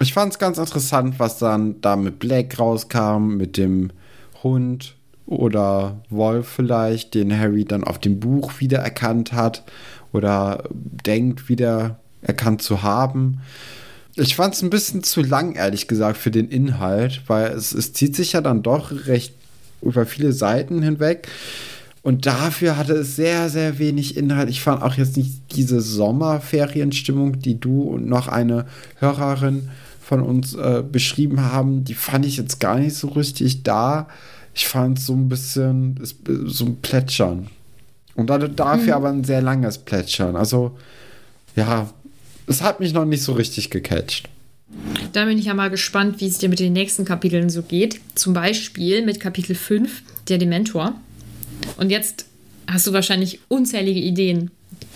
ich 0.00 0.12
fand 0.12 0.32
es 0.32 0.40
ganz 0.40 0.58
interessant, 0.58 1.20
was 1.20 1.38
dann 1.38 1.80
da 1.80 1.94
mit 1.94 2.18
Black 2.18 2.58
rauskam, 2.58 3.36
mit 3.36 3.56
dem 3.56 3.90
Hund 4.42 4.96
oder 5.26 6.02
Wolf 6.10 6.48
vielleicht, 6.48 7.14
den 7.14 7.38
Harry 7.38 7.64
dann 7.64 7.84
auf 7.84 8.00
dem 8.00 8.18
Buch 8.18 8.58
wiedererkannt 8.58 9.32
hat 9.32 9.62
oder 10.12 10.64
denkt 10.72 11.48
wieder 11.48 12.00
erkannt 12.20 12.62
zu 12.62 12.82
haben. 12.82 13.42
Ich 14.16 14.34
fand 14.34 14.54
es 14.54 14.62
ein 14.62 14.70
bisschen 14.70 15.04
zu 15.04 15.22
lang, 15.22 15.54
ehrlich 15.54 15.86
gesagt, 15.86 16.16
für 16.16 16.32
den 16.32 16.48
Inhalt, 16.48 17.22
weil 17.28 17.52
es, 17.52 17.72
es 17.72 17.92
zieht 17.92 18.16
sich 18.16 18.32
ja 18.32 18.40
dann 18.40 18.64
doch 18.64 19.06
recht 19.06 19.34
über 19.82 20.04
viele 20.04 20.32
Seiten 20.32 20.82
hinweg. 20.82 21.28
Und 22.06 22.24
dafür 22.24 22.76
hatte 22.76 22.92
es 22.92 23.16
sehr, 23.16 23.48
sehr 23.50 23.80
wenig 23.80 24.16
Inhalt. 24.16 24.48
Ich 24.48 24.60
fand 24.60 24.80
auch 24.80 24.94
jetzt 24.94 25.16
nicht 25.16 25.32
diese 25.56 25.80
Sommerferienstimmung, 25.80 27.40
die 27.40 27.58
du 27.58 27.82
und 27.82 28.06
noch 28.06 28.28
eine 28.28 28.66
Hörerin 29.00 29.68
von 30.00 30.20
uns 30.22 30.54
äh, 30.54 30.84
beschrieben 30.88 31.40
haben, 31.42 31.82
die 31.82 31.94
fand 31.94 32.24
ich 32.24 32.36
jetzt 32.36 32.60
gar 32.60 32.78
nicht 32.78 32.94
so 32.94 33.08
richtig 33.08 33.64
da. 33.64 34.06
Ich 34.54 34.68
fand 34.68 35.00
so 35.00 35.14
ein 35.14 35.28
bisschen 35.28 35.98
es- 36.00 36.14
so 36.46 36.66
ein 36.66 36.76
Plätschern. 36.80 37.48
Und 38.14 38.30
dann 38.30 38.54
dafür 38.54 38.94
aber 38.96 39.08
ein 39.08 39.24
sehr 39.24 39.42
langes 39.42 39.78
Plätschern. 39.78 40.36
Also, 40.36 40.76
ja, 41.56 41.90
es 42.46 42.62
hat 42.62 42.78
mich 42.78 42.92
noch 42.92 43.04
nicht 43.04 43.22
so 43.24 43.32
richtig 43.32 43.68
gecatcht. 43.70 44.28
Da 45.12 45.24
bin 45.24 45.38
ich 45.38 45.46
ja 45.46 45.54
mal 45.54 45.70
gespannt, 45.70 46.20
wie 46.20 46.26
es 46.28 46.38
dir 46.38 46.48
mit 46.48 46.60
den 46.60 46.72
nächsten 46.72 47.04
Kapiteln 47.04 47.50
so 47.50 47.62
geht. 47.62 48.00
Zum 48.14 48.32
Beispiel 48.32 49.04
mit 49.04 49.18
Kapitel 49.18 49.56
5, 49.56 50.02
der 50.28 50.38
Dementor. 50.38 50.94
Und 51.76 51.90
jetzt 51.90 52.26
hast 52.66 52.86
du 52.86 52.92
wahrscheinlich 52.92 53.40
unzählige 53.48 54.00
Ideen, 54.00 54.50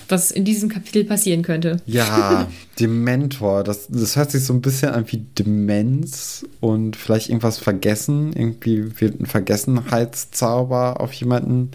was 0.08 0.30
in 0.30 0.44
diesem 0.44 0.68
Kapitel 0.68 1.04
passieren 1.04 1.42
könnte. 1.42 1.78
Ja, 1.86 2.48
Dementor, 2.80 3.62
das, 3.62 3.86
das 3.88 4.16
hört 4.16 4.30
sich 4.30 4.44
so 4.44 4.52
ein 4.52 4.60
bisschen 4.60 4.90
an 4.90 5.04
wie 5.08 5.24
Demenz 5.38 6.44
und 6.60 6.96
vielleicht 6.96 7.28
irgendwas 7.28 7.58
vergessen. 7.58 8.32
Irgendwie 8.32 9.00
wird 9.00 9.20
ein 9.20 9.26
Vergessenheitszauber 9.26 11.00
auf 11.00 11.12
jemanden 11.12 11.70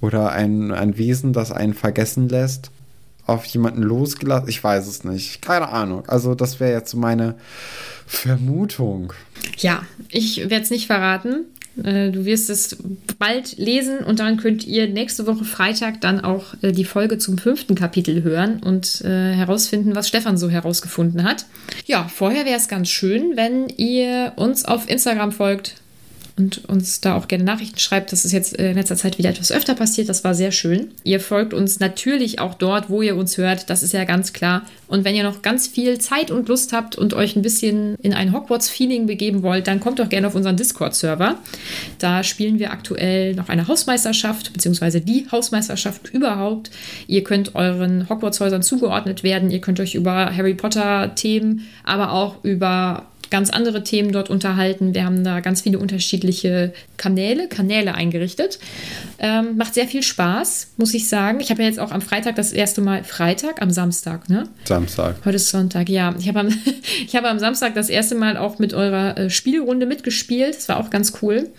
oder 0.00 0.32
ein, 0.32 0.72
ein 0.72 0.98
Wesen, 0.98 1.32
das 1.32 1.52
einen 1.52 1.74
vergessen 1.74 2.28
lässt, 2.28 2.70
auf 3.26 3.44
jemanden 3.46 3.82
losgelassen. 3.82 4.48
Ich 4.48 4.62
weiß 4.62 4.86
es 4.86 5.04
nicht. 5.04 5.42
Keine 5.42 5.68
Ahnung. 5.68 6.04
Also, 6.06 6.34
das 6.34 6.60
wäre 6.60 6.72
jetzt 6.72 6.90
so 6.90 6.98
meine 6.98 7.34
Vermutung. 8.06 9.12
Ja, 9.58 9.82
ich 10.10 10.38
werde 10.38 10.62
es 10.62 10.70
nicht 10.70 10.86
verraten. 10.86 11.46
Äh, 11.82 12.10
du 12.10 12.24
wirst 12.24 12.50
es 12.50 12.76
bald 13.18 13.58
lesen 13.58 13.98
und 13.98 14.20
dann 14.20 14.36
könnt 14.36 14.66
ihr 14.66 14.88
nächste 14.88 15.26
Woche 15.26 15.44
Freitag 15.44 16.00
dann 16.00 16.20
auch 16.20 16.54
äh, 16.62 16.72
die 16.72 16.84
Folge 16.84 17.18
zum 17.18 17.38
fünften 17.38 17.74
Kapitel 17.74 18.22
hören 18.22 18.62
und 18.62 19.02
äh, 19.02 19.32
herausfinden, 19.32 19.94
was 19.94 20.08
Stefan 20.08 20.36
so 20.36 20.48
herausgefunden 20.48 21.24
hat. 21.24 21.46
Ja, 21.86 22.08
vorher 22.08 22.44
wäre 22.44 22.56
es 22.56 22.68
ganz 22.68 22.88
schön, 22.88 23.36
wenn 23.36 23.68
ihr 23.68 24.32
uns 24.36 24.64
auf 24.64 24.88
Instagram 24.88 25.32
folgt 25.32 25.76
und 26.38 26.66
uns 26.68 27.00
da 27.00 27.16
auch 27.16 27.28
gerne 27.28 27.44
Nachrichten 27.44 27.78
schreibt. 27.78 28.12
Das 28.12 28.26
ist 28.26 28.32
jetzt 28.32 28.58
äh, 28.58 28.70
in 28.70 28.76
letzter 28.76 28.96
Zeit 28.96 29.16
wieder 29.16 29.30
etwas 29.30 29.50
öfter 29.50 29.74
passiert. 29.74 30.08
Das 30.08 30.22
war 30.22 30.34
sehr 30.34 30.52
schön. 30.52 30.88
Ihr 31.02 31.18
folgt 31.18 31.54
uns 31.54 31.80
natürlich 31.80 32.40
auch 32.40 32.54
dort, 32.54 32.90
wo 32.90 33.00
ihr 33.00 33.16
uns 33.16 33.38
hört. 33.38 33.70
Das 33.70 33.82
ist 33.82 33.94
ja 33.94 34.04
ganz 34.04 34.34
klar. 34.34 34.62
Und 34.86 35.04
wenn 35.04 35.14
ihr 35.14 35.22
noch 35.22 35.40
ganz 35.40 35.66
viel 35.66 35.98
Zeit 35.98 36.30
und 36.30 36.48
Lust 36.48 36.74
habt 36.74 36.96
und 36.96 37.14
euch 37.14 37.36
ein 37.36 37.42
bisschen 37.42 37.96
in 38.02 38.12
ein 38.12 38.34
Hogwarts-Feeling 38.34 39.06
begeben 39.06 39.42
wollt, 39.42 39.66
dann 39.66 39.80
kommt 39.80 39.98
doch 39.98 40.10
gerne 40.10 40.26
auf 40.26 40.34
unseren 40.34 40.56
Discord-Server. 40.56 41.36
Da 41.98 42.22
spielen 42.22 42.58
wir 42.58 42.70
aktuell 42.70 43.34
noch 43.34 43.48
eine 43.48 43.66
Hausmeisterschaft, 43.66 44.52
beziehungsweise 44.52 45.00
die 45.00 45.26
Hausmeisterschaft 45.32 46.12
überhaupt. 46.12 46.70
Ihr 47.06 47.24
könnt 47.24 47.54
euren 47.54 48.10
Hogwarts-Häusern 48.10 48.62
zugeordnet 48.62 49.22
werden. 49.22 49.50
Ihr 49.50 49.62
könnt 49.62 49.80
euch 49.80 49.94
über 49.94 50.36
Harry 50.36 50.54
Potter-Themen, 50.54 51.66
aber 51.82 52.12
auch 52.12 52.44
über 52.44 53.06
ganz 53.30 53.50
andere 53.50 53.82
Themen 53.84 54.12
dort 54.12 54.30
unterhalten. 54.30 54.94
Wir 54.94 55.04
haben 55.04 55.24
da 55.24 55.40
ganz 55.40 55.62
viele 55.62 55.78
unterschiedliche 55.78 56.72
Kanäle, 56.96 57.48
Kanäle 57.48 57.94
eingerichtet. 57.94 58.58
Ähm, 59.18 59.56
macht 59.56 59.74
sehr 59.74 59.86
viel 59.86 60.02
Spaß, 60.02 60.72
muss 60.76 60.94
ich 60.94 61.08
sagen. 61.08 61.40
Ich 61.40 61.50
habe 61.50 61.62
ja 61.62 61.68
jetzt 61.68 61.80
auch 61.80 61.92
am 61.92 62.00
Freitag 62.00 62.36
das 62.36 62.52
erste 62.52 62.80
Mal, 62.80 63.04
Freitag, 63.04 63.62
am 63.62 63.70
Samstag, 63.70 64.28
ne? 64.28 64.48
Samstag. 64.64 65.16
Heute 65.24 65.36
ist 65.36 65.50
Sonntag, 65.50 65.88
ja. 65.88 66.14
Ich 66.18 66.28
habe 66.28 66.40
am, 66.40 66.48
hab 67.14 67.24
am 67.24 67.38
Samstag 67.38 67.74
das 67.74 67.88
erste 67.88 68.14
Mal 68.14 68.36
auch 68.36 68.58
mit 68.58 68.74
eurer 68.74 69.16
äh, 69.16 69.30
Spielrunde 69.30 69.86
mitgespielt. 69.86 70.56
Das 70.56 70.68
war 70.68 70.78
auch 70.78 70.90
ganz 70.90 71.14
cool. 71.22 71.50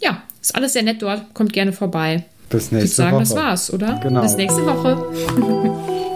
Ja, 0.00 0.22
ist 0.40 0.54
alles 0.54 0.72
sehr 0.72 0.82
nett 0.82 1.02
dort. 1.02 1.34
Kommt 1.34 1.52
gerne 1.52 1.72
vorbei. 1.72 2.24
Bis 2.48 2.72
nächste 2.72 2.76
ich 2.76 2.80
würde 2.80 2.88
sagen, 2.88 3.16
Woche. 3.16 3.20
das 3.20 3.36
war's, 3.36 3.72
oder? 3.72 4.00
Genau. 4.02 4.22
Bis 4.22 4.36
nächste 4.36 4.64
Woche. 4.64 5.98